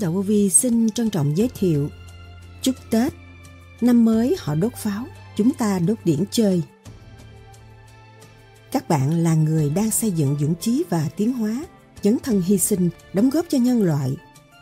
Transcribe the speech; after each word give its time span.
Đạo 0.00 0.12
Vô 0.12 0.22
Vi 0.22 0.50
xin 0.50 0.90
trân 0.90 1.10
trọng 1.10 1.36
giới 1.36 1.50
thiệu 1.58 1.88
Chúc 2.62 2.74
Tết. 2.90 3.12
Năm 3.80 4.04
mới 4.04 4.36
họ 4.38 4.54
đốt 4.54 4.74
pháo, 4.74 5.06
Chúng 5.36 5.52
ta 5.52 5.78
đốt 5.78 5.98
điển 6.04 6.24
chơi. 6.30 6.62
Các 8.72 8.88
bạn 8.88 9.22
là 9.22 9.34
người 9.34 9.70
đang 9.70 9.90
xây 9.90 10.10
dựng 10.10 10.36
dũng 10.40 10.54
chí 10.60 10.84
và 10.90 11.08
tiến 11.16 11.32
hóa, 11.32 11.64
Dấn 12.02 12.18
thân 12.22 12.42
hy 12.42 12.58
sinh, 12.58 12.90
Đóng 13.12 13.30
góp 13.30 13.46
cho 13.48 13.58
nhân 13.58 13.82
loại. 13.82 14.16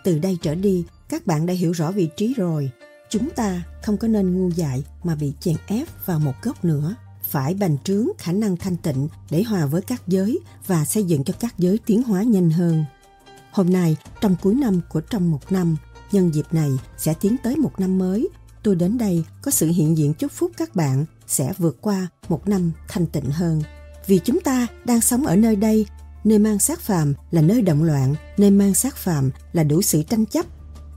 Từ 0.05 0.19
đây 0.19 0.39
trở 0.43 0.55
đi, 0.55 0.85
Các 1.09 1.27
bạn 1.27 1.47
đã 1.47 1.55
hiểu 1.55 1.73
rõ 1.73 1.91
vị 1.91 2.09
trí 2.17 2.35
rồi. 2.35 2.71
Chúng 3.11 3.31
ta 3.31 3.63
không 3.83 3.97
có 3.97 4.09
nên 4.09 4.39
ngu 4.39 4.51
dại 4.51 4.85
Mà 5.05 5.15
bị 5.15 5.33
chèn 5.41 5.57
ép 5.67 6.07
vào 6.07 6.19
một 6.19 6.35
góc 6.43 6.65
nữa. 6.65 6.95
Phải 7.23 7.55
bành 7.55 7.77
trướng 7.85 8.07
khả 8.19 8.33
năng 8.33 8.57
thanh 8.57 8.77
tịnh 8.77 9.09
để 9.31 9.43
hòa 9.43 9.67
với 9.67 9.83
các 9.83 10.03
giới 10.07 10.39
và 10.67 10.85
xây 10.85 11.05
dựng 11.05 11.25
cho 11.25 11.35
các 11.41 11.55
giới 11.59 11.79
tiến 11.87 12.03
hóa 12.03 12.23
nhanh 12.23 12.51
hơn. 12.51 12.85
Hôm 13.53 13.71
nay, 13.71 13.97
trong 14.21 14.37
cuối 14.43 14.55
năm 14.55 14.81
của 14.89 15.01
trong 15.01 15.31
một 15.31 15.53
năm, 15.53 15.77
nhân 16.13 16.35
dịp 16.35 16.47
này 16.53 16.71
sẽ 16.97 17.15
tiến 17.15 17.37
tới 17.43 17.57
một 17.57 17.73
năm 17.79 17.99
mới. 17.99 18.29
Tôi 18.63 18.77
đến 18.77 18.99
đây 18.99 19.25
có 19.43 19.51
sự 19.51 19.67
hiện 19.67 19.97
diện 19.97 20.15
chúc 20.15 20.33
phúc 20.33 20.51
các 20.57 20.77
bạn 20.77 21.05
sẽ 21.27 21.53
vượt 21.59 21.79
qua 21.81 22.07
một 22.29 22.49
năm 22.49 22.73
thanh 22.89 23.07
tịnh 23.07 23.31
hơn. 23.31 23.63
Vì 24.07 24.21
chúng 24.25 24.41
ta 24.41 24.67
đang 24.85 25.01
sống 25.01 25.27
ở 25.27 25.37
nơi 25.37 25.57
đây, 25.57 25.87
nơi 26.25 26.39
mang 26.39 26.59
sát 26.59 26.81
phàm 26.81 27.15
là 27.31 27.43
nơi 27.43 27.63
động 27.63 27.85
loạn, 27.85 28.15
nơi 28.37 28.51
mang 28.51 28.75
sát 28.75 28.97
phàm 28.97 29.31
là 29.53 29.65
đủ 29.65 29.83
sự 29.83 30.03
tranh 30.03 30.27
chấp, 30.27 30.47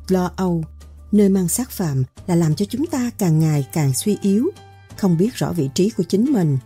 lo 0.07 0.31
âu. 0.35 0.63
Nơi 1.11 1.29
mang 1.29 1.49
sát 1.49 1.71
phàm 1.71 2.03
là 2.27 2.35
làm 2.35 2.55
cho 2.55 2.65
chúng 2.69 2.85
ta 2.85 3.11
càng 3.17 3.39
ngày 3.39 3.67
càng 3.73 3.93
suy 3.93 4.17
yếu, 4.21 4.49
không 4.97 5.17
biết 5.17 5.33
rõ 5.33 5.51
vị 5.51 5.69
trí 5.75 5.89
của 5.89 6.03
chính 6.03 6.33
mình. 6.33 6.57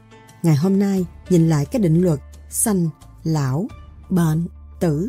Ngày 0.43 0.55
hôm 0.55 0.79
nay, 0.79 1.05
nhìn 1.29 1.49
lại 1.49 1.65
cái 1.65 1.81
định 1.81 2.01
luật 2.01 2.19
sanh, 2.49 2.89
lão, 3.23 3.67
bệnh, 4.09 4.47
tử. 4.79 5.07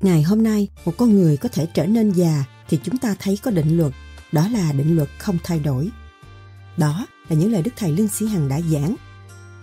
Ngày 0.00 0.22
hôm 0.22 0.42
nay, 0.42 0.68
một 0.84 0.92
con 0.96 1.14
người 1.14 1.36
có 1.36 1.48
thể 1.48 1.66
trở 1.74 1.86
nên 1.86 2.10
già 2.10 2.44
thì 2.68 2.78
chúng 2.84 2.98
ta 2.98 3.14
thấy 3.18 3.38
có 3.42 3.50
định 3.50 3.76
luật, 3.76 3.92
đó 4.32 4.48
là 4.48 4.72
định 4.72 4.96
luật 4.96 5.08
không 5.18 5.38
thay 5.44 5.58
đổi. 5.58 5.90
Đó 6.76 7.06
là 7.28 7.36
những 7.36 7.52
lời 7.52 7.62
Đức 7.62 7.70
Thầy 7.76 7.92
Lương 7.92 8.08
Sĩ 8.08 8.26
Hằng 8.26 8.48
đã 8.48 8.60
giảng. 8.60 8.94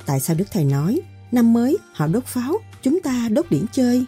Tại 0.05 0.19
sao 0.19 0.35
Đức 0.35 0.45
Thầy 0.52 0.63
nói, 0.63 0.99
năm 1.31 1.53
mới 1.53 1.77
họ 1.94 2.07
đốt 2.07 2.25
pháo, 2.25 2.57
chúng 2.81 2.99
ta 3.02 3.29
đốt 3.29 3.45
điển 3.49 3.66
chơi. 3.71 4.05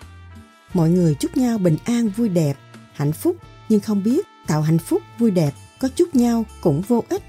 Mọi 0.73 0.89
người 0.89 1.15
chúc 1.15 1.37
nhau 1.37 1.57
bình 1.57 1.77
an 1.85 2.09
vui 2.09 2.29
đẹp, 2.29 2.57
hạnh 2.93 3.11
phúc, 3.11 3.35
nhưng 3.69 3.79
không 3.79 4.03
biết 4.03 4.27
tạo 4.47 4.61
hạnh 4.61 4.79
phúc 4.79 5.01
vui 5.19 5.31
đẹp 5.31 5.53
có 5.79 5.89
chúc 5.95 6.15
nhau 6.15 6.45
cũng 6.61 6.81
vô 6.81 7.03
ích 7.09 7.23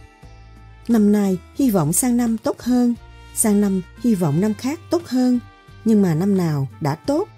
Năm 0.90 1.12
nay 1.12 1.38
hy 1.54 1.70
vọng 1.70 1.92
sang 1.92 2.16
năm 2.16 2.38
tốt 2.38 2.60
hơn, 2.60 2.94
sang 3.34 3.60
năm 3.60 3.82
hy 4.02 4.14
vọng 4.14 4.40
năm 4.40 4.54
khác 4.54 4.80
tốt 4.90 5.02
hơn, 5.06 5.40
nhưng 5.84 6.02
mà 6.02 6.14
năm 6.14 6.36
nào 6.36 6.68
đã 6.80 6.94
tốt. 6.94 7.28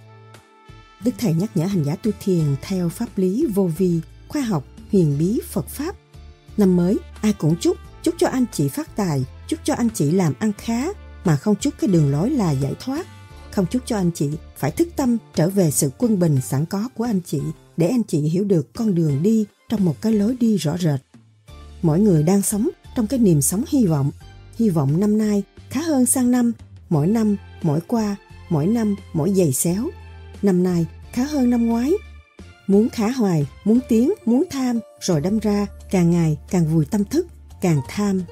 Đức 1.04 1.12
Thầy 1.18 1.34
nhắc 1.34 1.56
nhở 1.56 1.66
hành 1.66 1.84
giả 1.84 1.96
tu 1.96 2.10
thiền 2.20 2.44
theo 2.62 2.88
pháp 2.88 3.06
lý 3.16 3.46
vô 3.54 3.70
vi, 3.78 4.00
khoa 4.28 4.42
học, 4.42 4.64
huyền 4.92 5.16
bí 5.18 5.40
Phật 5.50 5.68
Pháp. 5.68 5.96
Năm 6.56 6.76
mới 6.76 6.98
ai 7.20 7.32
cũng 7.32 7.56
chúc, 7.60 7.76
chúc 8.02 8.14
cho 8.18 8.28
anh 8.28 8.44
chị 8.52 8.68
phát 8.68 8.96
tài, 8.96 9.24
chúc 9.48 9.60
cho 9.64 9.74
anh 9.74 9.88
chị 9.90 10.10
làm 10.10 10.32
ăn 10.38 10.52
khá, 10.58 10.86
mà 11.24 11.36
không 11.36 11.56
chúc 11.56 11.74
cái 11.80 11.90
đường 11.90 12.10
lối 12.10 12.30
là 12.30 12.50
giải 12.50 12.74
thoát. 12.80 13.06
Không 13.50 13.66
chúc 13.66 13.82
cho 13.86 13.96
anh 13.96 14.10
chị 14.14 14.30
phải 14.56 14.70
thức 14.70 14.88
tâm 14.96 15.16
trở 15.34 15.48
về 15.48 15.70
sự 15.70 15.90
quân 15.98 16.18
bình 16.18 16.40
sẵn 16.40 16.66
có 16.66 16.88
của 16.94 17.04
anh 17.04 17.20
chị 17.26 17.40
để 17.76 17.88
anh 17.88 18.02
chị 18.02 18.19
hiểu 18.19 18.44
được 18.44 18.74
con 18.74 18.94
đường 18.94 19.22
đi 19.22 19.44
trong 19.69 19.84
một 19.84 20.00
cái 20.00 20.12
lối 20.12 20.36
đi 20.40 20.56
rõ 20.56 20.76
rệt. 20.78 21.00
Mỗi 21.82 22.00
người 22.00 22.22
đang 22.22 22.42
sống 22.42 22.69
trong 22.96 23.06
cái 23.06 23.19
niềm 23.19 23.42
sống 23.42 23.64
hy 23.69 23.86
vọng. 23.86 24.10
Hy 24.58 24.70
vọng 24.70 25.00
năm 25.00 25.19
nay 25.19 25.42
khá 25.70 25.80
hơn 25.82 26.06
sang 26.06 26.30
năm, 26.30 26.52
mỗi 26.88 27.06
năm, 27.06 27.36
mỗi 27.62 27.80
qua, 27.86 28.16
mỗi 28.48 28.66
năm, 28.66 28.96
mỗi 29.12 29.34
giày 29.34 29.52
xéo. 29.52 29.90
Năm 30.42 30.62
nay 30.62 30.86
khá 31.12 31.25
hơn 31.25 31.50
năm 31.50 31.66
ngoái. 31.66 31.92
Muốn 32.66 32.88
khá 32.88 33.10
hoài, 33.10 33.47
muốn 33.64 33.78
tiến, 33.88 34.12
muốn 34.25 34.44
tham, 34.50 34.80
rồi 35.00 35.20
đâm 35.20 35.38
ra 35.38 35.66
càng 35.91 36.10
ngày 36.10 36.38
càng 36.50 36.66
vùi 36.66 36.84
tâm 36.84 37.04
thức, 37.04 37.26
càng 37.60 37.80
tham. 37.88 38.22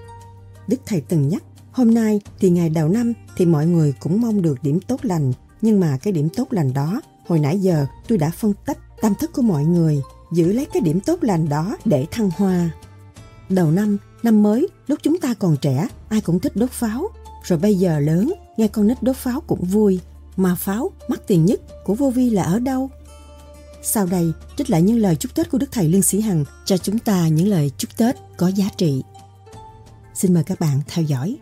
Đức 0.69 0.81
Thầy 0.87 1.01
từng 1.01 1.29
nhắc, 1.29 1.43
hôm 1.73 1.95
nay 1.95 2.21
thì 2.39 2.51
ngày 2.51 2.71
đầu 2.71 2.89
năm 2.89 3.13
thì 3.37 3.47
mọi 3.47 3.67
người 3.67 3.95
cũng 4.01 4.21
mong 4.21 4.43
được 4.43 4.63
điểm 4.63 4.81
tốt 4.81 5.01
lành, 5.03 5.33
nhưng 5.63 5.81
mà 5.81 5.99
cái 6.03 6.13
điểm 6.13 6.29
tốt 6.29 6.49
lành 6.51 6.73
đó, 6.73 7.01
hồi 7.27 7.39
nãy 7.39 7.59
giờ 7.59 7.87
tôi 8.09 8.19
đã 8.19 8.31
phân 8.31 8.53
tích 8.67 8.79
tâm 9.01 9.15
thức 9.21 9.31
của 9.33 9.43
mọi 9.43 9.65
người, 9.65 10.03
giữ 10.33 10.53
lấy 10.53 10.67
cái 10.73 10.81
điểm 10.81 11.01
tốt 11.01 11.19
lành 11.23 11.49
đó 11.49 11.77
để 11.85 12.07
thăng 12.11 12.31
hoa. 12.37 12.71
Đầu 13.49 13.71
năm 13.71 13.99
Năm 14.23 14.43
mới, 14.43 14.69
lúc 14.87 14.99
chúng 15.03 15.21
ta 15.21 15.35
còn 15.35 15.57
trẻ, 15.61 15.89
ai 16.09 16.21
cũng 16.21 16.41
thích 16.41 16.57
đốt 16.57 16.71
pháo. 16.71 17.09
Rồi 17.43 17.59
bây 17.59 17.75
giờ 17.75 18.01
lớn, 18.01 18.33
nghe 18.57 18.69
con 18.69 18.87
nít 18.87 19.03
đốt 19.03 19.17
pháo 19.17 19.41
cũng 19.41 19.65
vui. 19.65 20.01
Mà 20.37 20.55
pháo, 20.55 20.91
mắc 21.09 21.21
tiền 21.27 21.45
nhất 21.45 21.61
của 21.85 21.95
vô 21.95 22.11
vi 22.11 22.31
là 22.31 22.43
ở 22.43 22.59
đâu? 22.59 22.91
Sau 23.83 24.07
đây, 24.07 24.33
trích 24.57 24.71
lại 24.71 24.83
những 24.83 24.99
lời 24.99 25.17
chúc 25.17 25.35
Tết 25.35 25.51
của 25.51 25.59
Đức 25.59 25.73
Thầy 25.73 25.89
Lương 25.89 26.03
Sĩ 26.03 26.21
Hằng 26.21 26.45
cho 26.65 26.77
chúng 26.77 26.99
ta 26.99 27.29
những 27.29 27.49
lời 27.49 27.71
chúc 27.79 27.97
Tết 27.97 28.17
có 28.37 28.49
giá 28.49 28.69
trị. 28.77 29.03
Xin 30.15 30.35
mời 30.35 30.45
các 30.45 30.61
bạn 30.61 30.81
theo 30.87 31.05
dõi. 31.05 31.37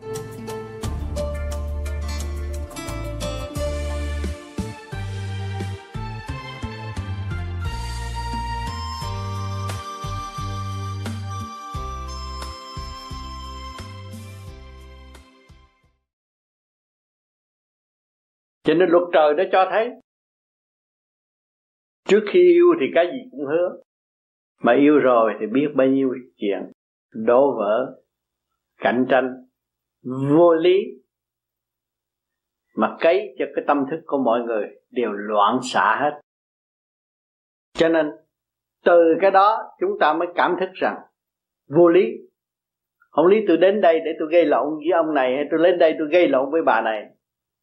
Cho 18.68 18.74
nên 18.74 18.88
luật 18.88 19.02
trời 19.12 19.34
đã 19.34 19.44
cho 19.52 19.66
thấy, 19.70 19.90
trước 22.08 22.20
khi 22.32 22.40
yêu 22.40 22.66
thì 22.80 22.86
cái 22.94 23.06
gì 23.06 23.18
cũng 23.30 23.46
hứa, 23.46 23.76
mà 24.62 24.74
yêu 24.74 24.98
rồi 24.98 25.32
thì 25.40 25.46
biết 25.46 25.68
bao 25.74 25.86
nhiêu 25.86 26.14
chuyện, 26.36 26.72
đổ 27.12 27.56
vỡ, 27.58 28.00
cạnh 28.78 29.06
tranh, 29.08 29.34
vô 30.02 30.54
lý. 30.54 30.78
Mà 32.76 32.96
cấy 33.00 33.34
cho 33.38 33.44
cái 33.54 33.64
tâm 33.66 33.84
thức 33.90 34.00
của 34.06 34.18
mọi 34.18 34.40
người 34.40 34.68
đều 34.90 35.12
loạn 35.12 35.58
xạ 35.62 35.98
hết. 36.00 36.20
Cho 37.72 37.88
nên, 37.88 38.10
từ 38.84 39.14
cái 39.20 39.30
đó 39.30 39.58
chúng 39.80 39.98
ta 40.00 40.14
mới 40.14 40.28
cảm 40.34 40.56
thức 40.60 40.70
rằng 40.74 40.96
vô 41.68 41.88
lý. 41.88 42.06
Không 43.10 43.26
lý 43.26 43.36
tôi 43.48 43.56
đến 43.56 43.80
đây 43.80 44.00
để 44.04 44.10
tôi 44.18 44.28
gây 44.32 44.46
lộn 44.46 44.74
với 44.76 44.90
ông 44.94 45.14
này, 45.14 45.36
hay 45.36 45.44
tôi 45.50 45.60
lên 45.60 45.78
đây 45.78 45.94
tôi 45.98 46.08
gây 46.08 46.28
lộn 46.28 46.50
với 46.50 46.62
bà 46.66 46.80
này 46.80 47.17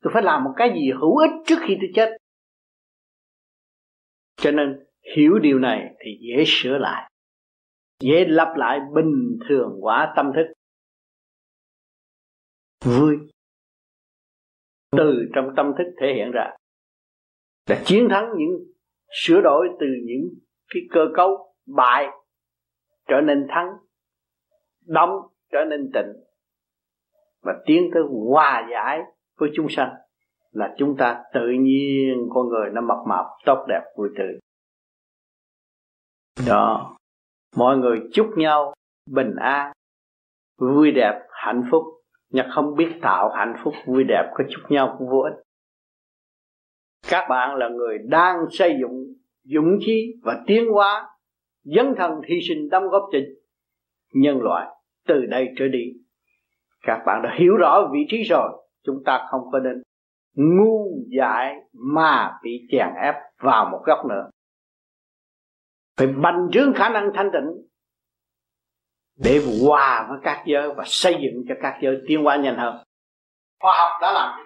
tôi 0.06 0.12
phải 0.14 0.24
làm 0.24 0.44
một 0.44 0.52
cái 0.58 0.70
gì 0.76 0.92
hữu 0.92 1.18
ích 1.18 1.32
trước 1.46 1.56
khi 1.62 1.78
tôi 1.82 1.90
chết. 1.96 2.18
Cho 4.36 4.52
nên, 4.52 4.86
hiểu 5.16 5.40
điều 5.40 5.60
này 5.60 5.96
thì 6.00 6.12
dễ 6.22 6.44
sửa 6.48 6.78
lại, 6.78 7.12
dễ 8.00 8.26
lặp 8.28 8.48
lại 8.56 8.80
bình 8.96 9.38
thường 9.50 9.80
hóa 9.82 10.14
tâm 10.16 10.32
thức. 10.36 10.54
Vui. 12.86 13.18
Từ 14.92 15.30
trong 15.36 15.54
tâm 15.58 15.74
thức 15.78 15.94
thể 16.02 16.14
hiện 16.16 16.32
ra. 16.32 16.52
Đã 17.70 17.82
chiến 17.86 18.08
thắng 18.10 18.30
những, 18.38 18.74
sửa 19.12 19.42
đổi 19.42 19.68
từ 19.80 19.86
những 20.06 20.30
cái 20.74 20.82
cơ 20.92 21.02
cấu 21.16 21.56
bại, 21.66 22.08
trở 23.08 23.22
nên 23.22 23.48
thắng 23.50 23.68
đông 24.86 25.10
trở 25.52 25.60
nên 25.70 25.92
tịnh, 25.94 26.14
và 27.42 27.54
tiến 27.66 27.90
tới 27.94 28.04
hòa 28.26 28.68
giải 28.72 29.00
với 29.38 29.50
chúng 29.56 29.68
sanh 29.70 29.94
là 30.52 30.76
chúng 30.78 30.98
ta 30.98 31.24
tự 31.34 31.50
nhiên 31.60 32.28
con 32.30 32.48
người 32.48 32.70
nó 32.74 32.82
mập 32.82 32.98
mạp, 33.08 33.26
tốt 33.46 33.66
đẹp, 33.68 33.82
vui 33.98 34.10
tươi. 34.18 34.40
Đó. 36.48 36.98
Mọi 37.56 37.78
người 37.78 38.02
chúc 38.14 38.28
nhau 38.38 38.74
bình 39.12 39.36
an, 39.36 39.72
vui 40.58 40.92
đẹp, 40.92 41.20
hạnh 41.32 41.64
phúc. 41.72 41.84
Nhưng 42.30 42.46
không 42.52 42.76
biết 42.76 42.92
tạo 43.02 43.30
hạnh 43.30 43.56
phúc, 43.64 43.74
vui 43.86 44.04
đẹp 44.04 44.32
có 44.36 44.44
chúc 44.50 44.72
nhau 44.72 44.96
cũng 44.98 45.10
vô 45.10 45.20
ích. 45.20 45.34
Các 47.10 47.28
bạn 47.30 47.56
là 47.56 47.70
người 47.70 47.98
đang 47.98 48.38
xây 48.52 48.78
dựng 48.82 49.14
dũng 49.44 49.80
khí 49.86 50.14
và 50.24 50.44
tiến 50.48 50.70
hóa, 50.70 51.10
dấn 51.64 51.94
thân 51.98 52.12
hy 52.28 52.40
sinh 52.48 52.70
đóng 52.70 52.88
góp 52.88 53.04
cho 53.12 53.20
nhân 54.14 54.42
loại 54.42 54.68
từ 55.08 55.26
đây 55.26 55.48
trở 55.58 55.68
đi. 55.68 55.94
Các 56.82 57.04
bạn 57.06 57.22
đã 57.24 57.36
hiểu 57.40 57.58
rõ 57.58 57.90
vị 57.94 58.00
trí 58.10 58.24
rồi 58.24 58.65
chúng 58.86 59.04
ta 59.06 59.28
không 59.30 59.42
có 59.52 59.60
nên 59.60 59.82
ngu 60.34 60.88
dại 61.18 61.56
mà 61.74 62.40
bị 62.44 62.68
chèn 62.72 62.88
ép 63.04 63.16
vào 63.38 63.70
một 63.72 63.82
góc 63.86 64.06
nữa. 64.10 64.30
Phải 65.98 66.08
bành 66.08 66.48
trướng 66.52 66.74
khả 66.74 66.90
năng 66.90 67.12
thanh 67.16 67.30
tịnh 67.34 67.68
để 69.16 69.42
hòa 69.64 70.08
với 70.10 70.20
các 70.24 70.44
giới 70.48 70.74
và 70.74 70.84
xây 70.88 71.14
dựng 71.14 71.44
cho 71.48 71.56
các 71.62 71.80
giới 71.82 72.02
tiến 72.08 72.24
hóa 72.24 72.36
nhanh 72.36 72.58
hơn. 72.58 72.84
Khoa 73.60 73.76
học 73.78 74.02
đã 74.02 74.12
làm 74.12 74.46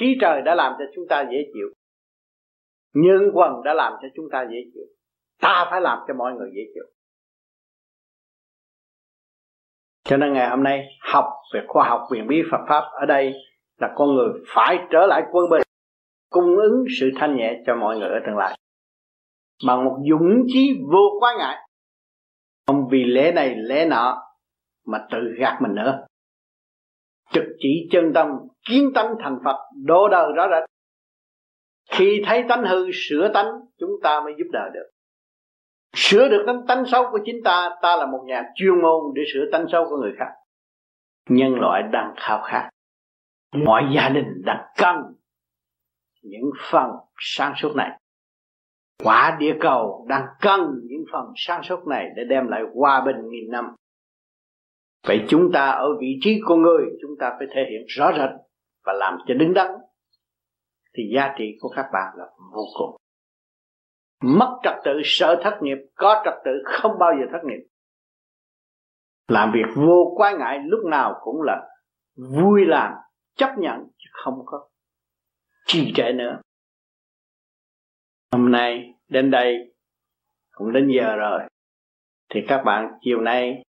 khí 0.00 0.16
trời 0.20 0.42
đã 0.42 0.54
làm 0.54 0.72
cho 0.78 0.84
chúng 0.94 1.04
ta 1.08 1.24
dễ 1.32 1.38
chịu. 1.54 1.68
Nhân 2.94 3.30
quần 3.34 3.62
đã 3.64 3.74
làm 3.74 3.92
cho 4.02 4.08
chúng 4.16 4.26
ta 4.32 4.46
dễ 4.50 4.58
chịu. 4.74 4.84
Ta 5.40 5.66
phải 5.70 5.80
làm 5.80 5.98
cho 6.08 6.14
mọi 6.14 6.32
người 6.32 6.50
dễ 6.54 6.62
chịu 6.74 6.84
cho 10.04 10.16
nên 10.16 10.32
ngày 10.32 10.48
hôm 10.48 10.62
nay, 10.62 10.86
học 11.00 11.24
về 11.54 11.60
khoa 11.68 11.88
học 11.88 12.00
quyền 12.10 12.26
bí 12.26 12.42
Phật 12.50 12.58
pháp 12.68 12.82
ở 13.00 13.06
đây 13.06 13.34
là 13.78 13.92
con 13.96 14.14
người 14.14 14.28
phải 14.54 14.78
trở 14.90 15.06
lại 15.06 15.22
quân 15.32 15.50
bình, 15.50 15.62
cung 16.30 16.56
ứng 16.56 16.84
sự 17.00 17.10
thanh 17.16 17.36
nhẹ 17.36 17.62
cho 17.66 17.74
mọi 17.74 17.98
người 17.98 18.08
ở 18.08 18.20
tương 18.26 18.36
lai. 18.36 18.58
Bằng 19.66 19.84
một 19.84 19.96
dũng 20.10 20.44
chí 20.46 20.80
vô 20.92 21.18
quá 21.20 21.34
ngại. 21.38 21.56
Không 22.66 22.88
vì 22.90 23.04
lẽ 23.04 23.32
này, 23.32 23.54
lẽ 23.56 23.86
nọ 23.86 24.22
mà 24.86 24.98
tự 25.10 25.18
gạt 25.38 25.58
mình 25.62 25.74
nữa. 25.74 26.06
Trực 27.32 27.44
chỉ 27.58 27.88
chân 27.90 28.12
tâm, 28.14 28.28
kiến 28.68 28.90
tâm 28.94 29.06
thành 29.20 29.38
Phật 29.44 29.56
đô 29.84 30.08
đời 30.08 30.32
rõ 30.36 30.46
rệt. 30.50 30.70
Khi 31.90 32.22
thấy 32.26 32.44
tánh 32.48 32.64
hư, 32.64 32.90
sửa 32.92 33.30
tánh, 33.34 33.46
chúng 33.78 33.90
ta 34.02 34.20
mới 34.20 34.32
giúp 34.38 34.46
đời 34.52 34.70
được 34.74 34.90
sửa 35.96 36.28
được 36.28 36.44
tánh, 36.46 36.66
tánh 36.68 36.84
xấu 36.86 37.10
của 37.12 37.18
chính 37.24 37.36
ta 37.44 37.70
ta 37.82 37.96
là 37.96 38.06
một 38.06 38.24
nhà 38.26 38.42
chuyên 38.54 38.82
môn 38.82 39.14
để 39.14 39.22
sửa 39.34 39.50
tánh 39.52 39.66
xấu 39.72 39.84
của 39.88 39.96
người 39.96 40.12
khác. 40.18 40.30
Nhân 41.28 41.54
loại 41.54 41.82
đang 41.92 42.14
khao 42.16 42.42
khát. 42.42 42.70
Mọi 43.52 43.82
gia 43.94 44.08
đình 44.08 44.42
đang 44.44 44.64
cần 44.76 44.96
những 46.22 46.50
phần 46.70 46.90
sáng 47.18 47.52
suốt 47.56 47.76
này. 47.76 48.00
Quả 49.04 49.36
địa 49.40 49.54
cầu 49.60 50.06
đang 50.08 50.26
cần 50.40 50.60
những 50.84 51.04
phần 51.12 51.24
sáng 51.36 51.62
suốt 51.62 51.86
này 51.86 52.06
để 52.16 52.22
đem 52.28 52.48
lại 52.48 52.62
hòa 52.74 53.04
bình 53.06 53.16
nghìn 53.30 53.50
năm. 53.50 53.74
Vậy 55.06 55.24
chúng 55.28 55.50
ta 55.52 55.70
ở 55.70 55.88
vị 56.00 56.18
trí 56.20 56.40
con 56.44 56.62
người 56.62 56.84
chúng 57.02 57.10
ta 57.20 57.30
phải 57.38 57.46
thể 57.50 57.60
hiện 57.70 57.84
rõ 57.86 58.12
rệt 58.12 58.30
và 58.84 58.92
làm 58.92 59.18
cho 59.26 59.34
đứng 59.34 59.54
đắn. 59.54 59.70
Thì 60.94 61.02
giá 61.14 61.34
trị 61.38 61.44
của 61.60 61.68
các 61.68 61.86
bạn 61.92 62.14
là 62.16 62.24
vô 62.54 62.62
cùng 62.78 62.99
mất 64.22 64.58
trật 64.62 64.74
tự 64.84 64.90
sợ 65.04 65.40
thất 65.42 65.58
nghiệp, 65.62 65.78
có 65.94 66.22
trật 66.24 66.34
tự 66.44 66.50
không 66.64 66.98
bao 66.98 67.12
giờ 67.20 67.26
thất 67.32 67.40
nghiệp. 67.44 67.66
Làm 69.28 69.52
việc 69.52 69.66
vô 69.76 70.14
quái 70.16 70.34
ngại 70.34 70.58
lúc 70.64 70.80
nào 70.90 71.20
cũng 71.22 71.42
là 71.42 71.68
vui 72.16 72.64
làm, 72.66 72.92
chấp 73.36 73.54
nhận 73.58 73.78
chứ 73.98 74.10
không 74.12 74.42
có 74.46 74.68
trì 75.66 75.92
trệ 75.96 76.12
nữa. 76.12 76.40
Hôm 78.32 78.52
nay 78.52 78.94
đến 79.08 79.30
đây 79.30 79.74
cũng 80.50 80.72
đến 80.72 80.90
giờ 80.96 81.16
rồi. 81.16 81.40
Thì 82.28 82.40
các 82.48 82.62
bạn 82.64 82.92
chiều 83.00 83.20
nay 83.20 83.62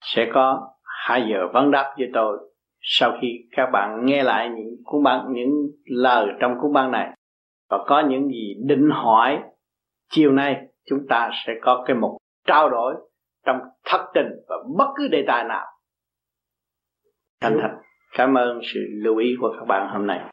sẽ 0.00 0.30
có 0.34 0.74
hai 0.82 1.26
giờ 1.30 1.48
vấn 1.52 1.70
đáp 1.70 1.94
với 1.98 2.10
tôi 2.14 2.52
sau 2.80 3.18
khi 3.20 3.28
các 3.50 3.66
bạn 3.72 4.04
nghe 4.04 4.22
lại 4.22 4.48
những 4.48 4.76
cuốn 4.84 5.02
băng, 5.02 5.26
những 5.32 5.50
lời 5.84 6.26
trong 6.40 6.54
cuốn 6.60 6.72
băng 6.72 6.90
này 6.90 7.15
và 7.68 7.78
có 7.86 8.02
những 8.08 8.28
gì 8.28 8.54
định 8.66 8.90
hỏi, 8.90 9.42
chiều 10.10 10.32
nay 10.32 10.56
chúng 10.84 11.06
ta 11.08 11.30
sẽ 11.46 11.52
có 11.62 11.84
cái 11.86 11.96
mục 11.96 12.16
trao 12.46 12.70
đổi 12.70 12.94
trong 13.46 13.56
thất 13.84 14.06
tình 14.14 14.28
và 14.48 14.56
bất 14.78 14.92
cứ 14.96 15.08
đề 15.08 15.24
tài 15.26 15.44
nào. 15.44 15.66
Thành 17.40 17.58
thật, 17.62 17.82
cảm 18.12 18.34
ơn 18.34 18.60
sự 18.74 18.80
lưu 18.92 19.16
ý 19.16 19.28
của 19.40 19.54
các 19.58 19.64
bạn 19.68 19.88
hôm 19.92 20.06
nay. 20.06 20.32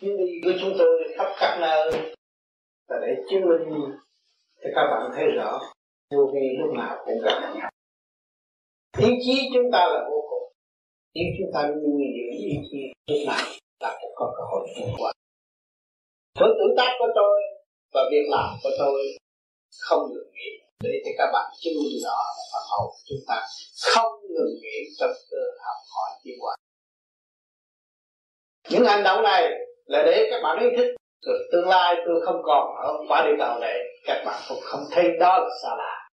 Chuyến 0.00 0.16
đi 0.16 0.40
của 0.44 0.52
chúng 0.60 0.72
tôi 0.78 1.14
khắp 1.16 1.32
các 1.40 1.58
nơi 1.60 2.14
là 2.88 2.96
để 3.02 3.22
chứng 3.30 3.48
minh 3.48 3.94
cho 4.62 4.70
các 4.74 4.86
bạn 4.90 5.10
thấy 5.14 5.24
rõ 5.36 5.58
vô 6.10 6.30
vi 6.34 6.56
lúc 6.58 6.74
nào 6.76 6.96
cũng 7.04 7.18
gặp 7.24 7.52
nhau. 7.54 7.70
Ý 8.98 9.08
chí 9.24 9.50
chúng 9.54 9.72
ta 9.72 9.78
là 9.78 10.08
vô 10.10 10.26
cùng 10.29 10.29
nếu 11.14 11.24
chúng 11.38 11.50
ta 11.54 11.60
nuôi 11.82 12.04
dưỡng 12.14 12.34
ý 12.46 12.50
chí 12.70 12.80
lúc 13.10 13.20
nào 13.26 13.44
ta 13.80 13.98
cũng 14.00 14.14
có 14.14 14.34
cơ 14.36 14.42
hội 14.50 14.62
vượt 14.76 14.90
qua 14.98 15.12
Với 16.40 16.50
tự 16.58 16.66
tác 16.76 16.92
của 16.98 17.10
tôi 17.14 17.36
và 17.94 18.02
việc 18.10 18.26
làm 18.28 18.48
của 18.62 18.70
tôi 18.78 19.00
không 19.78 20.02
ngừng 20.12 20.32
nghỉ. 20.34 20.50
Để 20.84 20.90
cho 21.04 21.10
các 21.18 21.30
bạn 21.32 21.46
chứng 21.60 21.74
minh 21.82 21.98
rõ 22.04 22.18
và 22.52 22.60
hậu 22.70 22.92
chúng 23.08 23.22
ta 23.28 23.46
không 23.82 24.12
ngừng 24.22 24.54
nghỉ 24.62 24.76
trong 24.98 25.10
cơ 25.30 25.42
học 25.64 25.76
hỏi 25.94 26.10
tiến 26.24 26.34
hóa 26.40 26.56
những 28.70 28.84
hành 28.84 29.04
động 29.04 29.22
này 29.22 29.42
là 29.86 30.02
để 30.06 30.28
các 30.30 30.40
bạn 30.42 30.58
ý 30.58 30.66
thức 30.76 30.94
rồi 31.26 31.38
tương 31.52 31.68
lai 31.68 31.94
tôi 32.06 32.20
không 32.24 32.42
còn 32.44 32.76
ở 32.76 32.92
quả 33.08 33.24
địa 33.26 33.36
cầu 33.38 33.58
này. 33.58 33.78
Các 34.06 34.22
bạn 34.26 34.42
cũng 34.48 34.58
không 34.62 34.80
thấy 34.90 35.04
đó 35.20 35.38
là 35.38 35.48
xa 35.62 35.68
lạ. 35.78 36.08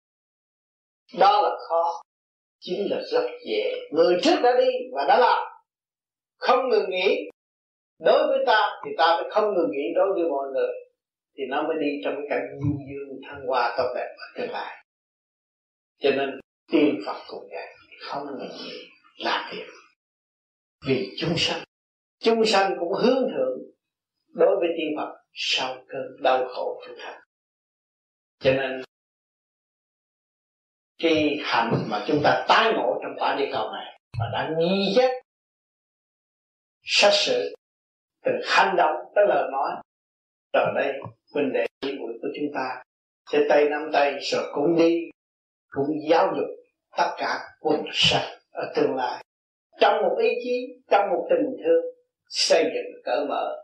Đó 1.19 1.41
là 1.41 1.49
khó 1.69 2.01
chính 2.63 2.92
là 2.92 3.01
rất 3.12 3.27
dễ. 3.48 3.74
Người 3.92 4.19
trước 4.24 4.36
đã 4.44 4.51
đi 4.57 4.69
và 4.94 5.06
đã 5.07 5.18
làm. 5.19 5.44
Không 6.38 6.69
ngừng 6.69 6.89
nghĩ 6.89 7.30
đối 8.00 8.27
với 8.27 8.44
ta 8.45 8.81
thì 8.86 8.92
ta 8.98 9.18
phải 9.21 9.30
không 9.31 9.54
ngừng 9.54 9.71
nghĩ 9.71 9.83
đối 9.95 10.13
với 10.13 10.24
mọi 10.30 10.48
người. 10.54 10.74
Thì 11.38 11.44
nó 11.50 11.63
mới 11.63 11.75
đi 11.81 12.01
trong 12.04 12.15
cái 12.15 12.25
cảnh 12.30 12.48
du 12.62 12.77
dương, 12.89 13.19
thăng 13.27 13.48
hoa, 13.48 13.75
tốt 13.77 13.94
đẹp 13.95 14.15
ở 14.18 14.25
tương 14.36 14.51
lai. 14.51 14.86
Cho 16.00 16.10
nên, 16.12 16.39
tiên 16.71 17.00
phật 17.06 17.21
cũng 17.27 17.48
vậy. 17.51 17.68
Không 18.00 18.25
ngừng 18.25 18.39
nghĩ 18.39 18.80
làm 19.18 19.51
việc. 19.56 19.65
Vì 20.88 21.10
chúng 21.18 21.33
sanh. 21.38 21.63
Chúng 22.19 22.45
sanh 22.45 22.75
cũng 22.80 22.94
hướng 22.94 23.30
thượng 23.36 23.60
đối 24.33 24.56
với 24.60 24.69
tiên 24.77 24.94
Phật 24.98 25.15
sau 25.33 25.75
cơn 25.88 26.24
đau 26.24 26.48
khổ 26.48 26.81
thực 26.88 26.95
hành 27.00 27.21
cho 28.39 28.54
nên 28.54 28.81
cái 31.03 31.39
hành 31.44 31.85
mà 31.89 32.03
chúng 32.07 32.21
ta 32.23 32.45
tái 32.47 32.73
ngộ 32.73 33.00
trong 33.03 33.11
quả 33.19 33.35
địa 33.39 33.50
cầu 33.53 33.71
này 33.71 34.00
và 34.19 34.25
đã 34.33 34.50
nghi 34.57 34.94
giác 34.95 35.11
sát 36.83 37.09
sự 37.13 37.55
từ 38.25 38.31
hành 38.45 38.75
động 38.77 38.95
tới 39.15 39.25
lời 39.27 39.50
nói, 39.51 39.71
rồi 40.53 40.65
đây 40.75 40.94
huynh 41.33 41.53
đệ 41.53 41.65
chị 41.81 41.91
muội 42.00 42.13
của 42.22 42.27
chúng 42.36 42.53
ta 42.55 42.83
sẽ 43.31 43.39
tay 43.50 43.69
nắm 43.69 43.89
tay 43.93 44.19
rồi 44.22 44.51
cũng 44.53 44.75
đi, 44.75 45.10
cũng 45.69 45.88
giáo 46.10 46.33
dục 46.38 46.48
tất 46.98 47.15
cả 47.17 47.39
quần 47.60 47.83
sạch 47.93 48.39
ở 48.51 48.74
tương 48.75 48.95
lai. 48.95 49.24
Trong 49.79 50.01
một 50.01 50.15
ý 50.19 50.29
chí, 50.43 50.67
trong 50.91 51.10
một 51.10 51.27
tình 51.29 51.63
thương, 51.63 51.86
xây 52.29 52.63
dựng 52.63 53.01
cởi 53.05 53.25
mở 53.29 53.55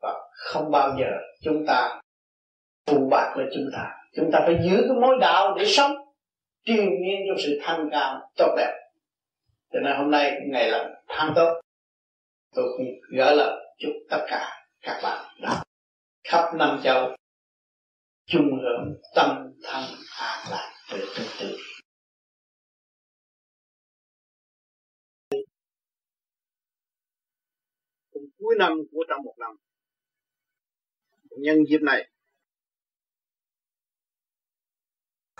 và 0.00 0.14
không 0.30 0.70
bao 0.70 0.96
giờ 0.98 1.10
chúng 1.42 1.66
ta 1.66 2.00
phụ 2.86 3.08
bạc 3.10 3.32
với 3.36 3.46
chúng 3.54 3.66
ta. 3.72 3.94
Chúng 4.16 4.30
ta 4.32 4.40
phải 4.46 4.58
giữ 4.64 4.76
cái 4.76 4.96
mối 5.00 5.16
đạo 5.20 5.54
để 5.58 5.64
sống 5.64 5.95
truyền 6.66 7.02
nhiên 7.02 7.20
trong 7.28 7.36
sự 7.44 7.58
thanh 7.62 7.88
cao 7.92 8.30
tốt 8.36 8.54
đẹp. 8.56 8.72
Cho 9.72 9.80
nên 9.80 9.96
hôm 9.96 10.10
nay 10.10 10.32
ngày 10.46 10.70
là 10.70 11.02
tháng 11.08 11.32
tốt. 11.36 11.60
Tôi 12.54 12.64
cũng 12.76 12.86
gửi 13.10 13.36
lời 13.36 13.66
chúc 13.78 13.92
tất 14.10 14.26
cả 14.28 14.66
các 14.80 15.00
bạn 15.02 15.34
đã 15.40 15.64
khắp 16.24 16.54
năm 16.58 16.80
châu 16.84 17.16
chung 18.26 18.50
hưởng 18.62 19.00
tâm 19.14 19.52
thân 19.62 19.84
an 20.20 20.46
lạc 20.50 20.72
từ 20.90 21.14
từ 21.16 21.24
từ. 21.40 21.56
Cuối 28.38 28.54
năm 28.58 28.72
của 28.92 29.04
trong 29.08 29.22
một 29.24 29.34
năm. 29.38 29.56
Nhân 31.30 31.56
dịp 31.68 31.78
này, 31.82 32.08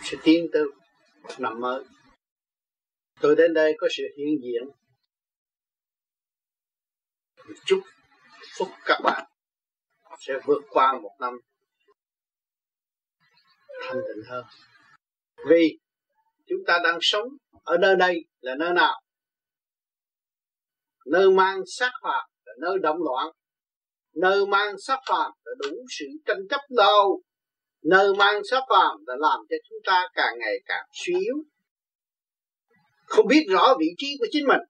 sẽ 0.02 0.16
tiến 0.24 0.46
tới 0.52 0.62
năm 1.38 1.60
mới. 1.60 1.84
Tôi 3.20 3.36
đến 3.36 3.54
đây 3.54 3.74
có 3.78 3.88
sự 3.96 4.04
hiện 4.18 4.38
diện. 4.42 4.62
Chúc 7.64 7.80
phúc 8.58 8.68
các 8.84 9.00
bạn 9.04 9.26
sẽ 10.18 10.34
vượt 10.46 10.62
qua 10.70 10.98
một 11.02 11.16
năm 11.20 11.38
thanh 13.80 13.96
tịnh 13.96 14.24
hơn. 14.28 14.44
Vì 15.50 15.78
chúng 16.46 16.60
ta 16.66 16.78
đang 16.84 16.98
sống 17.00 17.28
ở 17.62 17.76
nơi 17.78 17.96
đây 17.96 18.28
là 18.40 18.54
nơi 18.58 18.74
nào? 18.74 19.02
Nơi 21.06 21.30
mang 21.30 21.60
sát 21.66 21.92
phạt 22.02 22.26
là 22.44 22.52
nơi 22.60 22.78
động 22.82 22.98
loạn. 23.02 23.26
Nơi 24.14 24.46
mang 24.46 24.74
sát 24.86 25.00
phạt 25.08 25.30
là 25.44 25.52
đủ 25.58 25.76
sự 25.98 26.04
tranh 26.26 26.40
chấp 26.50 26.60
đâu? 26.76 27.22
Nơi 27.90 28.14
mang 28.18 28.40
sát 28.50 28.62
phàm 28.68 29.04
đã 29.06 29.14
làm 29.18 29.40
cho 29.50 29.56
chúng 29.68 29.78
ta 29.86 30.08
càng 30.14 30.38
ngày 30.38 30.56
càng 30.64 30.84
suy 30.92 31.14
yếu. 31.20 31.36
Không 33.06 33.26
biết 33.26 33.46
rõ 33.48 33.74
vị 33.80 33.86
trí 33.96 34.16
của 34.18 34.26
chính 34.30 34.46
mình. 34.48 34.60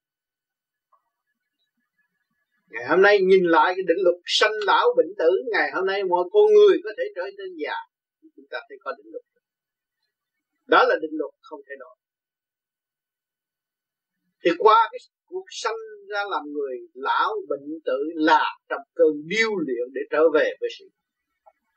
Ngày 2.68 2.84
hôm 2.88 3.02
nay 3.02 3.18
nhìn 3.20 3.44
lại 3.44 3.72
cái 3.76 3.84
định 3.88 4.04
luật 4.04 4.16
sanh 4.24 4.50
lão 4.66 4.86
bệnh 4.96 5.14
tử, 5.18 5.30
ngày 5.52 5.70
hôm 5.74 5.86
nay 5.86 6.04
mọi 6.04 6.24
con 6.32 6.46
người 6.54 6.76
có 6.84 6.90
thể 6.98 7.04
trở 7.16 7.22
nên 7.38 7.48
già. 7.64 7.74
Chúng 8.36 8.46
ta 8.50 8.58
phải 8.68 8.76
có 8.80 8.92
định 8.98 9.06
luật. 9.12 9.24
Đó 10.66 10.84
là 10.88 10.94
định 11.02 11.14
luật 11.14 11.34
không 11.40 11.60
thể 11.68 11.74
đổi. 11.78 11.96
Thì 14.44 14.50
qua 14.58 14.88
cái 14.92 14.98
cuộc 15.24 15.44
sanh 15.50 15.74
ra 16.10 16.24
làm 16.30 16.42
người, 16.52 16.76
lão 16.94 17.34
bệnh 17.48 17.80
tử 17.84 17.98
là 18.14 18.58
trong 18.68 18.82
cơn 18.94 19.12
điêu 19.26 19.50
luyện 19.56 19.88
để 19.94 20.00
trở 20.10 20.22
về 20.34 20.50
với 20.60 20.70
sự 20.78 20.84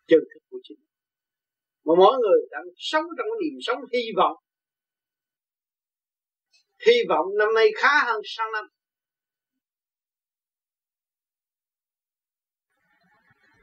chân 0.07 0.19
thực 0.33 0.39
của 0.49 0.59
chính 0.63 0.88
mà 1.89 1.95
mỗi 1.97 2.17
người 2.17 2.47
đang 2.51 2.65
sống 2.77 3.05
trong 3.17 3.27
cái 3.31 3.39
niềm 3.41 3.59
sống 3.61 3.79
hy 3.93 4.11
vọng. 4.17 4.37
Hy 6.87 6.93
vọng 7.09 7.25
năm 7.37 7.47
nay 7.55 7.67
khá 7.77 8.05
hơn 8.05 8.21
sang 8.25 8.51
năm. 8.51 8.65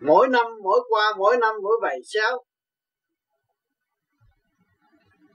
Mỗi 0.00 0.28
năm, 0.28 0.46
mỗi 0.62 0.80
qua, 0.88 1.14
mỗi 1.18 1.36
năm, 1.36 1.54
mỗi 1.62 1.76
vài 1.82 1.98
sáu. 2.04 2.44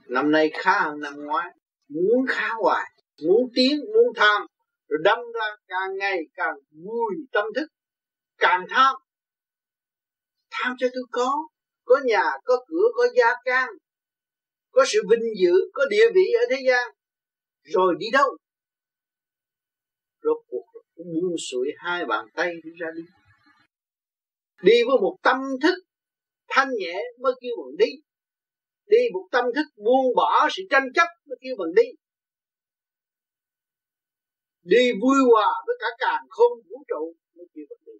Năm 0.08 0.30
nay 0.30 0.50
khá 0.54 0.80
hơn 0.80 1.00
năm 1.00 1.14
ngoái. 1.24 1.50
Muốn 1.88 2.26
khá 2.28 2.48
hoài, 2.62 2.90
muốn 3.26 3.50
tiến, 3.54 3.80
muốn 3.94 4.12
tham. 4.16 4.46
Rồi 4.88 4.98
đâm 5.04 5.18
ra 5.34 5.56
càng 5.66 5.96
ngày 5.98 6.18
càng 6.34 6.54
vui 6.84 7.14
tâm 7.32 7.44
thức, 7.54 7.66
càng 8.38 8.66
tham. 8.68 8.94
Tham 10.50 10.76
cho 10.78 10.86
tôi 10.94 11.04
có 11.10 11.51
có 11.84 12.00
nhà, 12.04 12.24
có 12.44 12.64
cửa, 12.68 12.86
có 12.96 13.08
gia 13.16 13.34
can, 13.44 13.68
có 14.70 14.84
sự 14.86 14.98
vinh 15.10 15.34
dự, 15.40 15.52
có 15.72 15.82
địa 15.90 16.04
vị 16.14 16.32
ở 16.42 16.44
thế 16.50 16.62
gian. 16.66 16.94
Rồi 17.62 17.94
đi 17.98 18.06
đâu? 18.12 18.36
Rốt 20.22 20.36
cuộc 20.48 20.64
cũng 20.94 21.06
buông 21.06 21.36
xuôi 21.50 21.68
hai 21.78 22.04
bàn 22.04 22.26
tay 22.34 22.52
đi 22.64 22.70
ra 22.80 22.86
đi. 22.96 23.02
Đi 24.62 24.82
với 24.86 24.96
một 25.02 25.16
tâm 25.22 25.38
thức 25.62 25.74
thanh 26.48 26.68
nhẹ 26.78 27.02
mới 27.20 27.32
kêu 27.40 27.52
bằng 27.58 27.76
đi. 27.78 27.92
Đi 28.86 28.98
một 29.12 29.28
tâm 29.32 29.44
thức 29.54 29.66
buông 29.76 30.14
bỏ 30.16 30.48
sự 30.56 30.62
tranh 30.70 30.86
chấp 30.94 31.08
mới 31.26 31.36
kêu 31.40 31.54
bằng 31.58 31.74
đi. 31.76 31.88
Đi 34.62 34.92
vui 35.02 35.16
hòa 35.30 35.52
với 35.66 35.76
cả 35.80 35.86
càng 35.98 36.24
không 36.28 36.52
vũ 36.70 36.84
trụ 36.88 37.14
mới 37.36 37.46
kêu 37.54 37.64
bằng 37.70 37.78
đi 37.86 37.92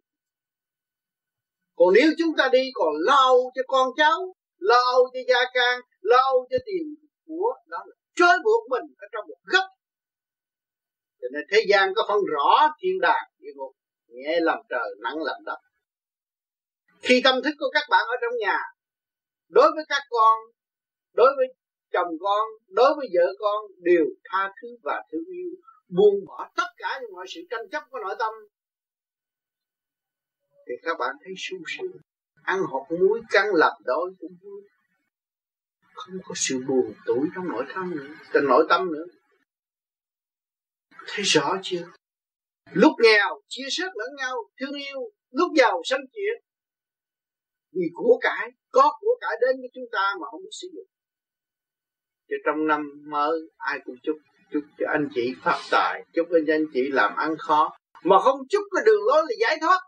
còn 1.77 1.89
nếu 1.95 2.11
chúng 2.19 2.37
ta 2.39 2.49
đi 2.53 2.71
còn 2.75 2.95
lo 2.99 3.33
cho 3.55 3.63
con 3.67 3.89
cháu, 3.97 4.35
lo 4.59 4.85
cho 5.13 5.21
gia 5.29 5.41
can, 5.55 5.81
lo 6.01 6.33
cho 6.51 6.57
tiền 6.67 6.95
của 7.27 7.55
đó 7.67 7.79
là 7.87 7.95
trói 8.15 8.39
buộc 8.45 8.71
mình 8.71 8.95
ở 8.99 9.07
trong 9.13 9.25
một 9.29 9.41
góc. 9.45 9.65
Cho 11.21 11.29
nên 11.33 11.43
thế 11.51 11.65
gian 11.69 11.93
có 11.97 12.03
phân 12.09 12.21
rõ 12.33 12.69
thiên 12.81 13.01
đàng 13.01 13.27
địa 13.39 13.53
ngục 13.55 13.73
nhẹ 14.09 14.39
làm 14.41 14.59
trời 14.69 14.89
nặng 15.03 15.23
làm 15.23 15.45
đất. 15.45 15.59
Khi 17.03 17.21
tâm 17.25 17.43
thức 17.45 17.55
của 17.59 17.71
các 17.75 17.87
bạn 17.91 18.07
ở 18.09 18.17
trong 18.23 18.39
nhà, 18.39 18.59
đối 19.49 19.71
với 19.75 19.85
các 19.89 20.03
con, 20.11 20.39
đối 21.15 21.31
với 21.37 21.47
chồng 21.93 22.13
con, 22.21 22.49
đối 22.69 22.95
với 22.97 23.07
vợ 23.15 23.33
con, 23.39 23.65
đều 23.79 24.05
tha 24.25 24.53
thứ 24.63 24.69
và 24.83 25.05
thương 25.13 25.25
yêu, 25.25 25.51
buông 25.89 26.15
bỏ 26.27 26.51
tất 26.57 26.69
cả 26.77 26.99
những 27.01 27.13
mọi 27.13 27.27
sự 27.29 27.41
tranh 27.51 27.69
chấp 27.73 27.83
của 27.91 27.99
nội 27.99 28.15
tâm 28.19 28.33
thì 30.69 30.75
các 30.83 30.99
bạn 30.99 31.17
thấy 31.25 31.35
sung 31.39 31.63
sướng. 31.67 31.97
Ăn 32.43 32.61
hột 32.61 32.87
muối 33.01 33.21
căng 33.31 33.55
lập 33.55 33.77
đói 33.85 34.11
cũng 34.21 34.37
vui. 34.43 34.63
Không 35.95 36.15
có 36.25 36.35
sự 36.37 36.61
buồn 36.69 36.95
tuổi 37.07 37.29
trong 37.35 37.49
nội 37.49 37.65
tâm 37.75 37.97
nữa 37.97 38.15
trong 38.33 38.45
nội 38.49 38.67
tâm 38.69 38.93
nữa. 38.93 39.05
Thấy 41.07 41.25
rõ 41.25 41.59
chưa? 41.63 41.89
Lúc 42.73 42.93
nghèo, 43.03 43.41
chia 43.49 43.67
sẻ 43.71 43.85
lẫn 43.95 44.09
nhau, 44.17 44.37
thương 44.61 44.73
yêu. 44.73 45.01
Lúc 45.31 45.53
giàu, 45.57 45.81
sanh 45.85 46.01
chuyện 46.13 46.43
vì 47.73 47.87
của 47.95 48.19
cải, 48.21 48.51
có 48.71 48.93
của 49.01 49.19
cải 49.21 49.37
đến 49.41 49.61
với 49.61 49.71
chúng 49.75 49.85
ta 49.93 50.15
mà 50.21 50.27
không 50.31 50.43
biết 50.43 50.51
sử 50.61 50.69
dụng. 50.75 50.87
Cho 52.29 52.37
trong 52.45 52.67
năm 52.67 53.03
mới, 53.07 53.39
ai 53.57 53.79
cũng 53.85 53.97
chúc 54.03 54.17
chúc 54.53 54.63
cho 54.79 54.87
anh 54.89 55.09
chị 55.15 55.35
phát 55.43 55.61
tài, 55.71 56.05
chúc 56.15 56.27
cho 56.31 56.55
anh 56.55 56.67
chị 56.75 56.89
làm 56.93 57.17
ăn 57.17 57.37
khó. 57.39 57.71
Mà 58.05 58.17
không 58.19 58.41
chúc 58.49 58.63
cái 58.75 58.83
đường 58.87 59.03
lối 59.07 59.23
là 59.29 59.35
giải 59.41 59.59
thoát 59.61 59.81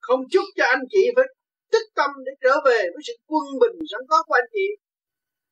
không 0.00 0.20
chúc 0.30 0.44
cho 0.56 0.64
anh 0.74 0.82
chị 0.90 1.02
phải 1.16 1.24
tích 1.72 1.88
tâm 1.94 2.10
để 2.26 2.32
trở 2.42 2.54
về 2.66 2.80
với 2.92 3.02
sự 3.06 3.12
quân 3.26 3.44
bình 3.60 3.76
sẵn 3.90 4.00
có 4.08 4.22
của 4.26 4.34
anh 4.34 4.50
chị. 4.52 4.66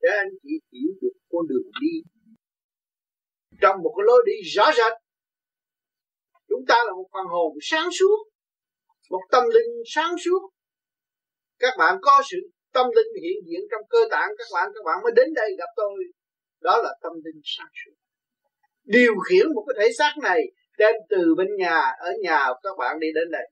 Để 0.01 0.09
anh 0.23 0.33
chị 0.43 0.49
hiểu 0.71 0.91
được 1.01 1.15
con 1.31 1.47
đường 1.47 1.69
đi. 1.81 1.93
Trong 3.61 3.75
một 3.83 3.93
cái 3.97 4.03
lối 4.07 4.21
đi 4.25 4.49
rõ 4.55 4.71
rệt, 4.77 4.93
chúng 6.49 6.63
ta 6.67 6.75
là 6.85 6.91
một 6.91 7.07
phần 7.13 7.25
hồn 7.33 7.57
sáng 7.61 7.89
suốt, 7.99 8.17
một 9.09 9.21
tâm 9.31 9.43
linh 9.53 9.71
sáng 9.85 10.15
suốt. 10.25 10.41
Các 11.59 11.73
bạn 11.79 11.97
có 12.01 12.21
sự 12.31 12.37
tâm 12.73 12.87
linh 12.95 13.23
hiện 13.23 13.37
diện 13.47 13.61
trong 13.71 13.81
cơ 13.89 13.99
tạng, 14.11 14.29
các 14.37 14.47
bạn 14.53 14.69
các 14.75 14.81
bạn 14.85 14.97
mới 15.03 15.11
đến 15.15 15.33
đây 15.33 15.49
gặp 15.57 15.69
tôi. 15.75 16.03
Đó 16.61 16.81
là 16.83 16.95
tâm 17.01 17.13
linh 17.25 17.41
sáng 17.43 17.71
suốt. 17.85 17.95
Điều 18.83 19.13
khiển 19.29 19.45
một 19.55 19.65
cái 19.67 19.75
thể 19.79 19.93
xác 19.97 20.13
này 20.23 20.41
đem 20.77 20.95
từ 21.09 21.35
bên 21.37 21.47
nhà, 21.57 21.81
ở 21.99 22.11
nhà 22.21 22.47
các 22.63 22.75
bạn 22.77 22.99
đi 22.99 23.07
đến 23.15 23.31
đây 23.31 23.49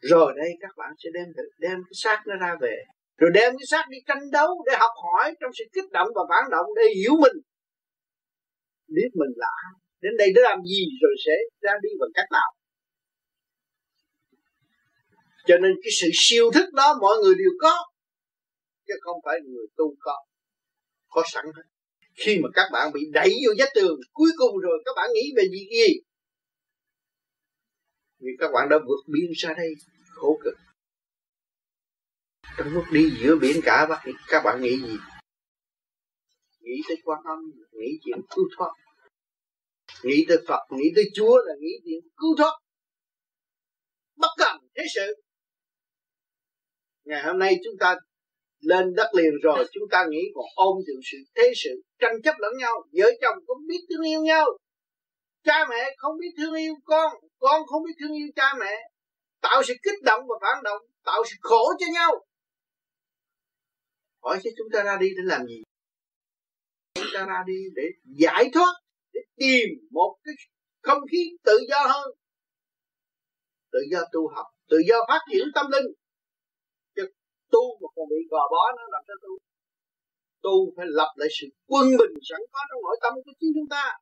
rồi 0.00 0.32
đây 0.36 0.50
các 0.60 0.70
bạn 0.76 0.92
sẽ 0.98 1.10
đem 1.14 1.32
được, 1.36 1.50
đem 1.58 1.78
cái 1.84 1.94
xác 1.94 2.22
nó 2.26 2.36
ra 2.36 2.56
về. 2.60 2.76
Rồi 3.16 3.30
đem 3.34 3.52
cái 3.58 3.66
xác 3.70 3.84
đi 3.90 3.98
tranh 4.06 4.30
đấu 4.32 4.64
để 4.66 4.72
học 4.78 4.90
hỏi 5.04 5.34
trong 5.40 5.50
sự 5.58 5.64
kích 5.72 5.90
động 5.90 6.08
và 6.14 6.22
phản 6.28 6.50
động 6.50 6.66
để 6.76 6.82
hiểu 6.96 7.12
mình. 7.20 7.36
Biết 8.88 9.10
mình 9.14 9.32
là 9.36 9.46
ai, 9.64 9.72
đến 10.00 10.12
đây 10.18 10.28
để 10.34 10.42
làm 10.42 10.58
gì 10.62 10.84
rồi 11.02 11.14
sẽ 11.26 11.32
ra 11.60 11.72
đi 11.82 11.88
bằng 12.00 12.10
cách 12.14 12.28
nào. 12.32 12.50
Cho 15.46 15.58
nên 15.58 15.72
cái 15.82 15.90
sự 16.00 16.08
siêu 16.12 16.50
thức 16.54 16.72
đó 16.72 16.98
mọi 17.00 17.16
người 17.22 17.34
đều 17.34 17.50
có, 17.60 17.86
chứ 18.86 18.94
không 19.00 19.16
phải 19.24 19.38
người 19.44 19.66
tu 19.76 19.94
có 20.00 20.24
có 21.08 21.22
sẵn 21.32 21.44
hết. 21.56 21.62
Khi 22.14 22.38
mà 22.42 22.48
các 22.54 22.68
bạn 22.72 22.92
bị 22.92 23.00
đẩy 23.12 23.28
vô 23.28 23.52
vách 23.58 23.68
tường, 23.74 24.00
cuối 24.12 24.30
cùng 24.36 24.58
rồi 24.58 24.82
các 24.84 24.92
bạn 24.96 25.10
nghĩ 25.14 25.32
về 25.36 25.42
gì 25.50 25.68
gì? 25.70 26.00
Vì 28.20 28.30
các 28.38 28.50
bạn 28.54 28.68
đã 28.68 28.76
vượt 28.86 29.02
biên 29.06 29.30
ra 29.36 29.54
đây, 29.56 29.74
khổ 30.08 30.40
cực. 30.44 30.54
Trong 32.56 32.68
lúc 32.68 32.84
đi 32.92 33.10
giữa 33.22 33.36
biển 33.36 33.60
cả 33.64 33.88
các 34.28 34.42
bạn 34.44 34.62
nghĩ 34.62 34.76
gì? 34.76 34.96
Nghĩ 36.60 36.82
tới 36.88 36.96
quan 37.04 37.22
âm, 37.24 37.38
nghĩ 37.72 37.98
chuyện 38.04 38.18
cứu 38.30 38.44
thoát. 38.56 38.70
Nghĩ 40.02 40.24
tới 40.28 40.38
phật, 40.48 40.66
nghĩ 40.70 40.92
tới 40.96 41.04
chúa 41.14 41.38
là 41.46 41.54
nghĩ 41.60 41.72
chuyện 41.84 42.00
cứu 42.16 42.36
thoát. 42.38 42.52
Bất 44.16 44.30
cần 44.38 44.56
thế 44.76 44.82
sự. 44.94 45.22
Ngày 47.04 47.22
hôm 47.22 47.38
nay 47.38 47.56
chúng 47.64 47.74
ta 47.80 47.96
lên 48.60 48.94
đất 48.94 49.10
liền 49.14 49.32
rồi, 49.42 49.64
chúng 49.72 49.88
ta 49.90 50.06
nghĩ 50.10 50.22
còn 50.34 50.44
ôm 50.54 50.76
được 50.86 51.00
sự, 51.12 51.18
thế 51.36 51.52
sự 51.64 51.82
tranh 51.98 52.22
chấp 52.24 52.34
lẫn 52.38 52.52
nhau, 52.58 52.74
vợ 52.92 53.10
chồng 53.20 53.38
cũng 53.46 53.66
biết 53.68 53.80
thương 53.88 54.06
yêu 54.06 54.22
nhau 54.22 54.46
cha 55.44 55.66
mẹ 55.70 55.94
không 55.96 56.18
biết 56.18 56.30
thương 56.36 56.54
yêu 56.54 56.74
con 56.84 57.12
con 57.38 57.66
không 57.66 57.82
biết 57.84 57.92
thương 58.00 58.12
yêu 58.12 58.28
cha 58.36 58.54
mẹ. 58.60 58.74
Tạo 59.40 59.62
sự 59.62 59.74
kích 59.82 60.02
động 60.02 60.20
và 60.28 60.36
phản 60.40 60.62
động, 60.62 60.82
tạo 61.04 61.22
sự 61.30 61.36
khổ 61.40 61.72
cho 61.78 61.86
nhau. 61.92 62.26
Hỏi 64.22 64.40
chứ 64.42 64.50
chúng 64.58 64.66
ta 64.72 64.82
ra 64.82 64.96
đi 65.00 65.08
để 65.16 65.22
làm 65.24 65.46
gì? 65.46 65.62
Chúng 66.94 67.06
ta 67.14 67.26
ra 67.26 67.44
đi 67.46 67.58
để 67.74 67.82
giải 68.04 68.50
thoát, 68.54 68.74
để 69.12 69.20
tìm 69.36 69.68
một 69.90 70.16
cái 70.24 70.34
không 70.82 71.02
khí 71.12 71.36
tự 71.44 71.58
do 71.68 71.86
hơn. 71.86 72.10
Tự 73.72 73.78
do 73.92 74.00
tu 74.12 74.28
học, 74.34 74.46
tự 74.68 74.76
do 74.88 74.96
phát 75.08 75.20
triển 75.32 75.46
tâm 75.54 75.66
linh. 75.70 75.92
Chứ 76.96 77.02
tu 77.50 77.60
mà 77.80 77.88
còn 77.94 78.08
bị 78.10 78.16
gò 78.30 78.48
bó 78.50 78.72
nó 78.76 78.82
làm 78.92 79.02
sao 79.08 79.16
tu? 79.22 79.38
Tu 80.42 80.74
phải 80.76 80.86
lập 80.88 81.12
lại 81.16 81.28
sự 81.40 81.46
quân 81.66 81.86
bình 81.98 82.14
sẵn 82.28 82.40
có 82.52 82.60
trong 82.70 82.82
nội 82.82 82.96
tâm 83.02 83.12
của 83.24 83.32
chính 83.40 83.52
chúng 83.54 83.68
ta 83.70 83.98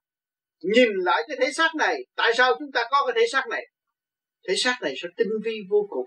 nhìn 0.60 0.88
lại 1.04 1.24
cái 1.28 1.36
thể 1.40 1.52
xác 1.52 1.74
này, 1.74 1.96
tại 2.16 2.30
sao 2.36 2.56
chúng 2.58 2.72
ta 2.72 2.84
có 2.90 3.06
cái 3.06 3.14
thể 3.16 3.26
xác 3.32 3.48
này? 3.48 3.66
Thể 4.48 4.54
xác 4.56 4.78
này 4.82 4.94
sẽ 5.02 5.08
tinh 5.16 5.28
vi 5.44 5.60
vô 5.70 5.86
cùng. 5.90 6.06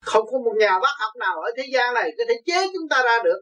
Không 0.00 0.26
có 0.30 0.38
một 0.38 0.52
nhà 0.58 0.78
bác 0.82 0.92
học 0.98 1.12
nào 1.16 1.40
ở 1.40 1.50
thế 1.56 1.64
gian 1.72 1.94
này 1.94 2.10
có 2.18 2.24
thể 2.28 2.34
chế 2.46 2.66
chúng 2.72 2.88
ta 2.90 3.02
ra 3.02 3.18
được. 3.24 3.40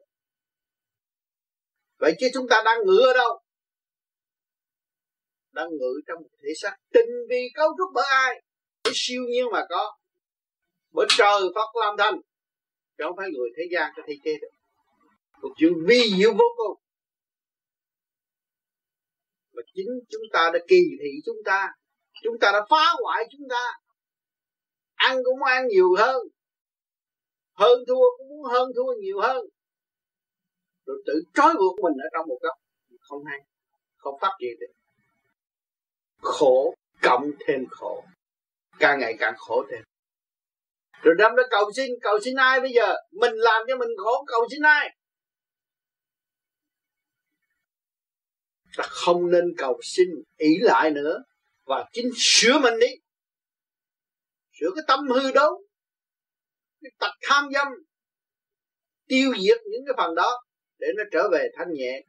Vậy 1.98 2.14
chứ 2.20 2.28
chúng 2.34 2.48
ta 2.48 2.62
đang 2.64 2.78
ngự 2.84 2.98
ở 2.98 3.14
đâu? 3.14 3.40
Đang 5.52 5.70
ngự 5.70 6.00
trong 6.06 6.22
một 6.22 6.28
thể 6.42 6.48
xác 6.56 6.76
tinh 6.92 7.10
vi 7.28 7.48
cấu 7.54 7.68
trúc 7.78 7.88
bởi 7.94 8.04
ai? 8.10 8.42
Bởi 8.84 8.92
siêu 8.96 9.22
nhiên 9.22 9.46
mà 9.52 9.66
có. 9.68 9.96
Bởi 10.90 11.06
trời 11.18 11.40
Phật 11.54 11.80
làm 11.80 11.96
thành. 11.98 12.20
Chứ 12.98 13.04
không 13.04 13.16
phải 13.16 13.28
người 13.30 13.48
thế 13.56 13.62
gian 13.72 13.92
có 13.96 14.02
thể 14.06 14.14
chế 14.24 14.32
được. 14.40 14.48
Một 15.42 15.54
chuyện 15.56 15.72
vi 15.86 16.10
diệu 16.18 16.32
vô 16.32 16.44
cùng 16.56 16.83
mà 19.54 19.62
chính 19.75 19.88
chúng 20.11 20.23
ta 20.32 20.50
đã 20.54 20.58
kỳ 20.68 20.80
thị 21.00 21.11
chúng 21.25 21.37
ta. 21.44 21.68
Chúng 22.23 22.38
ta 22.40 22.52
đã 22.52 22.66
phá 22.70 22.84
hoại 23.02 23.25
chúng 23.30 23.49
ta. 23.50 23.73
Ăn 24.94 25.18
cũng 25.25 25.42
ăn 25.42 25.66
nhiều 25.68 25.94
hơn. 25.99 26.16
Hơn 27.52 27.78
thua 27.88 28.04
cũng 28.18 28.28
muốn 28.28 28.44
hơn 28.44 28.68
thua 28.76 28.92
nhiều 29.00 29.20
hơn. 29.20 29.46
Rồi 30.87 31.02
tự 31.06 31.23
trói 31.34 31.54
buộc 31.54 31.80
mình 31.80 31.94
ở 32.02 32.08
trong 32.12 32.28
một 32.28 32.38
góc 32.42 32.56
không 33.00 33.25
hay, 33.25 33.40
không 33.96 34.14
phát 34.20 34.32
triển 34.40 34.58
được. 34.61 34.73
Khổ, 36.20 36.75
cộng 37.02 37.30
thêm 37.46 37.64
khổ. 37.70 38.04
Càng 38.78 39.00
ngày 39.00 39.14
càng 39.18 39.34
khổ 39.37 39.64
thêm. 39.70 39.82
Rồi 41.02 41.14
đâm 41.18 41.34
ra 41.34 41.42
cầu 41.50 41.73
xin 41.76 41.90
cầu 42.02 42.18
xin 42.25 42.34
ai 42.37 42.61
bây 42.61 42.73
giờ? 42.73 42.94
Mình 43.12 43.32
làm 43.34 43.62
cho 43.68 43.76
mình 43.76 43.88
khổ, 43.96 44.25
cầu 44.26 44.46
xin 44.50 44.62
ai? 44.62 44.96
Ta 48.76 48.84
không 48.88 49.30
nên 49.30 49.44
cầu 49.58 49.80
xin 49.82 50.08
ý 50.36 50.58
lại 50.60 50.90
nữa. 50.90 51.22
Và 51.64 51.84
chính 51.92 52.10
sửa 52.16 52.58
mình 52.58 52.74
đi. 52.80 52.86
Sửa 54.60 54.70
cái 54.74 54.84
tâm 54.88 55.08
hư 55.08 55.32
đó, 55.32 55.58
cái 56.82 56.90
tật 56.98 57.12
tham 57.22 57.48
dâm. 57.54 57.68
Tiêu 59.08 59.32
diệt 59.34 59.58
những 59.64 59.82
cái 59.86 59.94
phần 59.96 60.14
đó 60.14 60.44
để 60.78 60.88
nó 60.96 61.04
trở 61.12 61.28
về 61.32 61.48
thanh 61.56 61.72
nhẹ. 61.72 62.02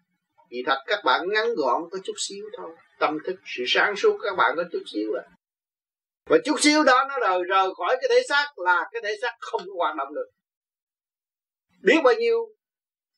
Vì 0.49 0.63
thật 0.65 0.77
các 0.87 0.99
bạn 1.05 1.21
ngắn 1.29 1.55
gọn 1.55 1.81
có 1.91 1.97
chút 2.03 2.13
xíu 2.17 2.45
thôi. 2.57 2.75
Tâm 2.99 3.17
thức 3.25 3.35
sự 3.45 3.63
sáng 3.67 3.95
suốt 3.95 4.17
các 4.21 4.35
bạn 4.37 4.53
có 4.55 4.63
chút 4.71 4.83
xíu 4.93 5.13
à. 5.13 5.23
Và 6.29 6.37
chút 6.45 6.55
xíu 6.59 6.83
đó 6.83 7.05
nó 7.09 7.19
rời 7.19 7.43
rời 7.49 7.67
khỏi 7.77 7.97
cái 8.01 8.09
thể 8.09 8.21
xác 8.29 8.47
là 8.57 8.89
cái 8.91 9.01
thể 9.05 9.15
xác 9.21 9.35
không 9.39 9.61
có 9.65 9.73
hoạt 9.77 9.95
động 9.95 10.15
được. 10.15 10.29
Biết 11.81 12.01
bao 12.03 12.13
nhiêu 12.13 12.37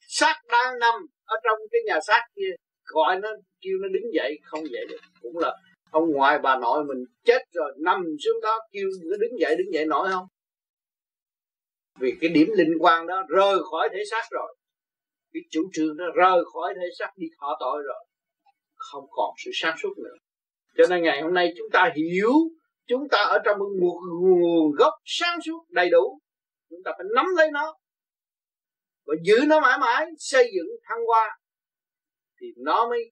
xác 0.07 0.41
đang 0.47 0.79
nằm 0.79 0.93
ở 1.25 1.35
trong 1.43 1.59
cái 1.71 1.81
nhà 1.85 1.99
xác 2.07 2.25
kia 2.35 2.51
gọi 2.87 3.19
nó, 3.19 3.29
kêu 3.61 3.77
nó 3.81 3.87
đứng 3.87 4.13
dậy, 4.13 4.39
không 4.43 4.63
dậy 4.71 4.85
được. 4.89 4.97
Cũng 5.21 5.37
là, 5.37 5.55
ông 5.91 6.11
ngoại 6.11 6.39
bà 6.39 6.59
nội 6.59 6.83
mình 6.83 7.03
chết 7.23 7.41
rồi, 7.53 7.73
nằm 7.77 8.05
xuống 8.25 8.41
đó 8.41 8.59
kêu 8.71 8.87
nó 9.09 9.17
đứng 9.17 9.39
dậy 9.39 9.55
đứng 9.57 9.73
dậy 9.73 9.85
nổi 9.85 10.09
không? 10.11 10.25
Vì 11.99 12.13
cái 12.21 12.29
điểm 12.29 12.47
linh 12.55 12.73
quan 12.79 13.07
đó 13.07 13.23
rời 13.29 13.59
khỏi 13.71 13.89
thể 13.93 14.03
xác 14.11 14.23
rồi. 14.31 14.55
Cái 15.33 15.41
chủ 15.51 15.61
trương 15.73 15.97
đó 15.97 16.05
rời 16.15 16.43
khỏi 16.53 16.73
thể 16.75 16.87
xác, 16.99 17.11
đi 17.15 17.27
thọ 17.39 17.57
tội 17.59 17.83
rồi. 17.87 18.05
Không 18.75 19.03
còn 19.09 19.29
sự 19.45 19.51
sáng 19.53 19.75
suốt 19.81 19.97
nữa. 19.97 20.15
Cho 20.77 20.83
nên 20.89 21.03
ngày 21.03 21.21
hôm 21.21 21.33
nay 21.33 21.53
chúng 21.57 21.67
ta 21.73 21.93
hiểu, 21.95 22.31
chúng 22.87 23.09
ta 23.11 23.17
ở 23.17 23.39
trong 23.45 23.57
một 23.59 23.99
nguồn 24.21 24.71
gốc 24.77 24.93
sáng 25.05 25.39
suốt, 25.45 25.65
đầy 25.69 25.89
đủ. 25.89 26.19
Chúng 26.69 26.79
ta 26.85 26.91
phải 26.97 27.05
nắm 27.15 27.25
lấy 27.37 27.51
nó. 27.51 27.75
Và 29.05 29.15
giữ 29.23 29.37
nó 29.47 29.59
mãi 29.59 29.77
mãi, 29.81 30.05
xây 30.17 30.51
dựng 30.55 30.67
thăng 30.83 31.05
hoa 31.07 31.37
thì 32.41 32.47
nó 32.57 32.89
mới 32.89 33.11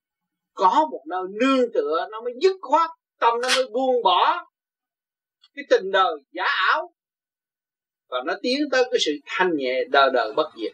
có 0.53 0.87
một 0.91 1.03
nơi 1.07 1.23
nương 1.41 1.73
tựa, 1.73 2.07
nó 2.11 2.21
mới 2.21 2.33
dứt 2.41 2.57
khoát, 2.61 2.89
tâm 3.19 3.33
nó 3.41 3.49
mới 3.55 3.65
buông 3.73 4.03
bỏ 4.03 4.45
cái 5.55 5.65
tình 5.69 5.91
đời 5.91 6.15
giả 6.31 6.45
ảo 6.71 6.93
và 8.09 8.17
nó 8.25 8.33
tiến 8.41 8.59
tới 8.71 8.83
cái 8.91 8.99
sự 9.05 9.11
thanh 9.25 9.51
nhẹ 9.55 9.83
đời 9.91 10.09
đời 10.13 10.33
bất 10.35 10.49
diệt. 10.57 10.71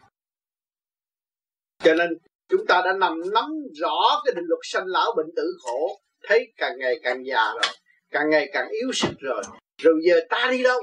Cho 1.83 1.93
nên 1.93 2.09
chúng 2.49 2.65
ta 2.67 2.81
đã 2.85 2.93
nằm 2.93 3.21
nắm 3.33 3.51
rõ 3.81 4.21
cái 4.25 4.33
định 4.35 4.45
luật 4.47 4.59
sanh 4.63 4.85
lão 4.85 5.13
bệnh 5.17 5.29
tử 5.35 5.43
khổ, 5.63 6.01
thấy 6.23 6.53
càng 6.57 6.73
ngày 6.79 6.99
càng 7.03 7.25
già 7.25 7.53
rồi, 7.53 7.73
càng 8.09 8.29
ngày 8.29 8.49
càng 8.53 8.69
yếu 8.69 8.91
sức 8.93 9.13
rồi 9.19 9.43
rồi 9.77 9.93
giờ 10.07 10.19
ta 10.29 10.47
đi 10.51 10.63
đâu? 10.63 10.81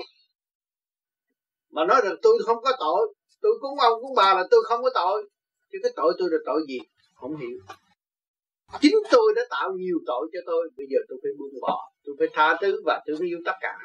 Mà 1.70 1.84
nói 1.84 2.00
rằng 2.04 2.16
tôi 2.22 2.38
không 2.46 2.56
có 2.62 2.72
tội, 2.78 3.14
tôi 3.42 3.52
cúng 3.60 3.78
ông 3.78 4.02
cúng 4.02 4.14
bà 4.16 4.34
là 4.34 4.44
tôi 4.50 4.60
không 4.64 4.82
có 4.82 4.90
tội. 4.94 5.28
Chứ 5.72 5.78
cái 5.82 5.92
tội 5.96 6.14
tôi 6.18 6.28
là 6.30 6.38
tội 6.46 6.60
gì? 6.68 6.78
Không 7.20 7.36
hiểu. 7.36 7.58
Chính 8.80 8.96
tôi 9.10 9.32
đã 9.36 9.42
tạo 9.50 9.70
nhiều 9.76 9.98
tội 10.06 10.28
cho 10.32 10.40
tôi. 10.46 10.68
Bây 10.76 10.86
giờ 10.90 10.98
tôi 11.08 11.18
phải 11.22 11.32
buông 11.38 11.60
bỏ. 11.60 11.90
Tôi 12.04 12.14
phải 12.18 12.28
tha 12.32 12.56
thứ 12.60 12.82
và 12.84 13.02
thương 13.06 13.20
yêu 13.20 13.38
tất 13.44 13.56
cả. 13.60 13.76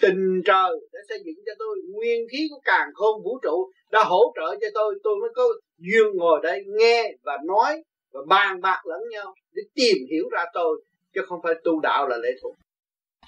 Tình 0.00 0.42
trời 0.44 0.70
đã 0.92 1.00
xây 1.08 1.18
dựng 1.24 1.44
cho 1.46 1.52
tôi. 1.58 1.76
Nguyên 1.92 2.26
khí 2.32 2.46
của 2.50 2.60
càng 2.64 2.88
khôn 2.94 3.22
vũ 3.24 3.38
trụ 3.42 3.70
đã 3.90 4.04
hỗ 4.04 4.32
trợ 4.36 4.56
cho 4.60 4.66
tôi. 4.74 4.94
Tôi 5.02 5.16
mới 5.20 5.30
có 5.34 5.44
duyên 5.78 6.16
ngồi 6.16 6.40
đây 6.42 6.64
nghe 6.66 7.12
và 7.22 7.38
nói 7.46 7.82
và 8.12 8.20
bàn 8.28 8.60
bạc 8.60 8.82
lẫn 8.86 9.00
nhau 9.10 9.34
để 9.52 9.62
tìm 9.74 9.96
hiểu 10.10 10.28
ra 10.32 10.44
tôi, 10.54 10.84
chứ 11.14 11.20
không 11.28 11.40
phải 11.42 11.54
tu 11.64 11.80
đạo 11.80 12.08
là 12.08 12.16
lệ 12.16 12.28
thuộc. 12.42 12.56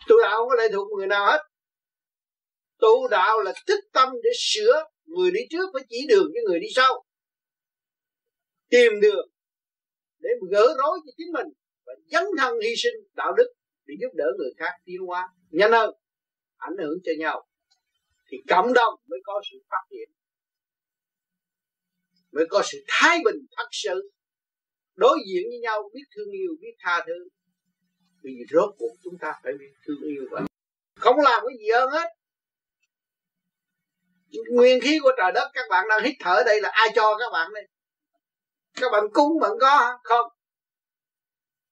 Tu 0.08 0.16
đạo 0.22 0.38
không 0.38 0.48
có 0.48 0.54
lệ 0.54 0.68
thuộc 0.72 0.88
người 0.92 1.06
nào 1.06 1.26
hết. 1.26 1.38
Tu 2.80 3.08
đạo 3.10 3.40
là 3.40 3.52
thích 3.66 3.84
tâm 3.92 4.08
để 4.22 4.30
sửa 4.38 4.84
người 5.04 5.30
đi 5.30 5.40
trước 5.50 5.70
phải 5.72 5.82
chỉ 5.88 6.06
đường 6.08 6.26
cho 6.34 6.40
người 6.48 6.60
đi 6.60 6.66
sau. 6.74 7.04
Tìm 8.70 9.00
đường 9.00 9.31
để 10.22 10.30
gỡ 10.50 10.74
rối 10.78 10.98
cho 11.04 11.12
chính 11.16 11.32
mình 11.32 11.46
và 11.86 11.92
dấn 12.06 12.24
thân 12.38 12.54
hy 12.60 12.74
sinh 12.76 12.94
đạo 13.14 13.32
đức 13.36 13.52
để 13.86 13.94
giúp 14.00 14.08
đỡ 14.14 14.26
người 14.38 14.50
khác 14.56 14.72
tiến 14.84 15.00
hóa. 15.06 15.28
Nhanh 15.50 15.72
hơn, 15.72 15.94
ảnh 16.56 16.76
hưởng 16.78 16.98
cho 17.04 17.12
nhau 17.18 17.46
thì 18.30 18.36
cộng 18.48 18.72
đồng 18.72 18.94
mới 19.06 19.18
có 19.24 19.42
sự 19.50 19.58
phát 19.70 19.82
triển, 19.90 20.08
mới 22.32 22.44
có 22.50 22.62
sự 22.64 22.84
thái 22.88 23.18
bình 23.24 23.36
thật 23.56 23.68
sự. 23.70 24.10
Đối 24.94 25.18
diện 25.28 25.42
với 25.48 25.58
nhau, 25.62 25.90
biết 25.94 26.04
thương 26.16 26.30
yêu, 26.30 26.50
biết 26.60 26.74
tha 26.78 27.04
thứ 27.06 27.28
vì 28.22 28.32
rốt 28.50 28.74
cuộc 28.78 28.96
chúng 29.04 29.18
ta 29.20 29.32
phải 29.42 29.52
biết 29.52 29.72
thương 29.86 30.02
yêu 30.02 30.24
và 30.30 30.46
không 30.96 31.16
làm 31.18 31.42
cái 31.48 31.58
gì 31.58 31.70
hơn 31.74 31.90
hết. 31.90 32.08
Nguyên 34.50 34.80
khí 34.80 34.98
của 35.02 35.12
trời 35.18 35.32
đất, 35.34 35.50
các 35.54 35.66
bạn 35.70 35.86
đang 35.88 36.04
hít 36.04 36.14
thở 36.20 36.42
đây 36.46 36.60
là 36.60 36.68
ai 36.72 36.88
cho 36.94 37.16
các 37.18 37.30
bạn 37.32 37.50
đây? 37.54 37.68
Các 38.74 38.88
bạn 38.92 39.04
cúng 39.12 39.38
bạn 39.40 39.52
có 39.60 39.98
không? 40.04 40.26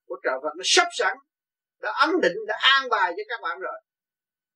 Của 0.07 0.17
trời 0.23 0.35
Phật 0.43 0.51
nó 0.57 0.63
sắp 0.65 0.89
sẵn, 0.93 1.17
đã 1.81 1.93
ấn 2.07 2.21
định, 2.23 2.37
đã 2.47 2.55
an 2.81 2.89
bài 2.91 3.13
cho 3.17 3.23
các 3.29 3.41
bạn 3.43 3.61
rồi. 3.61 3.81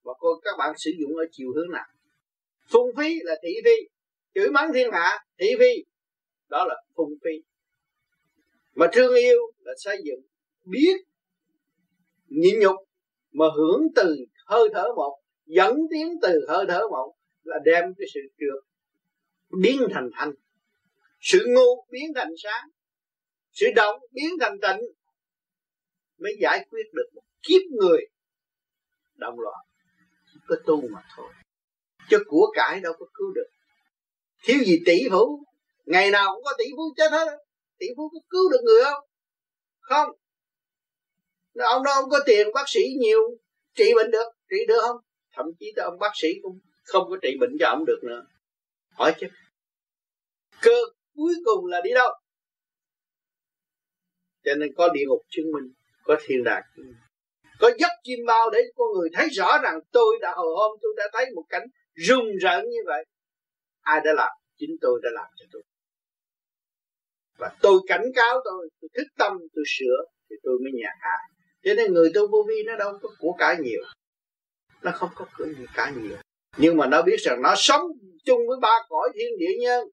Và 0.02 0.12
coi 0.18 0.32
các 0.42 0.54
bạn 0.58 0.74
sử 0.78 0.90
dụng 1.00 1.16
ở 1.16 1.24
chiều 1.32 1.52
hướng 1.54 1.70
nào? 1.70 1.86
Phung 2.68 2.90
phí 2.96 3.14
là 3.22 3.34
thị 3.42 3.48
phi, 3.64 3.88
chửi 4.34 4.50
mắng 4.50 4.70
thiên 4.74 4.90
hạ, 4.92 5.24
thị 5.38 5.46
phi. 5.58 5.84
Đó 6.48 6.64
là 6.64 6.74
phung 6.96 7.14
phí. 7.24 7.44
Mà 8.74 8.86
thương 8.92 9.14
yêu 9.14 9.38
là 9.58 9.72
xây 9.78 9.96
dựng 10.04 10.20
biết, 10.64 10.96
nhịn 12.26 12.60
nhục, 12.60 12.76
mà 13.32 13.46
hưởng 13.56 13.82
từ 13.96 14.16
hơi 14.46 14.68
thở 14.74 14.88
một, 14.96 15.20
dẫn 15.46 15.76
tiến 15.90 16.18
từ 16.22 16.40
hơi 16.48 16.64
thở 16.68 16.80
một, 16.90 17.14
là 17.42 17.56
đem 17.64 17.84
cái 17.98 18.06
sự 18.14 18.20
trượt 18.38 18.64
biến 19.60 19.88
thành 19.94 20.10
thanh 20.14 20.32
sự 21.24 21.38
ngu 21.48 21.86
biến 21.90 22.12
thành 22.14 22.28
sáng, 22.42 22.68
sự 23.52 23.66
động 23.76 24.00
biến 24.12 24.30
thành 24.40 24.60
tịnh 24.62 24.80
mới 26.18 26.36
giải 26.40 26.66
quyết 26.70 26.84
được 26.92 27.10
một 27.14 27.22
kiếp 27.42 27.62
người 27.80 27.98
động 29.14 29.40
loạn 29.40 29.64
chỉ 30.32 30.40
có 30.48 30.56
tu 30.66 30.88
mà 30.92 31.02
thôi. 31.16 31.32
Chứ 32.10 32.18
của 32.26 32.52
cải 32.54 32.80
đâu 32.80 32.92
có 32.98 33.06
cứu 33.14 33.32
được. 33.34 33.46
Thiếu 34.42 34.56
gì 34.66 34.82
tỷ 34.86 34.98
phú, 35.10 35.44
ngày 35.84 36.10
nào 36.10 36.34
cũng 36.34 36.44
có 36.44 36.52
tỷ 36.58 36.64
phú 36.76 36.94
chết 36.96 37.12
hết 37.12 37.38
tỷ 37.78 37.86
phú 37.96 38.10
có 38.12 38.20
cứu 38.28 38.50
được 38.50 38.60
người 38.64 38.84
không? 38.84 39.04
Không. 39.80 40.10
Ông 41.54 41.82
đó 41.82 41.92
ông 41.94 42.10
có 42.10 42.20
tiền 42.26 42.48
bác 42.54 42.64
sĩ 42.66 42.80
nhiều, 42.98 43.20
trị 43.74 43.92
bệnh 43.96 44.10
được. 44.10 44.28
Trị 44.50 44.56
được 44.68 44.80
không? 44.80 44.96
Thậm 45.32 45.46
chí 45.60 45.72
tới 45.76 45.84
ông 45.84 45.98
bác 45.98 46.10
sĩ 46.14 46.28
cũng 46.42 46.58
không 46.82 47.06
có 47.10 47.16
trị 47.22 47.28
bệnh 47.40 47.56
cho 47.60 47.68
ông 47.68 47.84
được 47.86 48.00
nữa. 48.02 48.26
Hỏi 48.90 49.14
chứ. 49.20 49.26
Cơ 50.60 50.80
cuối 51.14 51.34
cùng 51.44 51.66
là 51.66 51.80
đi 51.84 51.90
đâu? 51.94 52.10
Cho 54.44 54.54
nên 54.54 54.74
có 54.76 54.88
địa 54.88 55.04
ngục 55.08 55.22
chứng 55.28 55.52
minh, 55.52 55.72
có 56.04 56.16
thiên 56.26 56.44
đàng 56.44 56.62
chứng 56.76 56.86
minh. 56.86 56.96
Có 57.58 57.70
giấc 57.78 57.92
chim 58.02 58.18
bao 58.26 58.50
để 58.50 58.58
con 58.76 58.88
người 58.92 59.08
thấy 59.12 59.28
rõ 59.28 59.58
rằng 59.62 59.78
tôi 59.92 60.18
đã 60.20 60.32
hồi 60.36 60.54
hôm 60.56 60.78
tôi 60.82 60.92
đã 60.96 61.04
thấy 61.12 61.26
một 61.34 61.44
cảnh 61.48 61.66
rùng 61.94 62.26
rợn 62.42 62.64
như 62.64 62.80
vậy. 62.86 63.04
Ai 63.80 64.00
đã 64.04 64.12
làm? 64.12 64.32
Chính 64.56 64.70
tôi 64.80 65.00
đã 65.02 65.10
làm 65.14 65.26
cho 65.36 65.46
tôi. 65.52 65.62
Và 67.38 67.56
tôi 67.62 67.80
cảnh 67.86 68.04
cáo 68.14 68.40
tôi 68.44 68.68
tôi 68.80 68.88
thức 68.94 69.06
tâm, 69.18 69.32
tôi 69.54 69.64
sửa, 69.78 70.04
thì 70.30 70.36
tôi 70.42 70.58
mới 70.62 70.72
nhạc 70.74 70.96
hạ. 71.00 71.18
Cho 71.62 71.74
nên 71.74 71.92
người 71.92 72.10
tu 72.14 72.28
vô 72.30 72.44
vi 72.48 72.62
nó 72.66 72.76
đâu 72.76 72.98
có 73.02 73.08
của 73.18 73.32
cải 73.38 73.56
nhiều. 73.62 73.82
Nó 74.82 74.90
không 74.90 75.10
có 75.14 75.26
của 75.38 75.44
cả 75.74 75.92
nhiều. 75.96 76.16
Nhưng 76.56 76.76
mà 76.76 76.86
nó 76.86 77.02
biết 77.02 77.16
rằng 77.18 77.42
nó 77.42 77.54
sống 77.56 77.82
chung 78.24 78.40
với 78.48 78.58
ba 78.62 78.78
cõi 78.88 79.10
thiên 79.14 79.38
địa 79.38 79.54
nhân 79.60 79.88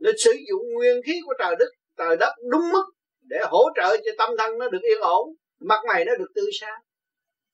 nó 0.00 0.10
sử 0.24 0.30
dụng 0.50 0.62
nguyên 0.72 1.02
khí 1.06 1.20
của 1.26 1.34
trời 1.38 1.56
đất 1.58 1.68
trời 1.96 2.16
đất 2.16 2.34
đúng 2.50 2.68
mức 2.72 2.84
để 3.20 3.38
hỗ 3.50 3.64
trợ 3.76 3.96
cho 3.96 4.12
tâm 4.18 4.30
thân 4.38 4.58
nó 4.58 4.68
được 4.68 4.82
yên 4.82 5.00
ổn, 5.00 5.28
mặt 5.60 5.80
mày 5.88 6.04
nó 6.04 6.12
được 6.18 6.28
tươi 6.34 6.50
sáng. 6.60 6.82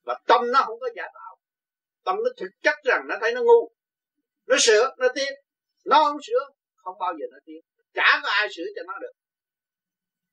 Và 0.05 0.19
tâm 0.27 0.41
nó 0.53 0.63
không 0.65 0.79
có 0.79 0.89
giả 0.95 1.03
tạo. 1.13 1.37
Tâm 2.05 2.15
nó 2.15 2.29
thực 2.37 2.49
chất 2.61 2.75
rằng 2.83 3.05
nó 3.07 3.15
thấy 3.21 3.31
nó 3.31 3.41
ngu. 3.43 3.71
Nó 4.47 4.55
sửa, 4.59 4.95
nó 4.97 5.07
tiến 5.15 5.33
nó 5.85 6.03
không 6.03 6.17
sửa, 6.27 6.49
không 6.75 6.95
bao 6.99 7.13
giờ 7.19 7.25
nó 7.31 7.37
tiến 7.45 7.61
chả 7.97 8.19
có 8.23 8.29
ai 8.29 8.47
sửa 8.55 8.63
cho 8.75 8.81
nó 8.87 8.93
được. 9.01 9.11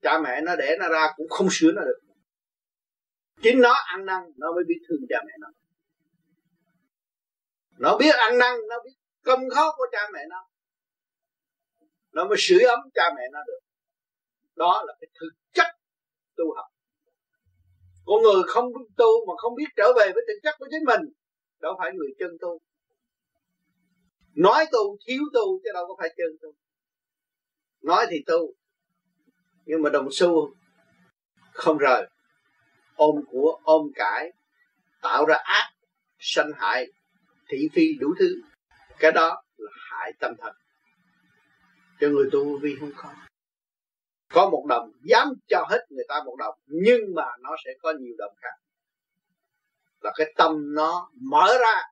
Cha 0.03 0.19
mẹ 0.19 0.41
nó 0.41 0.57
để 0.57 0.77
nó 0.79 0.89
ra 0.89 1.13
cũng 1.17 1.29
không 1.29 1.49
sửa 1.51 1.73
nó 1.73 1.83
được. 1.83 2.01
Chính 3.43 3.61
nó 3.61 3.75
ăn 3.87 4.07
năn, 4.07 4.23
nó 4.37 4.53
mới 4.53 4.65
biết 4.69 4.81
thương 4.89 5.01
cha 5.09 5.17
mẹ 5.27 5.33
nó. 5.41 5.49
Nó 7.79 7.97
biết 7.99 8.15
ăn 8.15 8.39
năn, 8.39 8.55
nó 8.69 8.77
biết 8.85 8.95
công 9.25 9.51
khó 9.51 9.75
của 9.77 9.87
cha 9.93 10.09
mẹ 10.13 10.21
nó 10.29 10.49
nó 12.15 12.25
mới 12.25 12.37
sửa 12.39 12.67
ấm 12.69 12.81
cha 12.95 13.03
mẹ 13.17 13.23
nó 13.33 13.41
được. 13.47 13.61
Đó 14.57 14.85
là 14.87 14.95
cái 15.01 15.09
thực 15.21 15.31
chất 15.53 15.67
tu 16.37 16.45
học. 16.57 16.67
Con 18.07 18.23
người 18.23 18.43
không 18.47 18.73
tu 18.97 19.27
mà 19.27 19.35
không 19.37 19.55
biết 19.55 19.69
trở 19.77 19.93
về 19.97 20.13
với 20.15 20.25
thực 20.29 20.41
chất 20.43 20.55
của 20.59 20.67
chính 20.71 20.85
mình, 20.85 21.01
đâu 21.61 21.77
phải 21.79 21.93
người 21.95 22.09
chân 22.19 22.31
tu. 22.41 22.61
Nói 24.35 24.67
tu, 24.73 24.97
thiếu 25.07 25.23
tu 25.35 25.59
chứ 25.65 25.71
đâu 25.75 25.87
có 25.89 25.95
phải 25.99 26.15
chân 26.17 26.37
tu. 26.43 26.55
Nói 27.83 28.07
thì 28.11 28.17
tu, 28.27 28.55
nhưng 29.65 29.83
mà 29.83 29.91
đồng 29.91 30.09
xu 30.13 30.55
không 31.53 31.79
rời. 31.79 32.07
Ôm 32.97 33.25
của 33.31 33.61
ôm 33.65 33.91
cải, 33.95 34.33
tạo 35.03 35.27
ra 35.27 35.37
ác, 35.45 35.71
sanh 36.19 36.51
hại, 36.57 36.87
thị 37.49 37.69
phi 37.73 37.95
đủ 38.01 38.15
thứ. 38.19 38.35
Cái 38.99 39.13
đó 39.13 39.43
là 39.57 39.71
hại 39.91 40.13
tâm 40.21 40.35
thần 40.39 40.57
cho 42.01 42.09
người 42.09 42.29
tu 42.33 42.59
vi 42.59 42.77
không 42.81 42.91
có. 42.97 43.15
Có 44.29 44.51
một 44.51 44.65
đồng, 44.69 44.93
dám 45.03 45.29
cho 45.49 45.67
hết 45.71 45.87
người 45.91 46.05
ta 46.09 46.23
một 46.27 46.37
đồng, 46.39 46.55
nhưng 46.67 47.01
mà 47.15 47.27
nó 47.41 47.57
sẽ 47.65 47.71
có 47.83 47.93
nhiều 48.01 48.15
đồng 48.19 48.33
khác. 48.37 48.55
Là 50.01 50.13
cái 50.17 50.33
tâm 50.37 50.75
nó 50.75 51.11
mở 51.21 51.59
ra, 51.61 51.83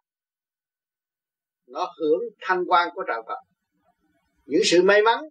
nó 1.67 1.93
hưởng 2.01 2.21
thanh 2.41 2.65
quan 2.69 2.89
của 2.95 3.03
trời 3.09 3.23
Phật. 3.27 3.39
Những 4.45 4.63
sự 4.65 4.83
may 4.83 5.03
mắn, 5.03 5.25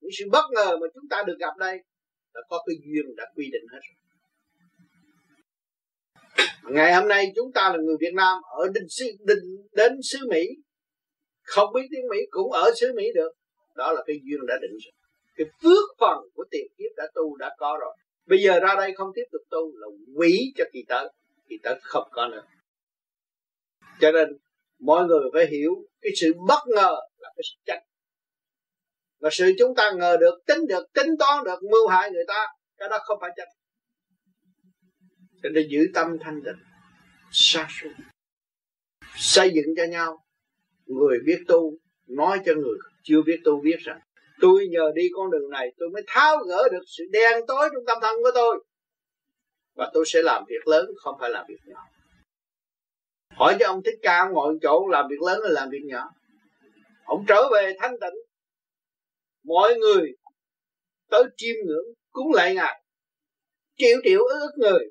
những 0.00 0.10
sự 0.18 0.24
bất 0.32 0.44
ngờ 0.50 0.76
mà 0.80 0.86
chúng 0.94 1.08
ta 1.10 1.22
được 1.26 1.36
gặp 1.38 1.56
đây 1.58 1.78
là 2.34 2.40
có 2.48 2.62
cái 2.66 2.76
duyên 2.84 3.16
đã 3.16 3.24
quy 3.34 3.50
định 3.52 3.66
hết 3.72 3.78
rồi. 3.88 3.96
Ngày 6.72 6.94
hôm 6.94 7.08
nay 7.08 7.32
chúng 7.36 7.52
ta 7.52 7.68
là 7.68 7.76
người 7.82 7.96
Việt 8.00 8.14
Nam, 8.14 8.42
ở 8.58 8.68
đinh 8.74 8.88
sứ 8.88 9.04
đinh 9.20 9.66
đến 9.72 9.92
xứ 10.02 10.18
Mỹ. 10.30 10.46
Không 11.42 11.72
biết 11.74 11.82
tiếng 11.90 12.08
Mỹ, 12.10 12.16
cũng 12.30 12.52
ở 12.52 12.70
xứ 12.80 12.92
Mỹ 12.96 13.04
được 13.14 13.32
đó 13.76 13.92
là 13.92 14.02
cái 14.06 14.16
duyên 14.24 14.46
đã 14.46 14.54
định 14.62 14.76
rồi. 14.84 14.92
Cái 15.36 15.46
phước 15.62 15.98
phần 16.00 16.18
của 16.34 16.44
tiền 16.50 16.66
kiếp 16.78 16.90
đã 16.96 17.04
tu, 17.14 17.36
đã 17.36 17.54
có 17.58 17.78
rồi. 17.80 17.96
Bây 18.26 18.38
giờ 18.42 18.60
ra 18.60 18.74
đây 18.74 18.92
không 18.96 19.10
tiếp 19.14 19.24
tục 19.32 19.42
tu 19.50 19.76
là 19.76 19.86
quỷ 20.16 20.52
cho 20.56 20.64
kỳ 20.72 20.84
tới 20.88 21.08
kỳ 21.48 21.56
tới 21.62 21.78
không 21.82 22.08
có 22.12 22.28
nữa. 22.28 22.42
Cho 24.00 24.12
nên 24.12 24.28
mọi 24.78 25.06
người 25.06 25.30
phải 25.32 25.46
hiểu 25.46 25.70
cái 26.00 26.12
sự 26.20 26.32
bất 26.48 26.60
ngờ 26.66 26.96
là 27.18 27.32
cái 27.36 27.42
sự 27.42 27.56
chắc. 27.66 27.78
Và 29.20 29.30
sự 29.32 29.52
chúng 29.58 29.74
ta 29.74 29.92
ngờ 29.96 30.16
được, 30.20 30.38
tính 30.46 30.66
được, 30.68 30.92
tính 30.92 31.16
toán 31.18 31.44
được, 31.44 31.62
mưu 31.70 31.88
hại 31.88 32.10
người 32.10 32.24
ta, 32.28 32.46
cái 32.78 32.88
đó 32.88 32.98
không 33.02 33.18
phải 33.20 33.30
chắc. 33.36 33.48
Cho 35.42 35.48
nên 35.48 35.68
giữ 35.68 35.78
tâm 35.94 36.06
thanh 36.20 36.40
tịnh 36.44 36.62
xa 37.32 37.68
suốt 37.80 37.90
xây 39.16 39.50
dựng 39.54 39.74
cho 39.76 39.84
nhau. 39.84 40.18
Người 40.86 41.18
biết 41.26 41.44
tu, 41.48 41.78
nói 42.06 42.40
cho 42.46 42.54
người 42.54 42.78
chưa 43.06 43.22
biết 43.22 43.40
tu 43.44 43.60
biết 43.60 43.76
rằng, 43.78 44.00
tôi 44.40 44.66
nhờ 44.70 44.92
đi 44.94 45.02
con 45.14 45.30
đường 45.30 45.50
này, 45.50 45.72
tôi 45.78 45.88
mới 45.88 46.02
tháo 46.06 46.36
gỡ 46.48 46.68
được 46.72 46.82
sự 46.86 47.04
đen 47.10 47.46
tối 47.46 47.68
trong 47.72 47.84
tâm 47.86 47.98
thân 48.02 48.16
của 48.22 48.30
tôi. 48.34 48.64
Và 49.74 49.90
tôi 49.94 50.04
sẽ 50.06 50.22
làm 50.22 50.44
việc 50.48 50.66
lớn, 50.66 50.86
không 50.96 51.16
phải 51.20 51.30
làm 51.30 51.44
việc 51.48 51.58
nhỏ. 51.64 51.80
Hỏi 53.34 53.56
cho 53.60 53.66
ông 53.66 53.82
thích 53.82 53.98
ca 54.02 54.18
ông 54.18 54.32
ngồi 54.32 54.58
chỗ 54.62 54.88
làm 54.90 55.04
việc 55.10 55.22
lớn 55.26 55.40
hay 55.42 55.52
làm 55.52 55.70
việc 55.70 55.82
nhỏ. 55.84 56.10
Ông 57.04 57.24
trở 57.28 57.48
về 57.52 57.76
thanh 57.78 57.92
tịnh. 58.00 58.14
Mọi 59.44 59.74
người 59.74 60.12
tới 61.10 61.24
chiêm 61.36 61.54
ngưỡng, 61.66 61.86
cúng 62.10 62.32
lại 62.32 62.54
ngài. 62.54 62.82
Triệu 63.76 63.98
triệu 64.04 64.20
ước 64.24 64.50
người. 64.56 64.90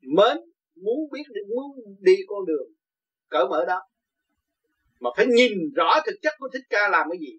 Mến 0.00 0.36
muốn 0.76 1.10
biết, 1.12 1.22
muốn 1.48 1.96
đi 2.00 2.16
con 2.26 2.46
đường 2.46 2.72
cởi 3.32 3.44
mở 3.48 3.64
đó 3.64 3.80
mà 5.02 5.10
phải 5.16 5.26
nhìn 5.26 5.52
rõ 5.74 6.00
thực 6.06 6.14
chất 6.22 6.32
của 6.38 6.48
thích 6.52 6.62
ca 6.70 6.88
làm 6.88 7.06
cái 7.10 7.18
gì. 7.20 7.38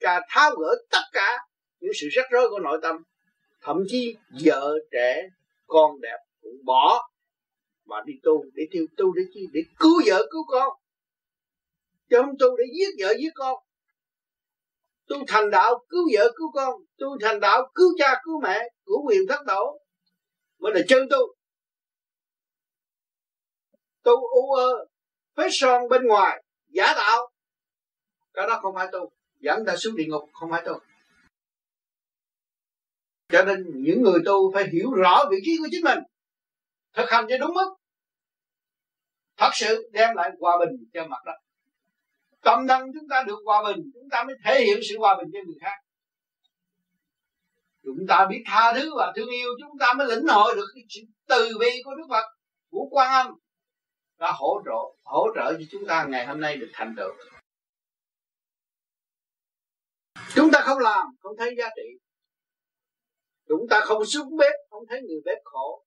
Ca 0.00 0.20
tháo 0.28 0.50
gỡ 0.50 0.74
tất 0.90 1.02
cả 1.12 1.38
những 1.80 1.92
sự 2.00 2.08
rắc 2.12 2.26
rối 2.30 2.50
của 2.50 2.58
nội 2.58 2.78
tâm. 2.82 2.96
Thậm 3.60 3.76
chí 3.88 4.16
vợ 4.44 4.78
trẻ, 4.90 5.28
con 5.66 6.00
đẹp 6.00 6.18
cũng 6.40 6.64
bỏ 6.64 7.08
mà 7.84 7.96
đi 8.06 8.12
tu, 8.22 8.44
để 8.54 8.64
tiêu 8.70 8.86
tu, 8.96 9.12
để 9.12 9.22
chi, 9.34 9.40
để 9.52 9.60
cứu 9.78 10.02
vợ, 10.06 10.26
cứu 10.30 10.44
con. 10.48 10.68
Chứ 12.10 12.16
không 12.20 12.34
tu 12.38 12.56
để 12.56 12.64
giết 12.78 13.04
vợ, 13.04 13.14
giết 13.18 13.30
con. 13.34 13.54
Tu 15.08 15.16
thành 15.28 15.50
đạo, 15.50 15.84
cứu 15.88 16.08
vợ, 16.14 16.32
cứu 16.36 16.50
con. 16.54 16.74
Tu 16.98 17.06
thành 17.20 17.40
đạo, 17.40 17.70
cứu 17.74 17.88
cha, 17.98 18.20
cứu 18.24 18.40
mẹ, 18.42 18.68
cứu 18.86 19.06
quyền 19.06 19.20
thất 19.28 19.40
tổ. 19.46 19.80
Mới 20.58 20.72
là 20.74 20.80
chân 20.88 21.08
tu. 21.10 21.18
Tu 24.02 24.12
u 24.12 24.52
ơ 24.52 24.86
phết 25.36 25.50
son 25.52 25.88
bên 25.88 26.06
ngoài 26.06 26.41
giả 26.72 26.94
tạo. 26.96 27.30
Cái 28.34 28.46
đó 28.46 28.58
không 28.62 28.74
phải 28.74 28.88
tu. 28.92 29.12
Dẫn 29.40 29.64
ta 29.66 29.76
xuống 29.76 29.96
địa 29.96 30.06
ngục 30.08 30.30
không 30.32 30.50
phải 30.50 30.62
tu. 30.66 30.80
Cho 33.28 33.44
nên 33.44 33.64
những 33.74 34.02
người 34.02 34.20
tu 34.24 34.52
phải 34.54 34.64
hiểu 34.72 34.90
rõ 34.92 35.24
vị 35.30 35.36
trí 35.44 35.56
của 35.58 35.68
chính 35.70 35.84
mình. 35.84 35.98
Thực 36.92 37.10
hành 37.10 37.26
cho 37.28 37.38
đúng 37.38 37.54
mức. 37.54 37.74
Thật 39.36 39.50
sự 39.52 39.90
đem 39.92 40.16
lại 40.16 40.30
hòa 40.40 40.58
bình 40.58 40.88
cho 40.92 41.06
mặt 41.06 41.18
đất. 41.26 41.36
Tâm 42.40 42.66
năng 42.66 42.86
chúng 42.94 43.08
ta 43.10 43.24
được 43.26 43.38
hòa 43.44 43.62
bình, 43.62 43.90
chúng 43.94 44.08
ta 44.10 44.24
mới 44.24 44.36
thể 44.44 44.64
hiện 44.64 44.80
sự 44.88 44.98
hòa 44.98 45.16
bình 45.18 45.30
cho 45.32 45.38
người 45.46 45.56
khác. 45.60 45.76
Chúng 47.82 48.06
ta 48.08 48.26
biết 48.30 48.42
tha 48.46 48.72
thứ 48.74 48.90
và 48.96 49.12
thương 49.16 49.30
yêu, 49.30 49.48
chúng 49.60 49.78
ta 49.78 49.92
mới 49.92 50.06
lĩnh 50.06 50.26
hội 50.28 50.54
được 50.56 50.66
sự 50.88 51.00
từ 51.28 51.58
bi 51.60 51.82
của 51.84 51.94
Đức 51.94 52.04
Phật, 52.10 52.24
của 52.70 52.88
Quan 52.90 53.10
Âm 53.12 53.34
đã 54.22 54.32
hỗ 54.38 54.62
trợ 54.64 54.80
hỗ 55.04 55.28
trợ 55.34 55.52
cho 55.58 55.64
chúng 55.70 55.86
ta 55.88 56.06
ngày 56.08 56.26
hôm 56.26 56.40
nay 56.40 56.56
được 56.56 56.70
thành 56.72 56.94
tựu. 56.96 57.14
Chúng 60.34 60.50
ta 60.52 60.60
không 60.60 60.78
làm, 60.78 61.06
không 61.20 61.36
thấy 61.38 61.54
giá 61.58 61.68
trị. 61.76 61.98
Chúng 63.48 63.66
ta 63.70 63.80
không 63.84 64.04
xuống 64.04 64.36
bếp, 64.36 64.52
không 64.70 64.84
thấy 64.88 65.02
người 65.02 65.20
bếp 65.24 65.38
khổ. 65.44 65.84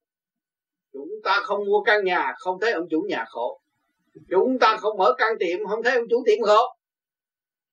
Chúng 0.94 1.10
ta 1.24 1.40
không 1.44 1.66
mua 1.66 1.84
căn 1.86 2.04
nhà, 2.04 2.34
không 2.38 2.60
thấy 2.62 2.72
ông 2.72 2.88
chủ 2.92 3.06
nhà 3.10 3.26
khổ. 3.28 3.62
Chúng 4.30 4.58
ta 4.62 4.78
không 4.78 4.98
mở 4.98 5.16
căn 5.18 5.34
tiệm, 5.40 5.68
không 5.68 5.84
thấy 5.84 5.96
ông 5.96 6.06
chủ 6.10 6.24
tiệm 6.26 6.44
khổ. 6.46 6.78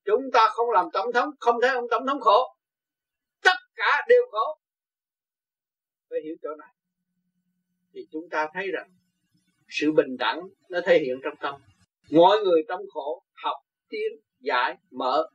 Chúng 0.05 0.22
ta 0.33 0.48
không 0.51 0.70
làm 0.70 0.87
tổng 0.92 1.12
thống, 1.12 1.29
không 1.40 1.57
thấy 1.62 1.70
ông 1.70 1.85
tổng 1.90 2.07
thống 2.07 2.20
khổ. 2.20 2.57
Tất 3.42 3.57
cả 3.75 4.03
đều 4.09 4.22
khổ. 4.31 4.59
Phải 6.11 6.18
hiểu 6.25 6.35
chỗ 6.42 6.48
này. 6.59 6.75
Thì 7.92 8.07
chúng 8.12 8.29
ta 8.31 8.48
thấy 8.55 8.66
rằng 8.72 8.90
sự 9.81 9.93
bình 9.93 10.17
đẳng 10.19 10.41
nó 10.71 10.81
thể 10.87 10.99
hiện 10.99 11.17
trong 11.25 11.35
tâm. 11.41 11.55
Mọi 12.11 12.39
người 12.45 12.63
trong 12.69 12.81
khổ 12.95 13.23
học, 13.43 13.57
tiến, 13.89 14.21
giải, 14.41 14.77
mở 14.91 15.29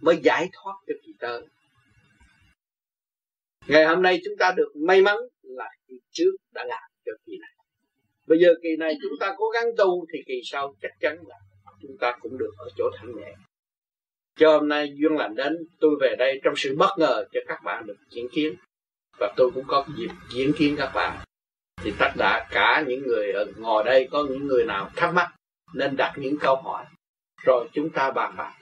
mới 0.00 0.16
giải 0.22 0.48
thoát 0.52 0.74
cho 0.86 0.94
kỳ 1.06 1.12
tới 1.20 1.42
ngày 3.66 3.86
hôm 3.86 4.02
nay 4.02 4.20
chúng 4.24 4.34
ta 4.38 4.52
được 4.56 4.72
may 4.86 5.02
mắn 5.02 5.16
là 5.42 5.70
kỳ 5.88 5.94
trước 6.10 6.36
đã 6.52 6.64
làm 6.64 6.82
cho 7.06 7.12
kỳ 7.26 7.32
này. 7.40 7.50
Bây 8.26 8.38
giờ 8.38 8.54
kỳ 8.62 8.68
này 8.78 8.94
chúng 9.02 9.18
ta 9.20 9.34
cố 9.38 9.48
gắng 9.48 9.66
tu 9.76 10.06
thì 10.12 10.18
kỳ 10.26 10.40
sau 10.44 10.74
chắc 10.82 10.92
chắn 11.00 11.18
là 11.26 11.36
chúng 11.82 11.96
ta 12.00 12.18
cũng 12.20 12.38
được 12.38 12.50
ở 12.58 12.68
chỗ 12.76 12.90
thanh 12.98 13.16
nhẹ 13.16 13.34
cho 14.36 14.52
hôm 14.52 14.68
nay 14.68 14.92
duyên 14.94 15.16
lành 15.16 15.34
đến, 15.34 15.56
tôi 15.80 15.90
về 16.00 16.16
đây 16.18 16.40
trong 16.44 16.54
sự 16.56 16.76
bất 16.78 16.90
ngờ 16.98 17.24
cho 17.32 17.40
các 17.46 17.58
bạn 17.64 17.86
được 17.86 17.96
diễn 18.10 18.26
kiến. 18.32 18.54
Và 19.18 19.32
tôi 19.36 19.50
cũng 19.54 19.64
có 19.66 19.86
dịp 19.98 20.08
diễn 20.34 20.52
kiến 20.58 20.74
các 20.78 20.92
bạn 20.94 21.23
thì 21.84 21.92
tất 21.98 22.10
cả 22.18 22.46
cả 22.50 22.84
những 22.86 23.02
người 23.06 23.32
ở 23.32 23.46
ngồi 23.56 23.84
đây 23.84 24.08
có 24.10 24.24
những 24.30 24.46
người 24.46 24.64
nào 24.64 24.90
thắc 24.96 25.14
mắc, 25.14 25.34
nên 25.74 25.96
đặt 25.96 26.14
những 26.16 26.38
câu 26.40 26.56
hỏi. 26.56 26.84
Rồi 27.44 27.68
chúng 27.72 27.90
ta 27.90 28.10
bàn 28.10 28.34
bạc. 28.36 28.54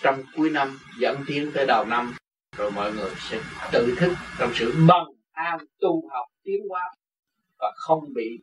Trong 0.00 0.22
cuối 0.36 0.50
năm, 0.50 0.78
dẫn 0.98 1.16
tiến 1.26 1.50
tới 1.54 1.66
đầu 1.66 1.84
năm, 1.84 2.14
rồi 2.56 2.70
mọi 2.70 2.92
người 2.92 3.10
sẽ 3.18 3.40
tự 3.72 3.94
thức 3.98 4.12
trong 4.38 4.50
sự 4.54 4.74
bằng 4.88 5.06
an 5.32 5.58
tu 5.80 6.08
học 6.10 6.26
tiến 6.42 6.60
hóa 6.68 6.94
và 7.58 7.72
không 7.76 8.14
bị 8.14 8.38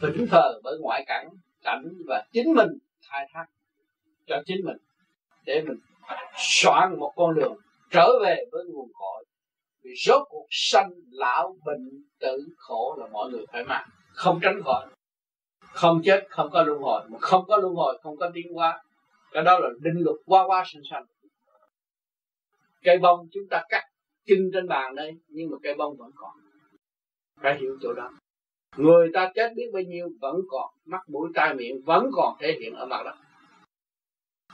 vĩnh 0.00 0.26
thờ 0.26 0.60
bởi 0.64 0.78
ngoại 0.80 1.04
cảnh 1.06 1.28
cảnh 1.62 1.82
và 2.06 2.24
chính 2.32 2.54
mình 2.54 2.68
khai 3.10 3.28
thác 3.32 3.46
cho 4.26 4.42
chính 4.46 4.64
mình, 4.64 4.76
để 5.44 5.62
mình 5.66 5.78
soạn 6.36 6.98
một 6.98 7.12
con 7.16 7.34
đường 7.34 7.56
trở 7.90 8.08
về 8.22 8.44
với 8.52 8.64
nguồn 8.64 8.88
cội 8.98 9.24
vì 9.88 9.94
rốt 10.06 10.22
cuộc 10.28 10.46
sanh 10.50 10.90
lão 11.10 11.56
bệnh 11.64 12.04
tử 12.20 12.48
khổ 12.56 12.96
là 13.00 13.06
mọi 13.12 13.30
người 13.30 13.44
phải 13.52 13.64
mang 13.64 13.88
không 14.12 14.38
tránh 14.42 14.60
khỏi. 14.64 14.86
Không 15.60 16.00
chết, 16.04 16.26
không 16.30 16.50
có 16.52 16.62
luân 16.62 16.80
hồi. 16.80 17.02
Mà 17.08 17.18
không 17.18 17.44
có 17.48 17.56
luân 17.56 17.74
hồi, 17.74 17.98
không 18.02 18.16
có 18.16 18.30
tiến 18.34 18.52
hóa. 18.54 18.82
Cái 19.32 19.42
đó 19.42 19.58
là 19.58 19.68
định 19.80 20.04
luật 20.04 20.16
qua 20.26 20.46
qua 20.46 20.64
sinh 20.72 20.82
sanh. 20.90 21.04
Cây 22.82 22.98
bông 22.98 23.28
chúng 23.32 23.48
ta 23.50 23.64
cắt 23.68 23.82
kinh 24.26 24.50
trên 24.52 24.68
bàn 24.68 24.94
đây, 24.94 25.12
nhưng 25.28 25.50
mà 25.50 25.56
cây 25.62 25.74
bông 25.74 25.96
vẫn 25.96 26.10
còn. 26.14 26.30
Phải 27.42 27.58
hiểu 27.60 27.76
chỗ 27.82 27.92
đó. 27.92 28.10
Người 28.76 29.10
ta 29.14 29.32
chết 29.34 29.52
biết 29.56 29.70
bao 29.72 29.82
nhiêu 29.82 30.08
vẫn 30.20 30.36
còn. 30.48 30.70
Mắt, 30.84 31.00
mũi, 31.08 31.28
tai, 31.34 31.54
miệng 31.54 31.82
vẫn 31.86 32.10
còn 32.12 32.36
thể 32.40 32.56
hiện 32.60 32.74
ở 32.74 32.86
mặt 32.86 33.02
đất 33.04 33.14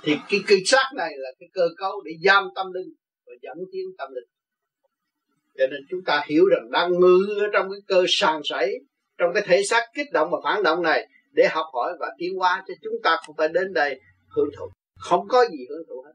thì 0.05 0.17
cái 0.29 0.41
cây 0.47 0.63
xác 0.67 0.91
này 0.97 1.11
là 1.17 1.31
cái 1.39 1.49
cơ 1.53 1.63
cấu 1.77 2.03
để 2.05 2.13
giam 2.25 2.49
tâm 2.55 2.73
linh 2.73 2.95
và 3.27 3.33
dẫn 3.43 3.59
tiến 3.73 3.85
tâm 3.99 4.09
linh 4.15 4.29
cho 5.59 5.67
nên 5.67 5.81
chúng 5.91 6.01
ta 6.07 6.25
hiểu 6.27 6.45
rằng 6.47 6.71
đang 6.71 7.01
ngư 7.01 7.41
ở 7.41 7.47
trong 7.53 7.71
cái 7.71 7.81
cơ 7.87 8.05
sàn 8.09 8.41
sảy, 8.45 8.73
trong 9.19 9.31
cái 9.35 9.43
thể 9.47 9.63
xác 9.63 9.83
kích 9.95 10.13
động 10.13 10.29
và 10.33 10.39
phản 10.45 10.63
động 10.63 10.83
này 10.83 11.09
để 11.33 11.49
học 11.51 11.67
hỏi 11.73 11.93
và 12.01 12.07
tiến 12.19 12.35
hóa 12.37 12.65
cho 12.69 12.75
chúng 12.83 12.95
ta 13.03 13.17
không 13.27 13.37
phải 13.37 13.49
đến 13.49 13.73
đây 13.73 14.01
hưởng 14.37 14.49
thụ. 14.59 14.71
Không 14.97 15.29
có 15.29 15.45
gì 15.51 15.67
hưởng 15.69 15.83
thụ 15.89 16.03
hết. 16.03 16.13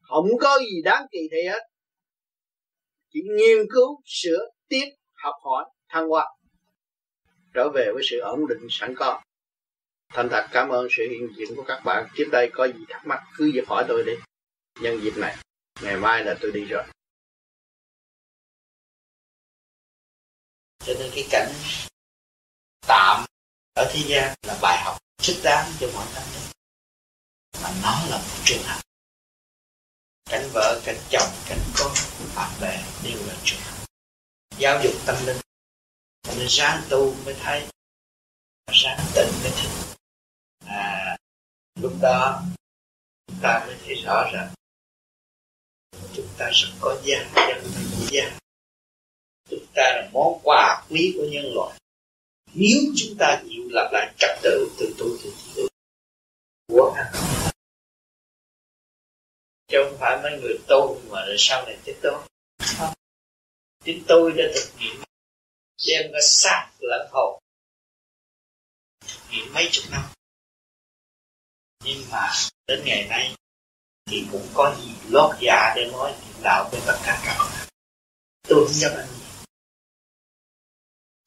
Không 0.00 0.26
có 0.40 0.58
gì 0.58 0.82
đáng 0.82 1.06
kỳ 1.12 1.18
thị 1.30 1.48
hết. 1.48 1.60
Chỉ 3.12 3.20
nghiên 3.36 3.66
cứu, 3.70 4.00
sửa, 4.04 4.48
tiếp, 4.68 4.86
học 5.12 5.34
hỏi, 5.44 5.64
thăng 5.88 6.08
hoa. 6.08 6.26
Trở 7.54 7.70
về 7.74 7.90
với 7.94 8.02
sự 8.10 8.18
ổn 8.18 8.46
định 8.48 8.66
sẵn 8.70 8.94
có. 8.96 9.20
Thành 10.12 10.28
thật 10.28 10.46
cảm 10.52 10.68
ơn 10.68 10.86
sự 10.90 11.02
hiện 11.10 11.28
diện 11.36 11.48
của 11.56 11.62
các 11.62 11.82
bạn. 11.84 12.06
Trước 12.16 12.24
đây 12.32 12.50
có 12.52 12.64
gì 12.64 12.84
thắc 12.88 13.06
mắc 13.06 13.22
cứ 13.36 13.50
việc 13.54 13.68
hỏi 13.68 13.84
tôi 13.88 14.02
đi. 14.06 14.12
Nhân 14.80 15.00
dịp 15.02 15.16
này, 15.16 15.36
ngày 15.82 15.96
mai 15.96 16.24
là 16.24 16.36
tôi 16.40 16.52
đi 16.52 16.64
rồi. 16.64 16.82
Cho 20.86 20.94
nên 20.98 21.10
cái 21.14 21.26
cảnh 21.30 21.52
tạm 22.86 23.24
ở 23.74 23.90
thế 23.92 24.00
gian 24.06 24.34
là 24.42 24.58
bài 24.62 24.82
học 24.84 24.98
thích 25.18 25.40
đáng 25.44 25.72
cho 25.80 25.86
mọi 25.94 26.06
tâm 26.14 26.24
linh 26.34 26.50
mà 27.62 27.70
nó 27.82 28.06
là 28.10 28.16
một 28.16 28.42
trường 28.44 28.62
hợp 28.62 28.80
cảnh 30.30 30.50
vợ 30.52 30.80
cảnh 30.84 30.98
chồng 31.10 31.28
cảnh 31.48 31.60
con 31.76 31.92
bạn 32.34 32.50
bè 32.60 32.84
đều 33.02 33.26
là 33.26 33.34
trường 33.44 33.60
hợp 33.60 33.84
giáo 34.58 34.80
dục 34.82 34.92
tâm 35.06 35.16
linh. 35.26 35.36
Mình 36.36 36.46
ráng 36.48 36.82
tu 36.90 37.14
mới 37.24 37.34
thấy. 37.40 37.66
Ráng 38.72 39.06
tịnh 39.14 39.32
mới 39.42 39.52
thích 39.56 39.70
à 40.66 41.16
lúc 41.80 41.92
đó, 42.00 42.42
chúng 43.26 43.38
ta 43.42 43.64
mới 43.66 43.76
thấy 43.84 43.94
rõ 43.94 44.30
rằng 44.32 44.54
chúng 46.14 46.28
ta 46.38 46.50
rất 46.52 46.68
có 46.80 46.96
gian 47.04 47.32
dân 47.34 47.62
có 48.10 48.43
chúng 49.50 49.66
ta 49.74 49.82
là 49.82 50.10
món 50.12 50.40
quà 50.42 50.84
quý 50.90 51.14
của 51.16 51.24
nhân 51.30 51.54
loại. 51.54 51.78
Nếu 52.54 52.78
chúng 52.96 53.16
ta 53.18 53.42
chịu 53.48 53.62
lập 53.70 53.90
lại 53.92 54.14
trật 54.18 54.30
tự 54.42 54.70
từ 54.78 54.94
tu 54.98 55.06
từ 55.22 55.34
chịu 55.44 55.68
của 56.68 56.94
chứ 59.68 59.78
không 59.84 59.98
phải 60.00 60.22
mấy 60.22 60.40
người 60.40 60.58
tu 60.68 61.00
mà 61.10 61.24
là 61.24 61.34
sau 61.38 61.66
này 61.66 61.78
chết 61.84 61.94
tôi. 62.02 62.22
Chính 63.84 64.04
tôi 64.08 64.32
đã 64.32 64.44
thực 64.54 64.70
nghiệm 64.78 65.02
đem 65.86 66.12
cái 66.12 66.22
xác 66.22 66.70
lẫn 66.78 67.08
hồn. 67.12 67.42
Thực 69.06 69.20
nghiệm 69.30 69.54
mấy 69.54 69.68
chục 69.72 69.84
năm. 69.90 70.02
Nhưng 71.84 72.10
mà 72.10 72.32
đến 72.66 72.82
ngày 72.84 73.06
nay 73.08 73.34
thì 74.06 74.26
cũng 74.32 74.48
có 74.54 74.76
gì 74.80 74.92
lót 75.08 75.36
dạ 75.40 75.72
để 75.76 75.90
nói 75.92 76.14
chuyện 76.20 76.42
đạo 76.42 76.68
với 76.72 76.80
tất 76.86 76.98
cả 77.04 77.22
các 77.24 77.36
bạn. 77.38 77.68
Tôi 78.48 78.64
không 78.64 78.74
dám 78.74 78.92
anh 78.96 79.23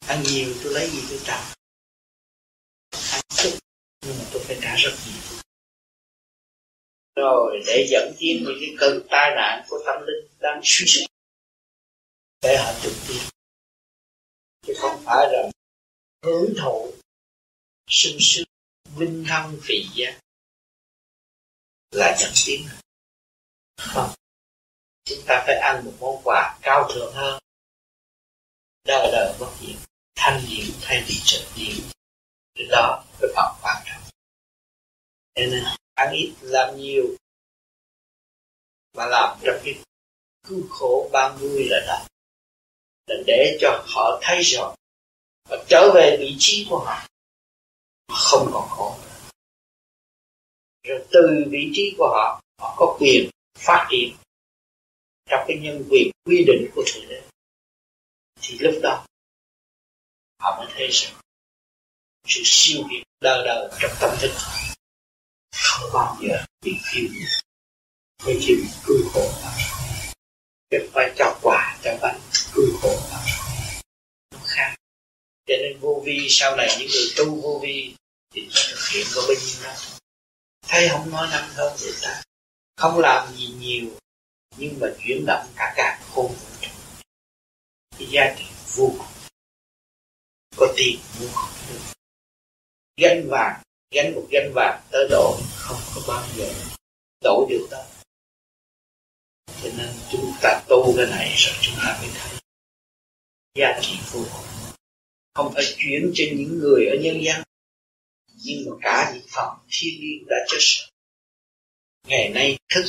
ăn 0.08 0.24
nhiều 0.24 0.56
tôi 0.64 0.74
lấy 0.74 0.90
gì 0.90 1.02
tôi 1.10 1.20
trả 1.26 1.54
ăn 3.12 3.22
chút 3.30 3.60
nhưng 4.02 4.18
mà 4.20 4.26
tôi 4.34 4.44
phải 4.46 4.58
trả 4.62 4.76
rất 4.76 4.98
nhiều. 5.08 5.42
Rồi 7.16 7.64
để 7.66 7.88
dẫn 7.90 8.16
tiến 8.20 8.44
những 8.44 8.58
cái 8.60 8.76
cơn 8.80 9.08
tai 9.10 9.36
nạn 9.36 9.66
của 9.70 9.84
tâm 9.86 10.02
linh 10.08 10.28
đang 10.40 10.62
suy 10.64 10.86
sụp. 10.88 11.10
Để 12.42 12.58
họ 12.58 12.74
trực 12.84 12.94
tiếp 13.08 13.20
chứ 14.62 14.74
không 14.78 15.02
phải 15.06 15.28
là 15.32 15.50
hưởng 16.26 16.54
thụ 16.62 16.94
sung 17.90 18.18
sướng 18.20 18.48
vinh 18.96 19.26
thăng 19.28 19.58
phì 19.62 19.76
giác 19.96 20.20
là 21.92 22.16
dẫn 22.20 22.32
tiến. 22.46 22.68
Không. 23.78 24.10
Chúng 25.04 25.20
ta 25.28 25.44
phải 25.48 25.56
ăn 25.56 25.86
một 25.86 25.94
món 26.00 26.22
quà 26.24 26.60
cao 26.62 26.90
thượng 26.94 27.14
hơn. 27.14 27.40
Đời 28.84 29.10
đời 29.12 29.36
bất 29.40 29.52
diệt 29.62 29.88
thanh 30.18 30.42
điển 30.50 30.66
thay 30.82 31.04
vì 31.08 31.16
trực 31.26 31.42
điển 31.56 31.76
cái 32.56 32.68
đó 32.70 33.04
cái 33.20 33.30
phần 33.36 33.56
quan 33.62 33.84
trọng 33.86 34.02
cho 35.36 35.42
nên 35.52 35.64
ăn 35.96 36.14
ít, 36.14 36.34
làm 36.42 36.78
nhiều 36.78 37.06
mà 38.94 39.06
làm 39.06 39.40
trong 39.44 39.62
cái 39.66 39.76
cứu 40.48 40.68
khổ 40.70 41.10
ban 41.14 41.38
vui 41.38 41.68
là 41.70 41.80
đó 41.88 42.06
là 43.08 43.16
để 43.28 43.58
cho 43.62 43.86
họ 43.88 44.20
thấy 44.22 44.42
rõ 44.42 44.76
và 45.50 45.66
trở 45.70 45.92
về 45.96 46.18
vị 46.20 46.36
trí 46.40 46.68
của 46.70 46.80
họ 46.80 47.08
không 48.08 48.50
còn 48.54 48.70
khổ 48.70 48.98
nữa. 49.04 49.30
Rồi 50.84 51.06
từ 51.12 51.46
vị 51.50 51.70
trí 51.74 51.96
của 51.98 52.08
họ 52.08 52.42
họ 52.62 52.76
có 52.78 52.98
quyền 53.00 53.30
phát 53.58 53.88
triển 53.92 54.16
trong 55.30 55.46
cái 55.48 55.58
nhân 55.62 55.84
quyền 55.90 56.12
quy 56.26 56.44
định 56.48 56.72
của 56.76 56.84
thượng 56.88 57.10
đế. 57.10 57.22
Thì 58.42 58.58
lúc 58.60 58.74
đó 58.84 59.06
họ 60.40 60.58
mới 60.58 60.74
thấy 60.76 60.88
rằng 60.92 61.14
sự 62.28 62.42
siêu 62.46 62.84
việt 62.90 63.04
đời 63.22 63.44
đời 63.46 63.70
trong 63.80 63.92
tâm 64.00 64.18
thức. 64.22 64.32
Không 65.52 65.90
bao 65.94 66.18
giờ 66.22 66.46
bị 66.62 66.72
phiêu 66.84 67.10
mới 68.26 68.38
chịu 68.42 68.58
cư 68.86 69.06
khổ 69.14 69.32
việc 70.72 70.90
phải 70.94 71.14
cho 71.18 71.40
quả 71.42 71.78
cho 71.84 71.98
bạn 72.02 72.20
cư 72.54 72.74
khổ 72.82 73.00
khác. 74.44 74.76
Cho 75.48 75.56
nên 75.62 75.80
vô 75.80 76.04
vi, 76.06 76.28
sau 76.30 76.56
này 76.56 76.76
những 76.80 76.88
người 76.88 77.08
tu 77.18 77.42
vô 77.42 77.60
vi 77.64 77.96
thì 78.34 78.42
nó 78.56 78.62
thực 78.70 78.90
hiện 78.92 79.08
có 79.16 79.22
bao 79.22 79.36
nhiêu 79.46 79.64
năm 79.64 79.76
thấy 80.68 80.90
không 80.90 81.12
nói 81.12 81.28
năng 81.32 81.50
hơn 81.50 81.78
người 81.82 81.94
ta. 82.02 82.22
Không 82.78 83.00
làm 83.00 83.36
gì 83.36 83.48
nhiều, 83.48 83.86
nhưng 84.58 84.80
mà 84.80 84.88
chuyển 85.04 85.26
động 85.28 85.48
cả 85.56 85.74
cả 85.76 86.00
khôn. 86.12 86.28
Vũ 86.28 86.56
trụ 86.62 86.70
cái 87.98 88.08
giá 88.12 88.36
trị 88.38 88.46
vô 88.76 88.94
cùng 88.98 89.17
có 90.58 90.74
tiền 90.78 91.00
mua 91.20 91.28
không 91.34 91.50
được. 91.70 91.80
Gánh 92.98 93.28
vàng, 93.30 93.62
gánh 93.92 94.16
một 94.16 94.28
gánh 94.32 94.52
vàng 94.56 94.82
tới 94.92 95.08
độ 95.10 95.40
không 95.56 95.82
có 95.96 96.02
bao 96.08 96.28
giờ 96.36 96.54
đổi 97.24 97.48
được 97.50 97.68
đâu. 97.72 97.86
Cho 99.64 99.70
nên 99.78 99.90
chúng 100.12 100.34
ta 100.42 100.62
tu 100.68 100.94
cái 100.98 101.06
này 101.06 101.34
rồi 101.38 101.56
chúng 101.62 101.76
ta 101.84 101.98
mới 102.02 102.10
thấy 102.14 102.38
giá 103.56 103.80
trị 103.82 103.98
vô 104.12 104.20
cùng. 104.34 104.46
Không 105.34 105.52
phải 105.54 105.64
chuyển 105.78 106.12
cho 106.14 106.24
những 106.38 106.60
người 106.60 106.86
ở 106.86 106.96
nhân 107.02 107.24
gian, 107.24 107.44
nhưng 108.44 108.70
mà 108.70 108.76
cả 108.82 109.12
những 109.14 109.28
phần 109.36 109.58
thiên 109.70 110.02
nhiên 110.02 110.26
đã 110.30 110.36
chết 110.48 110.58
sạch 110.60 110.90
ngày 112.08 112.30
nay 112.30 112.58
thức 112.76 112.86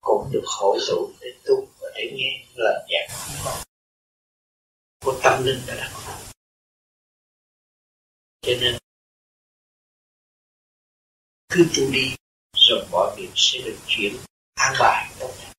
cũng 0.00 0.28
được 0.32 0.44
hội 0.44 0.78
tụ 0.88 1.12
để 1.20 1.28
tu 1.44 1.66
và 1.80 1.88
để 1.94 2.12
nghe 2.14 2.44
lời 2.54 2.86
giảng 2.90 3.08
của 5.04 5.20
tâm 5.22 5.44
linh 5.44 5.60
đã 5.66 5.74
đặt 5.74 5.92
cho 8.46 8.52
nên, 8.60 8.78
cứ 11.48 11.66
tu 11.76 11.90
đi, 11.92 12.14
rồi 12.68 12.86
mọi 12.90 13.16
việc 13.16 13.30
sẽ 13.34 13.58
được 13.64 13.78
chuyển 13.86 14.16
an 14.54 14.74
bài 14.80 15.14
tốt 15.20 15.32
đẹp 15.38 15.52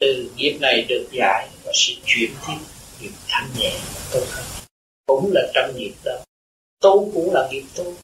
từ 0.00 0.32
nghiệp 0.36 0.58
này 0.60 0.86
được 0.88 1.08
giải 1.12 1.50
và 1.64 1.72
sẽ 1.74 1.94
chuyển 2.06 2.34
tiếp 2.46 2.58
nghiệp 3.00 3.12
thanh 3.28 3.50
nhẹ 3.58 3.80
và 3.94 4.10
tốt 4.12 4.24
hơn 4.30 4.46
cũng 5.06 5.30
là 5.34 5.52
trong 5.54 5.76
nghiệp 5.76 5.94
đó. 6.04 6.24
Tu 6.80 7.12
cũng 7.14 7.34
là 7.34 7.48
nghiệp 7.50 7.64
tu, 7.76 7.94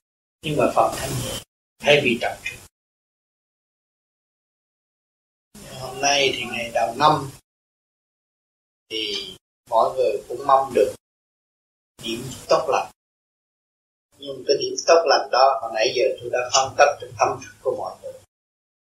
nhưng 0.43 0.57
mà 0.57 0.65
phần 0.75 0.95
thanh 0.97 1.11
nhẹ 1.11 1.43
thay 1.79 2.01
vì 2.05 2.19
trọng 2.21 2.39
trung. 2.45 2.59
Hôm 5.81 6.01
nay 6.01 6.33
thì 6.35 6.45
ngày 6.45 6.71
đầu 6.75 6.95
năm, 6.99 7.31
thì 8.89 9.35
mọi 9.71 9.95
người 9.97 10.23
cũng 10.29 10.47
mong 10.47 10.73
được 10.75 10.95
điểm 12.03 12.23
tốt 12.49 12.67
lành 12.69 12.94
nhưng 14.19 14.45
cái 14.47 14.57
điểm 14.61 14.75
tốt 14.87 15.05
lành 15.07 15.29
đó, 15.33 15.59
hồi 15.63 15.71
nãy 15.75 15.93
giờ 15.97 16.05
tôi 16.21 16.31
đã 16.33 16.51
phân 16.55 16.75
tích 16.79 16.99
được 17.01 17.13
tâm 17.19 17.29
thức 17.43 17.55
của 17.63 17.77
mọi 17.79 17.97
người. 18.03 18.13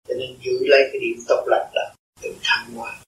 Cho 0.08 0.13
nên 0.20 0.38
giữ 0.42 0.52
lấy 0.62 0.82
cái 0.92 1.00
điểm 1.02 1.24
tốt 1.28 1.44
lành 1.48 1.72
đó 1.74 1.82
từ 2.22 2.36
thăng 2.44 2.74
hoa. 2.76 3.02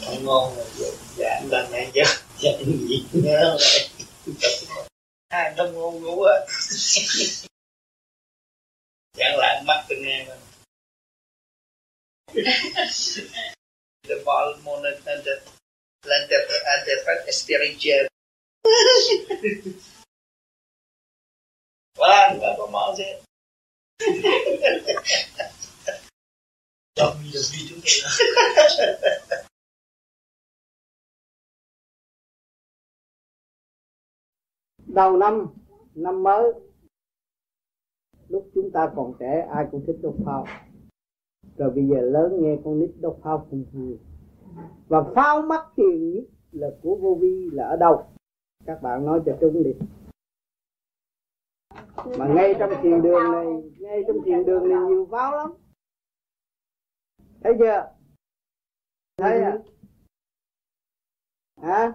Thấy 0.00 0.18
ngon 0.22 0.54
rồi 0.56 0.92
dạ 1.16 1.28
anh 1.40 1.50
đang 1.50 1.70
nghe 1.70 1.90
chứ 1.94 2.02
dạ 2.38 2.50
anh 2.58 2.86
nghĩ 2.86 3.04
nhớ 3.12 3.56
lại 3.60 3.88
hai 5.30 5.54
nó 5.56 5.64
ngon 5.64 6.02
ngủ 6.02 6.22
á. 6.22 6.34
Chẳng 9.16 9.36
lại 9.36 9.62
mắt 9.66 9.84
tôi 9.88 9.98
nghe 9.98 10.26
mà. 10.28 10.36
The 14.08 14.14
volume 14.24 14.70
and 15.06 15.26
the 16.06 16.38
l'interprète 16.66 17.32
spirituel. 17.32 18.08
voilà, 21.96 22.34
nous 22.34 22.40
va 22.40 22.56
commencer. 22.56 23.18
Dormi 26.96 27.30
depuis 27.30 27.68
tout 27.68 27.80
à 27.80 29.16
Đầu 34.86 35.16
năm, 35.16 35.54
năm 35.94 36.22
mới, 36.22 36.52
lúc 38.28 38.50
chúng 38.54 38.70
ta 38.72 38.92
còn 38.96 39.14
trẻ 39.20 39.46
ai 39.54 39.66
cũng 39.70 39.84
thích 39.86 39.96
đốt 40.02 40.14
pháo. 40.24 40.46
Rồi 41.56 41.70
bây 41.70 41.84
giờ 41.88 42.00
lớn 42.00 42.38
nghe 42.40 42.56
con 42.64 42.80
nít 42.80 42.90
đốt 43.00 43.18
pháo 43.22 43.46
cũng 43.50 43.64
vui 43.72 43.98
và 44.88 45.04
phao 45.14 45.42
mắt 45.42 45.66
tiền 45.76 46.14
nhất 46.14 46.24
là 46.52 46.68
của 46.82 46.96
vô 46.96 47.18
vi 47.20 47.50
là 47.52 47.68
ở 47.68 47.76
đâu? 47.76 48.06
Các 48.64 48.82
bạn 48.82 49.06
nói 49.06 49.22
cho 49.26 49.36
trung 49.40 49.62
đi. 49.64 49.72
Mà 52.18 52.28
ngay 52.34 52.54
trong 52.58 52.70
thiền 52.82 53.02
đường 53.02 53.32
này, 53.32 53.46
ngay 53.78 54.02
trong 54.06 54.16
thiền 54.24 54.44
đường 54.44 54.68
này 54.68 54.78
nhiều 54.88 55.08
pháo 55.10 55.36
lắm. 55.36 55.52
Thấy 57.40 57.54
chưa? 57.58 57.92
Thấy 59.16 59.40
à? 59.40 59.58
Hả? 61.62 61.92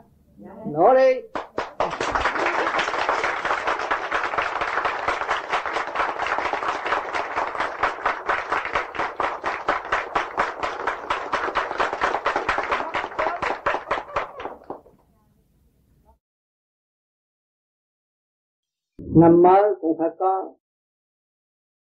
Nổ 0.65 0.93
đi. 0.93 1.21
Năm 19.21 19.41
mới 19.41 19.75
cũng 19.81 19.97
phải 19.97 20.09
có. 20.19 20.53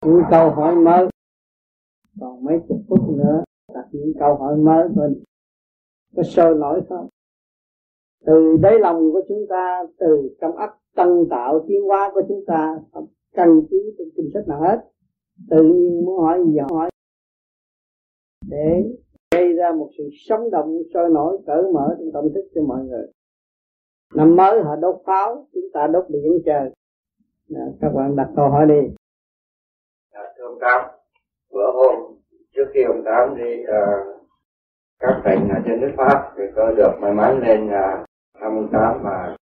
Những 0.04 0.22
câu 0.30 0.50
hỏi 0.50 0.74
mới. 0.76 1.06
Còn 2.20 2.44
mấy 2.44 2.60
chục 2.68 2.78
phút 2.88 3.00
nữa, 3.16 3.44
đặt 3.74 3.88
những 3.92 4.12
câu 4.18 4.36
hỏi 4.36 4.56
mới 4.56 4.88
mình 4.88 5.22
có 6.16 6.22
sôi 6.22 6.54
nổi 6.54 6.80
không? 6.88 7.08
Từ 8.26 8.56
đáy 8.62 8.78
lòng 8.78 9.12
của 9.12 9.22
chúng 9.28 9.46
ta, 9.48 9.82
từ 9.98 10.36
trong 10.40 10.56
ấp 10.56 10.78
tân 10.96 11.08
tạo 11.30 11.64
tiến 11.68 11.82
hóa 11.82 12.10
của 12.14 12.22
chúng 12.28 12.44
ta, 12.46 12.78
không 12.92 13.06
cần 13.34 13.48
cứ 13.70 13.94
trong 13.98 14.08
kinh 14.16 14.30
sách 14.34 14.48
nào 14.48 14.60
hết. 14.60 14.78
Tự 15.50 15.62
nhiên 15.62 16.04
muốn 16.04 16.20
hỏi 16.20 16.44
gì 16.46 16.58
hỏi. 16.70 16.90
Để 18.50 18.94
gây 19.34 19.52
ra 19.52 19.72
một 19.72 19.90
sự 19.98 20.08
sống 20.28 20.50
động, 20.50 20.82
sôi 20.94 21.10
nổi, 21.10 21.38
cởi 21.46 21.62
mở 21.72 21.96
trong 21.98 22.12
tâm 22.12 22.32
thức 22.34 22.48
cho 22.54 22.62
mọi 22.62 22.84
người. 22.84 23.06
Năm 24.14 24.36
mới 24.36 24.62
họ 24.62 24.76
đốt 24.76 24.96
pháo, 25.06 25.46
chúng 25.52 25.68
ta 25.72 25.86
đốt 25.86 26.04
điện 26.08 26.42
trời 26.46 26.70
đó, 27.48 27.60
các 27.80 27.88
bạn 27.94 28.16
đặt 28.16 28.28
câu 28.36 28.48
hỏi 28.48 28.66
đi. 28.66 28.94
Dạ, 30.12 30.20
ông 30.42 30.58
tám 30.60 30.90
bữa 31.52 31.72
hôm 31.72 31.94
trước 32.54 32.70
khi 32.74 32.82
ông 32.82 33.02
tám 33.04 33.36
đi 33.36 33.62
uh, 33.62 34.18
các 34.98 35.20
tỉnh 35.24 35.48
ở 35.48 35.60
trên 35.66 35.80
nước 35.80 35.92
pháp 35.96 36.32
thì 36.36 36.44
tôi 36.56 36.74
được 36.76 36.92
may 37.00 37.12
mắn 37.12 37.40
lên 37.46 37.66
uh, 37.66 38.08
ông 38.40 38.68
tám 38.72 39.00
mà 39.02 39.36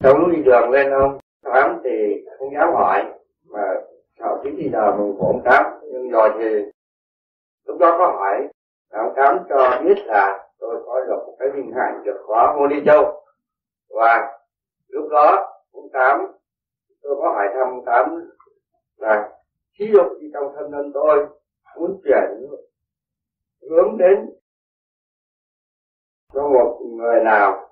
trong 0.00 0.18
lúc 0.18 0.28
đi 0.36 0.42
đường 0.42 0.70
lên 0.70 0.90
ông 0.90 1.18
tám 1.42 1.80
thì 1.84 2.24
không 2.38 2.54
dám 2.54 2.68
hỏi 2.74 3.04
mà 3.48 3.62
sợ 4.18 4.40
chính 4.42 4.56
thì 4.58 4.70
giờ 4.72 4.96
mình 4.96 5.16
của 5.18 5.26
ông 5.26 5.42
tám. 5.44 5.64
Nhưng 5.92 6.10
rồi 6.10 6.30
thì 6.38 6.44
lúc 7.66 7.78
đó 7.78 7.94
có 7.98 8.06
hỏi 8.06 8.48
ông 8.90 9.12
tám 9.16 9.38
cho 9.48 9.82
biết 9.84 9.98
là 10.06 10.48
tôi 10.58 10.82
có 10.86 11.00
được 11.06 11.22
một 11.26 11.36
cái 11.38 11.48
vinh 11.54 11.72
hạnh 11.72 12.02
được 12.04 12.22
khóa 12.26 12.54
môn 12.56 12.68
đi 12.68 12.76
châu. 12.86 13.22
Và 13.90 14.38
lúc 14.88 15.08
đó 15.10 15.52
ông 15.72 15.88
tám 15.92 16.37
tôi 17.02 17.16
có 17.22 17.30
hỏi 17.30 17.46
thăm 17.54 17.80
tám 17.86 18.30
là 18.96 19.32
thí 19.78 19.86
dụ 19.92 20.02
như 20.20 20.30
trong 20.32 20.52
thân 20.56 20.72
thân 20.72 20.92
tôi 20.94 21.26
muốn 21.76 22.00
chuyển 22.04 22.46
hướng 23.70 23.98
đến 23.98 24.30
cho 26.32 26.48
một 26.48 26.80
người 26.96 27.24
nào 27.24 27.68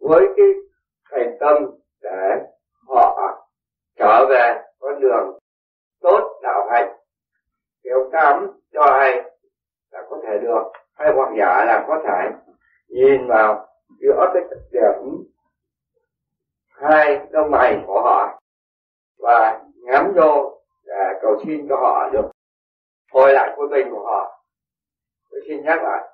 với 0.00 0.26
cái 0.36 0.46
thành 1.10 1.36
tâm 1.40 1.56
để 2.02 2.46
họ 2.88 3.46
trở 3.98 4.26
về 4.28 4.62
con 4.78 5.00
đường 5.00 5.38
tốt 6.00 6.40
đạo 6.42 6.68
hành. 6.70 6.96
Thì 7.84 7.90
ông 7.90 8.10
tám 8.12 8.50
cho 8.72 8.86
hay 8.90 9.22
là 9.90 10.06
có 10.10 10.20
thể 10.22 10.38
được, 10.42 10.62
hay 10.94 11.12
hoặc 11.14 11.32
giả 11.38 11.64
là 11.64 11.84
có 11.88 12.02
thể 12.04 12.30
nhìn 12.88 13.26
vào 13.26 13.68
giữa 14.00 14.30
cái 14.34 14.42
điểm 14.72 15.24
hai 16.68 17.26
lông 17.30 17.50
mày 17.50 17.82
của 17.86 18.02
họ 18.02 18.41
và 19.22 19.64
ngắm 19.84 20.12
vô 20.16 20.60
để 20.86 21.18
cầu 21.22 21.36
xin 21.46 21.68
cho 21.68 21.76
họ 21.76 22.10
được 22.12 22.30
hồi 23.12 23.32
lại 23.32 23.54
quân 23.56 23.70
bình 23.70 23.86
của 23.90 24.04
họ. 24.04 24.44
Tôi 25.30 25.40
xin 25.48 25.64
nhắc 25.64 25.82
lại, 25.82 26.08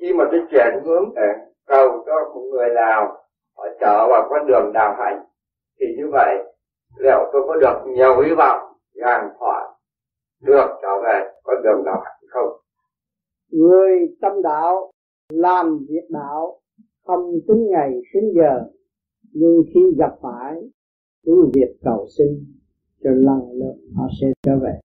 khi 0.00 0.12
mà 0.12 0.24
tôi 0.30 0.40
chuyển 0.50 0.84
hướng 0.84 1.14
để 1.14 1.28
cầu 1.66 2.04
cho 2.06 2.12
một 2.34 2.48
người 2.52 2.68
nào 2.74 3.18
họ 3.56 3.64
trở 3.80 4.08
vào 4.10 4.26
con 4.30 4.46
đường 4.46 4.70
đạo 4.74 4.96
hạnh, 4.98 5.24
thì 5.80 5.86
như 5.96 6.10
vậy, 6.12 6.36
liệu 6.98 7.30
tôi 7.32 7.42
có 7.48 7.56
được 7.56 7.82
nhiều 7.86 8.20
hy 8.20 8.34
vọng 8.34 8.60
rằng 8.94 9.30
họ 9.38 9.78
được 10.40 10.66
trở 10.82 11.02
về 11.04 11.30
con 11.44 11.62
đường 11.62 11.82
đạo 11.84 12.00
hạnh 12.04 12.20
không? 12.28 12.50
Người 13.50 14.16
tâm 14.20 14.42
đạo 14.42 14.90
làm 15.28 15.78
việc 15.88 16.06
đạo, 16.10 16.58
không 17.06 17.32
tính 17.48 17.66
ngày 17.70 17.90
tính 18.14 18.32
giờ, 18.34 18.60
nhưng 19.32 19.62
khi 19.74 19.80
gặp 19.98 20.12
phải 20.22 20.54
cứ 21.22 21.50
việc 21.54 21.76
cầu 21.82 22.06
xin 22.18 22.44
cho 23.04 23.10
lần 23.10 23.52
lượt 23.52 23.74
họ 23.94 24.08
sẽ 24.20 24.26
trở 24.42 24.52
về. 24.58 24.80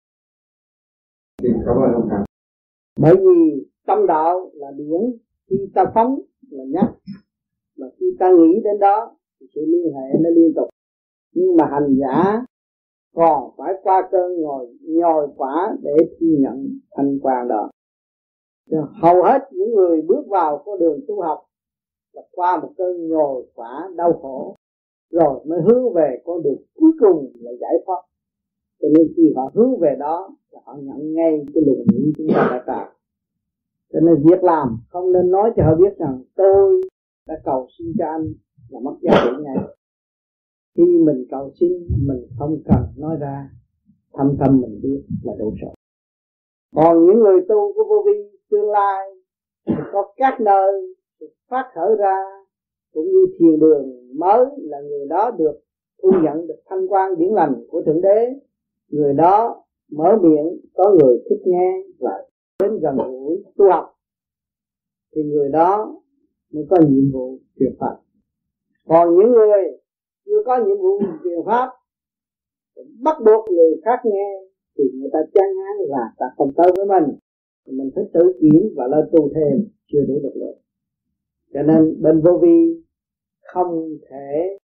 Bởi 3.00 3.16
vì 3.16 3.68
tâm 3.86 4.08
đạo 4.08 4.52
là 4.54 4.72
điển 4.78 5.02
khi 5.50 5.56
ta 5.74 5.84
phóng 5.94 6.20
là 6.50 6.64
nhắc 6.68 6.94
mà 7.78 7.88
khi 8.00 8.06
ta 8.20 8.32
nghĩ 8.32 8.62
đến 8.64 8.80
đó 8.80 9.18
thì 9.40 9.48
sự 9.56 9.62
liên 9.68 9.94
hệ 9.94 10.20
nó 10.24 10.30
liên 10.30 10.54
tục. 10.56 10.70
Nhưng 11.34 11.56
mà 11.56 11.66
hành 11.72 11.96
giả 12.00 12.46
còn 13.16 13.52
phải 13.58 13.74
qua 13.84 14.10
cơn 14.12 14.42
ngồi 14.42 14.78
nhồi 14.82 15.28
quả 15.38 15.78
để 15.82 15.96
thi 16.20 16.28
nhận 16.40 16.80
thành 16.96 17.20
quả 17.22 17.46
đó. 17.50 17.70
Hầu 19.02 19.24
hết 19.24 19.40
những 19.52 19.76
người 19.76 20.02
bước 20.02 20.28
vào 20.28 20.64
con 20.66 20.80
đường 20.80 21.00
tu 21.08 21.22
học 21.22 21.46
là 22.14 22.22
qua 22.32 22.60
một 22.62 22.74
cơn 22.78 23.08
nhồi 23.08 23.46
quả 23.56 23.90
đau 23.98 24.14
khổ 24.22 24.56
rồi 25.12 25.46
mới 25.46 25.62
hướng 25.62 25.94
về 25.94 26.22
con 26.26 26.44
đường 26.44 26.64
cuối 26.76 26.92
cùng 27.00 27.32
là 27.40 27.52
giải 27.62 27.74
thoát. 27.86 28.02
Cho 28.82 28.88
nên 28.98 29.08
khi 29.18 29.34
họ 29.36 29.52
hướng 29.54 29.80
về 29.80 29.96
đó, 30.00 30.36
là 30.52 30.60
họ 30.66 30.78
nhận 30.82 31.14
ngay 31.14 31.46
cái 31.54 31.64
luồng 31.68 31.86
điển 31.92 32.12
chúng 32.18 32.28
ta 32.34 32.48
đã 32.52 32.64
tạo. 32.68 32.92
Cho 33.94 34.00
nên 34.00 34.16
việc 34.30 34.44
làm 34.44 34.78
không 34.90 35.12
nên 35.12 35.32
nói 35.32 35.52
cho 35.56 35.64
họ 35.64 35.76
biết 35.76 35.98
rằng, 35.98 36.24
tôi 36.36 36.82
đã 37.28 37.36
cầu 37.46 37.68
xin 37.78 37.88
cho 38.00 38.06
anh 38.06 38.34
là 38.70 38.80
mất 38.80 38.96
giá 39.02 39.12
trị 39.24 39.44
ngay 39.44 39.58
khi 40.76 40.84
mình 41.06 41.26
cầu 41.30 41.52
xin, 41.60 41.72
mình 42.08 42.28
không 42.40 42.62
cần 42.66 42.84
nói 42.98 43.18
ra, 43.20 43.50
thâm 44.14 44.36
tâm 44.40 44.62
mình 44.62 44.80
biết 44.84 45.04
là 45.24 45.34
đủ 45.40 45.54
rồi. 45.62 45.74
Còn 46.76 47.06
những 47.06 47.20
người 47.20 47.42
tu 47.50 47.74
của 47.74 47.84
vô 47.90 48.04
vi, 48.06 48.40
tương 48.52 48.70
lai 48.70 49.10
có 49.94 50.14
các 50.18 50.42
nơi 50.42 50.96
phát 51.50 51.72
khởi 51.76 51.96
ra 51.96 52.45
cũng 52.96 53.06
như 53.06 53.26
thiền 53.40 53.60
đường 53.60 53.84
mới 54.20 54.46
là 54.58 54.82
người 54.82 55.06
đó 55.08 55.32
được 55.32 55.60
thu 56.04 56.12
nhận, 56.24 56.48
được 56.48 56.60
thanh 56.70 56.88
quan 56.88 57.18
điển 57.18 57.30
lành 57.34 57.64
của 57.70 57.82
thượng 57.86 58.02
đế. 58.02 58.34
Người 58.90 59.14
đó 59.14 59.64
mở 59.92 60.18
miệng, 60.22 60.60
có 60.74 60.96
người 61.00 61.24
thích 61.30 61.42
nghe 61.46 61.84
và 62.00 62.12
đến 62.60 62.80
gần 62.80 62.98
gũi 62.98 63.44
tu 63.58 63.66
học, 63.70 63.86
thì 65.16 65.24
người 65.24 65.50
đó 65.50 66.02
mới 66.54 66.66
có 66.70 66.78
nhiệm 66.90 67.12
vụ 67.12 67.40
truyền 67.60 67.76
pháp. 67.80 67.96
Còn 68.88 69.18
những 69.18 69.32
người 69.32 69.64
chưa 70.26 70.44
có 70.46 70.58
nhiệm 70.58 70.78
vụ 70.78 71.00
truyền 71.24 71.40
pháp 71.46 71.70
bắt 73.04 73.16
buộc 73.26 73.52
người 73.52 73.82
khác 73.86 74.00
nghe, 74.04 74.42
thì 74.78 74.84
người 75.00 75.10
ta 75.14 75.20
chán 75.34 75.50
ngán 75.58 75.90
và 75.90 76.04
ta 76.18 76.26
không 76.38 76.52
tới 76.58 76.72
với 76.78 76.86
mình. 76.86 77.16
Mình 77.68 77.92
phải 77.96 78.04
tự 78.14 78.34
kiểm 78.42 78.74
và 78.76 78.88
lên 78.88 79.06
tu 79.12 79.30
thêm, 79.36 79.68
chưa 79.88 80.02
đủ 80.08 80.20
lực 80.24 80.36
lượng 80.36 80.58
cho 81.56 81.64
nên 81.64 82.02
bên 82.02 82.22
vô 82.22 82.38
vi 82.42 82.85
không 83.54 83.90
thể 84.10 84.58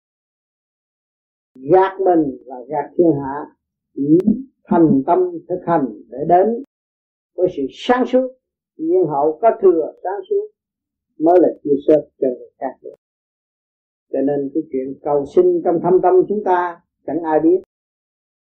gạt 1.55 1.99
mình 1.99 2.37
và 2.45 2.55
gạt 2.67 2.89
thiên 2.97 3.11
hạ. 3.23 3.45
Chỉ 3.95 4.17
thành 4.63 5.03
tâm 5.07 5.19
thực 5.49 5.59
hành 5.65 5.85
để 6.09 6.17
đến 6.29 6.63
với 7.35 7.47
sự 7.57 7.63
sáng 7.71 8.05
suốt. 8.05 8.27
Nhiên 8.77 9.05
hậu 9.07 9.39
có 9.41 9.51
thừa 9.61 9.93
sáng 10.03 10.21
suốt 10.29 10.47
mới 11.19 11.39
là 11.41 11.49
chia 11.63 11.75
sẻ 11.87 11.95
cho 12.19 12.27
người 12.27 12.49
khác 12.59 12.77
được. 12.81 12.95
Cho 14.11 14.19
nên 14.21 14.51
cái 14.53 14.63
chuyện 14.71 14.99
cầu 15.03 15.25
sinh 15.35 15.61
trong 15.65 15.79
thâm 15.83 16.01
tâm 16.03 16.13
chúng 16.27 16.43
ta 16.43 16.81
chẳng 17.05 17.23
ai 17.23 17.39
biết. 17.39 17.61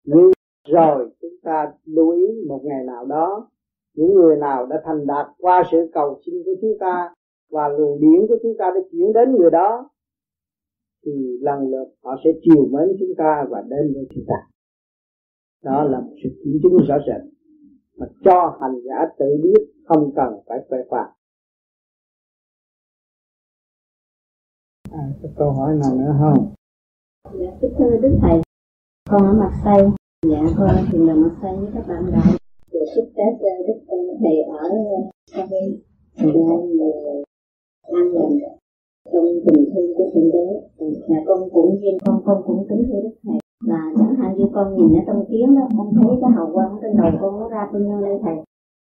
Nhưng 0.03 0.31
rồi 0.67 1.09
chúng 1.21 1.37
ta 1.43 1.71
lưu 1.85 2.11
ý 2.11 2.25
một 2.47 2.61
ngày 2.63 2.83
nào 2.85 3.05
đó, 3.05 3.49
những 3.93 4.13
người 4.13 4.35
nào 4.37 4.65
đã 4.65 4.81
thành 4.85 5.07
đạt 5.07 5.25
qua 5.37 5.63
sự 5.71 5.89
cầu 5.93 6.19
xin 6.25 6.35
của 6.45 6.55
chúng 6.61 6.77
ta 6.79 7.13
và 7.49 7.67
luồng 7.67 7.99
điển 7.99 8.27
của 8.27 8.37
chúng 8.43 8.53
ta 8.59 8.71
đã 8.75 8.81
chuyển 8.91 9.13
đến 9.13 9.35
người 9.35 9.51
đó 9.51 9.89
thì 11.07 11.37
lần 11.41 11.59
lượt 11.71 11.87
họ 12.03 12.15
sẽ 12.23 12.29
chiều 12.43 12.65
mến 12.71 12.97
chúng 12.99 13.15
ta 13.17 13.45
và 13.49 13.61
đến 13.61 13.93
với 13.93 14.07
chúng 14.09 14.23
ta. 14.27 14.35
Đó 15.63 15.83
là 15.83 15.99
một 15.99 16.13
sự 16.23 16.29
kiểm 16.43 16.59
chứng 16.63 16.77
rõ 16.87 16.97
rệt 17.07 17.21
mà 17.97 18.07
cho 18.25 18.57
hành 18.61 18.81
giả 18.85 19.15
tự 19.19 19.25
biết 19.43 19.73
không 19.85 20.11
cần 20.15 20.33
phải 20.47 20.57
khoe 20.69 20.79
khoang 20.89 21.09
à, 24.91 25.03
có 25.21 25.29
câu 25.37 25.51
hỏi 25.51 25.75
nào 25.75 25.95
nữa 25.97 26.15
không? 26.19 26.53
Dạ 27.39 27.51
kính 27.61 27.71
thưa 27.77 27.97
đức 28.01 28.17
thầy. 28.21 28.41
Con 29.09 29.25
ở 29.25 29.33
mặt 29.33 29.51
tây. 29.65 29.89
Dạ 30.31 30.41
con 30.57 30.75
thì 30.91 30.97
là 30.97 31.15
mặt 31.15 31.35
tây 31.41 31.55
với 31.57 31.69
các 31.73 31.87
bạn 31.87 32.03
đạo 32.11 32.33
được 32.71 32.85
chúc 32.95 33.05
tết 33.15 33.33
đức 33.67 33.79
thầy 34.19 34.43
ở 34.43 34.69
Sa 35.31 35.45
Vi 35.51 35.83
thành 36.17 36.33
ra 36.33 36.55
an 37.81 38.13
lành 38.13 38.57
trong 39.13 39.25
tình 39.45 39.69
thương 39.73 39.93
của 39.95 40.09
thượng 40.13 40.31
đế 40.31 40.47
nhà 41.07 41.23
con 41.25 41.49
cũng 41.49 41.79
như 41.79 41.89
con 42.05 42.21
con 42.25 42.41
cũng 42.45 42.67
kính 42.69 42.83
thưa 42.87 43.01
đức 43.01 43.15
thầy. 43.23 43.37
Là 43.65 43.93
chẳng 43.97 44.15
hạn 44.15 44.37
như 44.37 44.45
con 44.53 44.75
nhìn 44.75 44.99
ở 44.99 45.01
trong 45.07 45.25
kiến 45.29 45.55
đó, 45.55 45.67
con 45.77 45.93
thấy 45.95 46.17
cái 46.21 46.31
hào 46.31 46.49
quang 46.53 46.77
trên 46.81 46.97
đầu 46.97 47.11
con 47.21 47.39
nó 47.39 47.49
ra 47.49 47.69
bao 47.73 47.81
nhiêu 47.81 48.01
đây 48.01 48.19
thầy? 48.23 48.35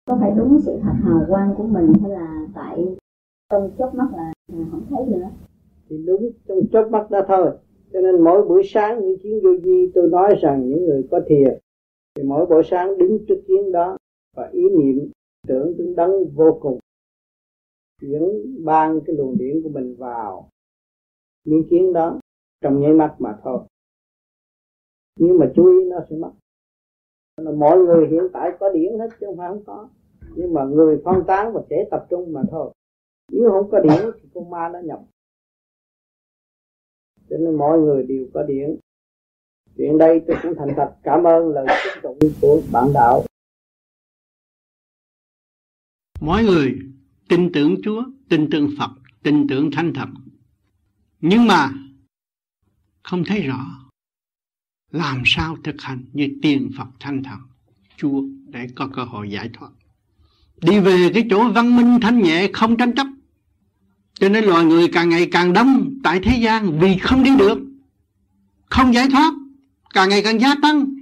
Có 0.07 0.17
phải 0.19 0.32
đúng 0.38 0.59
sự 0.59 0.80
thật 0.84 0.93
hào 1.03 1.21
quang 1.30 1.55
của 1.57 1.63
mình 1.63 1.93
hay 2.01 2.11
là 2.11 2.47
tại 2.55 2.86
trong 3.51 3.69
chớp 3.78 3.89
mắt 3.93 4.07
là 4.17 4.34
à, 4.53 4.59
không 4.71 4.82
thấy 4.89 5.05
nữa? 5.05 5.28
Thì 5.89 5.97
đúng, 6.07 6.30
trong 6.47 6.59
chớp 6.71 6.88
mắt 6.91 7.11
đó 7.11 7.21
thôi. 7.28 7.51
Cho 7.93 8.01
nên 8.01 8.23
mỗi 8.23 8.47
buổi 8.47 8.63
sáng 8.65 8.99
những 8.99 9.17
chuyến 9.23 9.39
vô 9.43 9.49
di, 9.63 9.91
tôi 9.95 10.09
nói 10.09 10.36
rằng 10.41 10.67
những 10.67 10.86
người 10.86 11.07
có 11.11 11.19
thiền 11.28 11.59
thì 12.15 12.23
mỗi 12.23 12.45
buổi 12.45 12.63
sáng 12.63 12.97
đứng 12.97 13.26
trước 13.28 13.41
kiến 13.47 13.71
đó 13.71 13.97
và 14.36 14.49
ý 14.51 14.61
niệm 14.69 15.09
tưởng 15.47 15.78
đến 15.78 15.95
đấng 15.95 16.11
vô 16.36 16.57
cùng 16.61 16.80
chuyển 18.02 18.22
ban 18.66 19.00
cái 19.06 19.16
luồng 19.16 19.38
điển 19.38 19.62
của 19.64 19.70
mình 19.70 19.96
vào 19.98 20.50
miếng 21.46 21.68
kiến 21.70 21.93
đó 21.93 22.20
trong 22.62 22.82
nháy 22.82 22.93
mắt 22.93 23.16
mà 23.20 23.39
thôi. 23.43 23.60
Nhưng 25.20 25.38
mà 25.38 25.52
chú 25.56 25.66
ý 25.66 25.89
nó 25.89 25.98
sẽ 26.10 26.16
mất. 26.16 26.32
Là 27.38 27.52
mọi 27.52 27.78
người 27.78 28.08
hiện 28.08 28.30
tại 28.34 28.52
có 28.60 28.70
điển 28.70 29.00
hết 29.00 29.08
chứ 29.20 29.26
không 29.26 29.38
phải 29.38 29.50
không 29.50 29.64
có. 29.66 29.89
Nhưng 30.36 30.54
mà 30.54 30.66
người 30.66 31.02
phân 31.06 31.24
tán 31.28 31.54
và 31.54 31.62
sẽ 31.70 31.88
tập 31.91 32.08
trung 32.10 32.34
mà 32.34 32.41
thôi. 32.52 32.74
Nếu 33.32 33.52
không 33.52 33.72
có 33.72 33.80
điển 33.80 34.12
thì 34.22 34.30
con 34.34 34.50
ma 34.50 34.70
nó 34.74 34.80
nhập. 34.80 35.00
Cho 37.30 37.38
nên 37.38 37.56
mọi 37.56 37.80
người 37.80 38.04
đều 38.04 38.28
có 38.34 38.43
điển. 38.43 38.78
Chuyện 39.78 39.98
đây 39.98 40.22
tôi 40.28 40.38
cũng 40.43 40.56
thành 40.58 40.74
thật. 40.76 40.96
Cảm 41.04 41.24
ơn 41.24 41.50
lời 41.50 41.66
chúc 41.84 42.04
tụng 42.04 42.18
của 42.41 42.62
bạn 42.72 42.93
đạo. 42.93 43.24
Mọi 46.22 46.43
người 46.43 46.80
tin 47.28 47.51
tưởng 47.51 47.76
Chúa, 47.84 48.03
tin 48.30 48.49
tưởng 48.49 48.76
Phật, 48.78 48.91
tin 49.23 49.47
tưởng 49.47 49.71
Thánh 49.71 49.93
Thần 49.93 50.13
nhưng 51.30 51.47
mà, 51.47 51.73
không 53.03 53.23
thấy 53.23 53.41
rõ 53.41 53.86
làm 54.91 55.21
sao 55.26 55.57
thực 55.63 55.82
hành 55.82 56.05
như 56.13 56.30
tiền 56.41 56.71
Phật 56.78 56.88
Thánh 56.99 57.23
Thần 57.23 57.39
Chúa 57.97 58.23
để 58.47 58.67
có 58.76 58.88
cơ 58.88 59.03
hội 59.03 59.30
giải 59.30 59.49
thoát. 59.53 59.69
Đi 60.61 60.80
về 60.80 61.11
cái 61.13 61.28
chỗ 61.30 61.51
văn 61.51 61.78
minh 61.78 61.99
thanh 62.01 62.21
nhẹ 62.21 62.49
không 62.53 62.78
tranh 62.78 62.95
chấp. 62.95 63.07
Cho 64.13 64.30
nên 64.30 64.45
loài 64.45 64.65
người 64.65 64.88
càng 64.88 65.09
ngày 65.09 65.28
càng 65.32 65.53
đông 65.53 65.99
tại 66.03 66.19
thế 66.23 66.38
gian 66.41 66.80
vì 66.80 66.97
không 66.97 67.23
đi 67.23 67.32
được. 67.38 67.59
Không 68.65 68.93
giải 68.93 69.07
thoát. 69.11 69.34
Càng 69.93 70.09
ngày 70.09 70.21
càng 70.23 70.41
gia 70.41 70.55
tăng. 70.61 70.95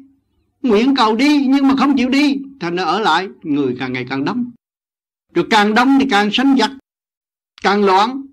Nguyện 0.61 0.95
cầu 0.95 1.15
đi 1.15 1.45
nhưng 1.47 1.67
mà 1.67 1.76
không 1.76 1.97
chịu 1.97 2.09
đi. 2.09 2.38
Thành 2.59 2.76
ở 2.76 2.99
lại, 2.99 3.28
người 3.43 3.76
càng 3.80 3.93
ngày 3.93 4.05
càng 4.09 4.26
đông. 4.26 4.51
Rồi 5.34 5.46
càng 5.50 5.74
đông 5.74 5.98
thì 6.00 6.06
càng 6.10 6.30
sánh 6.32 6.56
giặc. 6.60 6.72
Càng 7.64 7.84
loạn. 7.84 8.26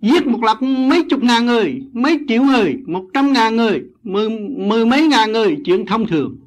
Giết 0.00 0.26
một 0.26 0.42
loạt 0.42 0.62
mấy 0.62 1.04
chục 1.10 1.22
ngàn 1.22 1.46
người 1.46 1.82
mấy 1.92 2.20
triệu 2.28 2.42
người 2.42 2.76
một 2.86 3.04
trăm 3.14 3.32
ngàn 3.32 3.56
người 3.56 3.84
mười, 4.02 4.30
mười 4.40 4.86
mấy 4.86 5.06
ngàn 5.08 5.32
người 5.32 5.56
chuyện 5.64 5.86
thông 5.86 6.06
thường. 6.06 6.38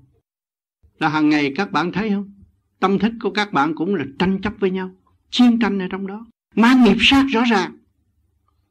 Là 0.99 1.09
hàng 1.09 1.29
ngày 1.29 1.53
các 1.55 1.71
bạn 1.71 1.91
thấy 1.91 2.09
không? 2.09 2.31
Tâm 2.79 2.99
thức 2.99 3.11
của 3.21 3.29
các 3.31 3.53
bạn 3.53 3.75
cũng 3.75 3.95
là 3.95 4.05
tranh 4.19 4.41
chấp 4.41 4.53
với 4.59 4.71
nhau 4.71 4.91
chiến 5.31 5.59
tranh 5.59 5.79
ở 5.79 5.87
trong 5.91 6.07
đó. 6.07 6.25
Mang 6.55 6.83
nghiệp 6.83 6.97
sát 6.99 7.25
rõ 7.29 7.43
ràng. 7.49 7.77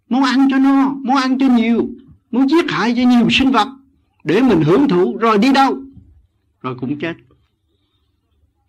Muốn 0.09 0.22
ăn 0.22 0.49
cho 0.51 0.59
no 0.59 0.89
muốn 0.89 1.16
ăn 1.16 1.39
cho 1.39 1.47
nhiều 1.47 1.89
muốn 2.31 2.49
giết 2.49 2.70
hại 2.70 2.95
cho 2.97 3.03
nhiều 3.03 3.26
sinh 3.31 3.51
vật 3.51 3.68
để 4.24 4.43
mình 4.43 4.62
hưởng 4.62 4.89
thụ 4.89 5.16
rồi 5.16 5.39
đi 5.39 5.53
đâu? 5.53 5.83
Rồi 6.61 6.76
cũng 6.81 6.99
chết. 6.99 7.14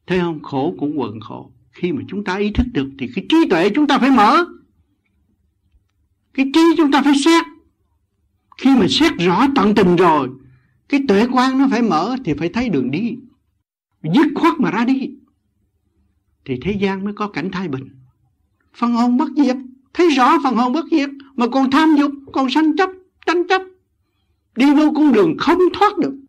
Thấy 0.08 0.20
không? 0.20 0.44
Khổ 0.44 0.76
cũng 0.80 1.00
quần 1.00 1.20
khổ 1.20 1.52
khi 1.80 1.92
mà 1.92 2.02
chúng 2.08 2.24
ta 2.24 2.36
ý 2.36 2.52
thức 2.52 2.66
được 2.74 2.90
thì 3.00 3.08
cái 3.16 3.26
trí 3.30 3.38
tuệ 3.50 3.70
chúng 3.70 3.88
ta 3.88 4.00
phải 4.00 4.12
mở. 4.12 4.46
Cái 6.34 6.52
trí 6.54 6.62
chúng 6.78 6.92
ta 6.92 7.02
phải 7.02 7.14
xét. 7.26 7.46
Khi 8.58 8.76
mà 8.76 8.86
xét 8.90 9.14
rõ 9.20 9.48
tận 9.56 9.76
tình 9.76 9.96
rồi, 9.96 10.30
cái 10.90 11.02
tuệ 11.08 11.28
quan 11.32 11.60
nó 11.60 11.68
phải 11.72 11.82
mở 11.82 12.16
thì 12.26 12.34
phải 12.34 12.50
thấy 12.50 12.70
đường 12.70 12.92
đi. 12.92 13.16
Dứt 14.04 14.28
khoát 14.36 14.60
mà 14.60 14.72
ra 14.72 14.86
đi. 14.86 15.12
Thì 16.46 16.60
thế 16.62 16.72
gian 16.72 17.04
mới 17.04 17.14
có 17.14 17.28
cảnh 17.28 17.52
thái 17.52 17.68
bình. 17.68 17.90
Phần 18.76 18.94
hồn 18.94 19.18
bất 19.18 19.30
diệt. 19.38 19.56
Thấy 19.94 20.10
rõ 20.10 20.38
phần 20.44 20.56
hồn 20.56 20.74
bất 20.74 20.86
diệt, 20.92 21.10
mà 21.36 21.48
còn 21.48 21.72
tham 21.72 21.96
dục, 21.98 22.12
còn 22.34 22.50
sanh 22.50 22.76
chấp, 22.78 22.90
tranh 23.26 23.48
chấp. 23.48 23.62
Đi 24.56 24.74
vô 24.74 24.94
con 24.96 25.14
đường 25.14 25.36
không 25.38 25.60
thoát 25.74 25.98
được. 25.98 26.20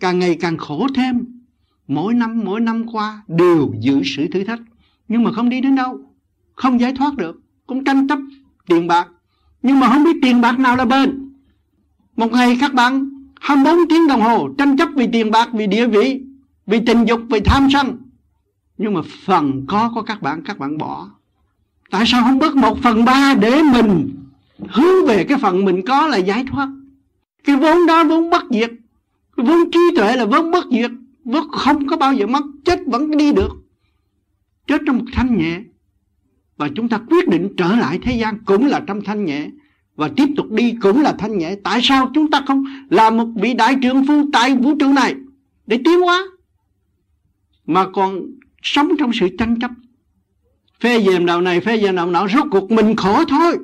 Càng 0.00 0.18
ngày 0.18 0.36
càng 0.40 0.56
khổ 0.56 0.86
thêm 0.94 1.31
mỗi 1.94 2.14
năm 2.14 2.40
mỗi 2.44 2.60
năm 2.60 2.86
qua 2.92 3.22
đều 3.28 3.72
giữ 3.80 4.02
sự 4.04 4.26
thử 4.32 4.44
thách, 4.44 4.60
nhưng 5.08 5.22
mà 5.22 5.32
không 5.32 5.48
đi 5.48 5.60
đến 5.60 5.76
đâu, 5.76 6.00
không 6.54 6.80
giải 6.80 6.94
thoát 6.94 7.16
được, 7.16 7.40
cũng 7.66 7.84
tranh 7.84 8.08
chấp 8.08 8.18
tiền 8.66 8.86
bạc, 8.86 9.08
nhưng 9.62 9.80
mà 9.80 9.88
không 9.88 10.04
biết 10.04 10.16
tiền 10.22 10.40
bạc 10.40 10.58
nào 10.58 10.76
là 10.76 10.84
bền. 10.84 11.32
Một 12.16 12.32
ngày 12.32 12.56
các 12.60 12.74
bạn 12.74 13.10
24 13.40 13.88
tiếng 13.88 14.08
đồng 14.08 14.20
hồ 14.20 14.48
tranh 14.58 14.76
chấp 14.76 14.88
vì 14.96 15.06
tiền 15.12 15.30
bạc, 15.30 15.48
vì 15.52 15.66
địa 15.66 15.86
vị, 15.86 16.20
vì 16.66 16.80
tình 16.86 17.04
dục, 17.04 17.20
vì 17.30 17.40
tham 17.40 17.68
sân, 17.72 17.96
nhưng 18.78 18.94
mà 18.94 19.00
phần 19.24 19.64
có 19.68 19.90
của 19.94 20.02
các 20.02 20.22
bạn 20.22 20.42
các 20.44 20.58
bạn 20.58 20.78
bỏ. 20.78 21.08
Tại 21.90 22.04
sao 22.06 22.22
không 22.22 22.38
bớt 22.38 22.56
một 22.56 22.78
phần 22.82 23.04
ba 23.04 23.34
để 23.34 23.62
mình 23.62 24.10
hướng 24.68 25.06
về 25.06 25.24
cái 25.24 25.38
phần 25.38 25.64
mình 25.64 25.82
có 25.86 26.06
là 26.06 26.16
giải 26.16 26.44
thoát? 26.50 26.68
Cái 27.44 27.56
vốn 27.56 27.86
đó 27.86 28.04
vốn 28.04 28.30
bất 28.30 28.42
diệt, 28.50 28.70
cái 29.36 29.46
vốn 29.46 29.70
trí 29.70 29.80
tuệ 29.96 30.16
là 30.16 30.24
vốn 30.24 30.50
bất 30.50 30.64
diệt 30.70 30.90
vốn 31.24 31.50
không 31.50 31.86
có 31.86 31.96
bao 31.96 32.14
giờ 32.14 32.26
mất, 32.26 32.42
chết 32.64 32.78
vẫn 32.86 33.16
đi 33.16 33.32
được. 33.32 33.52
Chết 34.66 34.80
trong 34.86 34.98
một 34.98 35.04
thanh 35.12 35.38
nhẹ. 35.38 35.60
Và 36.56 36.68
chúng 36.76 36.88
ta 36.88 36.98
quyết 37.10 37.28
định 37.28 37.54
trở 37.56 37.76
lại 37.76 37.98
thế 38.02 38.18
gian 38.18 38.38
cũng 38.44 38.66
là 38.66 38.80
trong 38.86 39.04
thanh 39.04 39.24
nhẹ. 39.24 39.50
Và 39.96 40.10
tiếp 40.16 40.28
tục 40.36 40.50
đi 40.50 40.74
cũng 40.80 41.02
là 41.02 41.14
thanh 41.18 41.38
nhẹ. 41.38 41.56
Tại 41.64 41.80
sao 41.82 42.10
chúng 42.14 42.30
ta 42.30 42.42
không 42.46 42.64
là 42.90 43.10
một 43.10 43.26
vị 43.42 43.54
đại 43.54 43.76
trưởng 43.82 44.06
phu 44.06 44.30
tại 44.32 44.56
vũ 44.56 44.74
trụ 44.80 44.92
này? 44.92 45.14
Để 45.66 45.78
tiến 45.84 46.00
hóa. 46.00 46.22
Mà 47.66 47.86
còn 47.92 48.20
sống 48.62 48.88
trong 48.98 49.10
sự 49.12 49.28
tranh 49.38 49.60
chấp. 49.60 49.70
Phê 50.80 51.02
dèm 51.02 51.26
đạo 51.26 51.40
này, 51.40 51.60
phê 51.60 51.80
dèm 51.80 51.96
đạo 51.96 52.10
nọ, 52.10 52.28
rốt 52.28 52.46
cuộc 52.50 52.70
mình 52.70 52.96
khổ 52.96 53.24
thôi. 53.24 53.58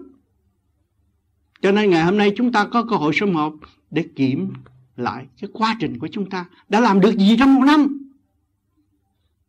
Cho 1.62 1.72
nên 1.72 1.90
ngày 1.90 2.04
hôm 2.04 2.16
nay 2.16 2.32
chúng 2.36 2.52
ta 2.52 2.64
có 2.64 2.82
cơ 2.82 2.96
hội 2.96 3.12
sum 3.14 3.34
họp 3.34 3.54
để 3.90 4.04
kiểm 4.16 4.52
lại. 4.98 5.26
Cái 5.40 5.50
quá 5.52 5.76
trình 5.80 5.98
của 5.98 6.08
chúng 6.08 6.30
ta 6.30 6.46
đã 6.68 6.80
làm 6.80 7.00
được 7.00 7.16
gì 7.16 7.36
trong 7.38 7.54
một 7.54 7.64
năm? 7.64 8.10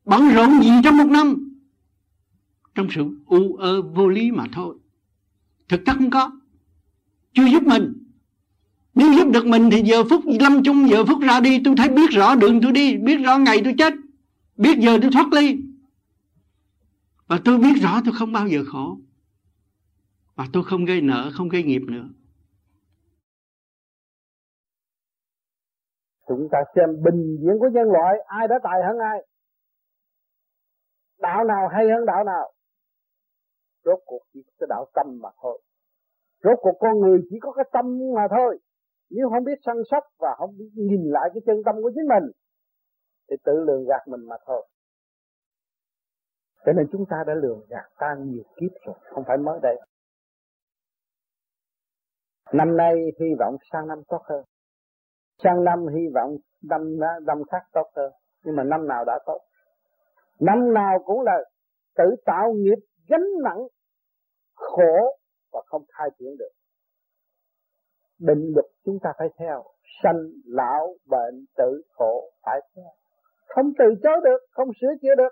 Bận 0.06 0.30
rộn 0.30 0.62
gì 0.64 0.70
trong 0.84 0.98
một 0.98 1.08
năm? 1.10 1.52
Trong 2.76 2.88
sự 2.92 3.20
u 3.26 3.56
ơ 3.56 3.82
vô 3.82 4.08
lý 4.08 4.32
mà 4.32 4.44
thôi. 4.52 4.76
Thực 5.70 5.86
chất 5.86 5.96
không 5.98 6.10
có. 6.10 6.32
Chưa 7.34 7.46
giúp 7.46 7.64
mình. 7.64 7.94
Nếu 8.96 9.14
giúp 9.14 9.32
được 9.34 9.46
mình 9.46 9.70
thì 9.72 9.82
giờ 9.86 10.04
phút 10.10 10.24
lâm 10.40 10.64
chung, 10.64 10.90
giờ 10.90 11.06
phút 11.06 11.22
ra 11.22 11.40
đi, 11.40 11.62
tôi 11.64 11.76
thấy 11.78 11.90
biết 11.90 12.12
rõ 12.12 12.36
đường 12.36 12.62
tôi 12.62 12.72
đi, 12.72 12.98
biết 12.98 13.16
rõ 13.16 13.38
ngày 13.38 13.62
tôi 13.64 13.74
chết, 13.78 13.94
biết 14.58 14.80
giờ 14.80 14.98
tôi 15.02 15.12
thoát 15.12 15.34
ly. 15.34 15.58
Và 17.28 17.38
tôi 17.46 17.58
biết 17.58 17.82
rõ 17.82 18.02
tôi 18.06 18.14
không 18.14 18.32
bao 18.32 18.48
giờ 18.48 18.64
khổ. 18.68 19.00
Và 20.36 20.48
tôi 20.52 20.64
không 20.64 20.86
gây 20.86 21.02
nợ, 21.02 21.32
không 21.34 21.50
gây 21.50 21.64
nghiệp 21.64 21.82
nữa. 21.82 22.10
Chúng 26.30 26.48
ta 26.52 26.58
xem 26.76 26.90
bình 27.04 27.38
diện 27.42 27.60
của 27.60 27.70
nhân 27.74 27.88
loại, 27.92 28.20
ai 28.26 28.48
đã 28.48 28.60
tài 28.64 28.84
hơn 28.88 28.98
ai? 29.00 29.28
Đạo 31.20 31.44
nào 31.44 31.68
hay 31.68 31.90
hơn 31.90 32.06
đạo 32.06 32.24
nào? 32.24 32.52
Rốt 33.86 34.00
cuộc 34.06 34.22
chỉ 34.34 34.44
có 34.60 34.66
đạo 34.70 34.86
tâm 34.94 35.20
mà 35.22 35.30
thôi. 35.42 35.62
Rốt 36.44 36.58
cuộc 36.62 36.78
con 36.80 37.00
người 37.00 37.20
chỉ 37.30 37.36
có 37.42 37.52
cái 37.52 37.66
tâm 37.72 37.86
mà 38.16 38.28
thôi. 38.30 38.60
Nếu 39.10 39.30
không 39.30 39.44
biết 39.44 39.60
săn 39.66 39.76
sóc 39.92 40.04
và 40.20 40.36
không 40.38 40.58
biết 40.58 40.70
nhìn 40.76 41.02
lại 41.06 41.30
cái 41.34 41.42
chân 41.46 41.56
tâm 41.66 41.76
của 41.82 41.92
chính 41.96 42.08
mình, 42.08 42.32
thì 43.30 43.36
tự 43.44 43.54
lường 43.68 43.86
gạt 43.86 44.08
mình 44.08 44.26
mà 44.28 44.36
thôi. 44.46 44.68
Cho 46.66 46.74
nên 46.74 46.88
chúng 46.92 47.06
ta 47.10 47.24
đã 47.28 47.34
lường 47.34 47.66
gạt 47.70 47.90
ta 48.00 48.16
nhiều 48.20 48.44
kiếp 48.56 48.72
rồi, 48.86 48.96
không 49.02 49.24
phải 49.28 49.38
mới 49.38 49.60
đây. 49.64 49.76
Năm 52.54 52.78
nay 52.78 52.96
hy 53.20 53.28
vọng 53.40 53.56
sang 53.72 53.88
năm 53.88 54.02
tốt 54.08 54.22
hơn 54.24 54.44
sang 55.44 55.64
năm 55.64 55.88
hy 55.88 56.08
vọng 56.14 56.38
năm 56.64 56.82
năm 57.26 57.44
khác 57.52 57.62
tốt 57.74 57.92
hơn. 57.96 58.12
Nhưng 58.44 58.56
mà 58.56 58.64
năm 58.64 58.88
nào 58.88 59.06
đã 59.06 59.20
tốt. 59.26 59.40
Năm 60.40 60.74
nào 60.74 61.00
cũng 61.06 61.22
là 61.22 61.38
tự 61.98 62.16
tạo 62.26 62.54
nghiệp 62.54 62.78
gánh 63.10 63.26
nặng 63.44 63.68
khổ 64.56 65.18
và 65.52 65.62
không 65.66 65.84
khai 65.98 66.10
triển 66.20 66.38
được. 66.40 66.50
Định 68.20 68.52
luật 68.56 68.66
chúng 68.86 68.98
ta 69.04 69.14
phải 69.18 69.28
theo. 69.40 69.64
Sanh, 70.04 70.24
lão, 70.46 70.96
bệnh, 71.06 71.46
tử, 71.58 71.82
khổ 71.90 72.32
phải 72.46 72.60
theo. 72.76 72.92
Không 73.48 73.72
từ 73.80 73.86
chối 74.04 74.18
được, 74.24 74.38
không 74.52 74.68
sửa 74.82 74.94
chữa 75.02 75.16
được. 75.18 75.30